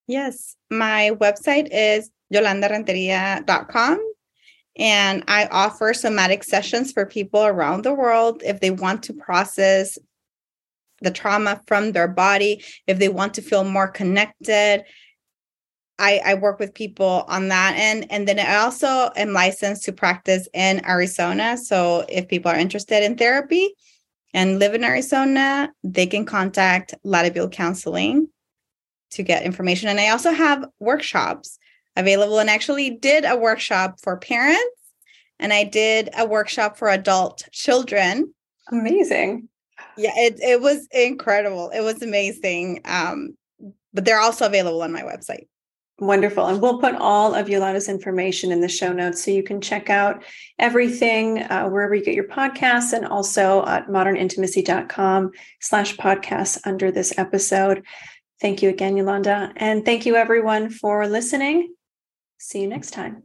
Yes. 0.08 0.56
My 0.70 1.10
website 1.20 1.68
is 1.70 2.10
yolandarenteria.com. 2.32 4.12
And 4.78 5.22
I 5.28 5.46
offer 5.46 5.92
somatic 5.92 6.44
sessions 6.44 6.92
for 6.92 7.04
people 7.04 7.44
around 7.44 7.82
the 7.82 7.92
world 7.92 8.42
if 8.44 8.60
they 8.60 8.70
want 8.70 9.02
to 9.04 9.12
process 9.12 9.98
the 11.02 11.10
trauma 11.10 11.60
from 11.66 11.92
their 11.92 12.08
body, 12.08 12.64
if 12.86 12.98
they 12.98 13.08
want 13.08 13.34
to 13.34 13.42
feel 13.42 13.64
more 13.64 13.88
connected. 13.88 14.84
I, 15.98 16.20
I 16.24 16.34
work 16.34 16.58
with 16.58 16.74
people 16.74 17.24
on 17.28 17.48
that 17.48 17.74
end. 17.76 18.06
And 18.10 18.26
then 18.26 18.38
I 18.38 18.56
also 18.56 19.10
am 19.14 19.32
licensed 19.32 19.84
to 19.84 19.92
practice 19.92 20.48
in 20.54 20.84
Arizona. 20.86 21.58
So 21.58 22.06
if 22.08 22.28
people 22.28 22.50
are 22.50 22.58
interested 22.58 23.04
in 23.04 23.16
therapy 23.16 23.74
and 24.32 24.58
live 24.58 24.74
in 24.74 24.84
Arizona, 24.84 25.70
they 25.84 26.06
can 26.06 26.24
contact 26.24 26.94
Latibule 27.04 27.50
Counseling 27.50 28.28
to 29.10 29.22
get 29.22 29.44
information. 29.44 29.90
And 29.90 30.00
I 30.00 30.08
also 30.08 30.32
have 30.32 30.64
workshops 30.80 31.58
available 31.96 32.38
and 32.38 32.50
actually 32.50 32.90
did 32.90 33.24
a 33.24 33.36
workshop 33.36 34.00
for 34.02 34.16
parents 34.16 34.82
and 35.42 35.52
I 35.52 35.64
did 35.64 36.08
a 36.16 36.24
workshop 36.24 36.78
for 36.78 36.88
adult 36.88 37.48
children. 37.50 38.32
Amazing. 38.70 39.48
Yeah, 39.98 40.12
it, 40.14 40.38
it 40.40 40.60
was 40.60 40.86
incredible. 40.92 41.70
It 41.70 41.80
was 41.80 42.00
amazing. 42.00 42.80
Um, 42.84 43.36
but 43.92 44.04
they're 44.04 44.20
also 44.20 44.46
available 44.46 44.82
on 44.82 44.92
my 44.92 45.02
website. 45.02 45.48
Wonderful. 45.98 46.46
And 46.46 46.62
we'll 46.62 46.80
put 46.80 46.94
all 46.94 47.34
of 47.34 47.48
Yolanda's 47.48 47.88
information 47.88 48.50
in 48.50 48.60
the 48.60 48.68
show 48.68 48.92
notes 48.92 49.24
so 49.24 49.30
you 49.30 49.42
can 49.42 49.60
check 49.60 49.90
out 49.90 50.24
everything 50.58 51.42
uh, 51.42 51.68
wherever 51.68 51.94
you 51.94 52.04
get 52.04 52.14
your 52.14 52.28
podcasts 52.28 52.92
and 52.92 53.04
also 53.04 53.64
at 53.66 53.88
modernintimacy.com 53.88 55.30
slash 55.60 55.96
podcasts 55.96 56.58
under 56.64 56.90
this 56.90 57.12
episode. 57.18 57.84
Thank 58.40 58.62
you 58.62 58.70
again, 58.70 58.96
Yolanda. 58.96 59.52
And 59.56 59.84
thank 59.84 60.06
you 60.06 60.16
everyone 60.16 60.70
for 60.70 61.06
listening. 61.06 61.74
See 62.44 62.60
you 62.60 62.66
next 62.66 62.90
time. 62.90 63.22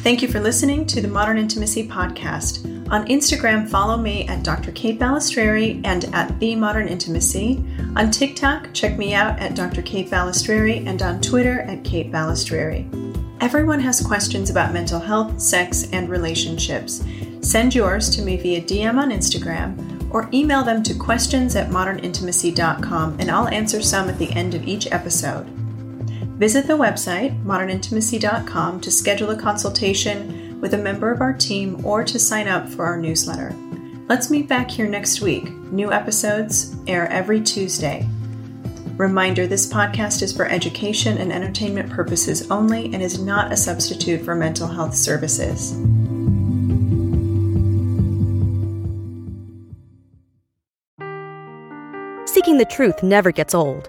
Thank 0.00 0.20
you 0.20 0.28
for 0.28 0.38
listening 0.38 0.86
to 0.88 1.00
the 1.00 1.08
Modern 1.08 1.38
Intimacy 1.38 1.88
Podcast. 1.88 2.66
On 2.92 3.06
Instagram, 3.06 3.66
follow 3.66 3.96
me 3.96 4.28
at 4.28 4.44
Dr. 4.44 4.70
Kate 4.72 4.98
Balestrieri 5.00 5.80
and 5.84 6.04
at 6.14 6.38
The 6.38 6.56
Modern 6.56 6.88
Intimacy. 6.88 7.64
On 7.96 8.10
TikTok, 8.10 8.74
check 8.74 8.98
me 8.98 9.14
out 9.14 9.38
at 9.38 9.54
Dr. 9.54 9.80
Kate 9.80 10.10
Balestrieri 10.10 10.86
and 10.86 11.00
on 11.00 11.22
Twitter 11.22 11.62
at 11.62 11.84
Kate 11.84 12.12
Balestrieri. 12.12 12.86
Everyone 13.40 13.80
has 13.80 14.06
questions 14.06 14.50
about 14.50 14.74
mental 14.74 15.00
health, 15.00 15.40
sex, 15.40 15.88
and 15.90 16.10
relationships. 16.10 17.02
Send 17.40 17.74
yours 17.74 18.10
to 18.10 18.20
me 18.20 18.36
via 18.36 18.60
DM 18.60 18.98
on 18.98 19.10
Instagram 19.10 20.12
or 20.12 20.28
email 20.34 20.62
them 20.62 20.82
to 20.82 20.94
questions 20.94 21.56
at 21.56 21.70
modernintimacy.com 21.70 23.16
and 23.18 23.30
I'll 23.30 23.48
answer 23.48 23.80
some 23.80 24.10
at 24.10 24.18
the 24.18 24.30
end 24.32 24.54
of 24.54 24.68
each 24.68 24.86
episode. 24.92 25.61
Visit 26.38 26.66
the 26.66 26.72
website, 26.72 27.40
modernintimacy.com, 27.44 28.80
to 28.80 28.90
schedule 28.90 29.30
a 29.30 29.36
consultation 29.36 30.60
with 30.60 30.74
a 30.74 30.78
member 30.78 31.10
of 31.10 31.20
our 31.20 31.32
team 31.32 31.84
or 31.84 32.02
to 32.04 32.18
sign 32.18 32.48
up 32.48 32.68
for 32.68 32.84
our 32.84 32.96
newsletter. 32.96 33.54
Let's 34.08 34.30
meet 34.30 34.48
back 34.48 34.70
here 34.70 34.88
next 34.88 35.20
week. 35.20 35.50
New 35.72 35.92
episodes 35.92 36.74
air 36.86 37.08
every 37.08 37.40
Tuesday. 37.40 38.08
Reminder 38.96 39.46
this 39.46 39.72
podcast 39.72 40.22
is 40.22 40.36
for 40.36 40.46
education 40.46 41.18
and 41.18 41.32
entertainment 41.32 41.90
purposes 41.90 42.50
only 42.50 42.92
and 42.92 43.02
is 43.02 43.20
not 43.20 43.52
a 43.52 43.56
substitute 43.56 44.24
for 44.24 44.34
mental 44.34 44.68
health 44.68 44.94
services. 44.94 45.70
Seeking 52.30 52.58
the 52.58 52.66
truth 52.68 53.02
never 53.02 53.30
gets 53.30 53.54
old. 53.54 53.88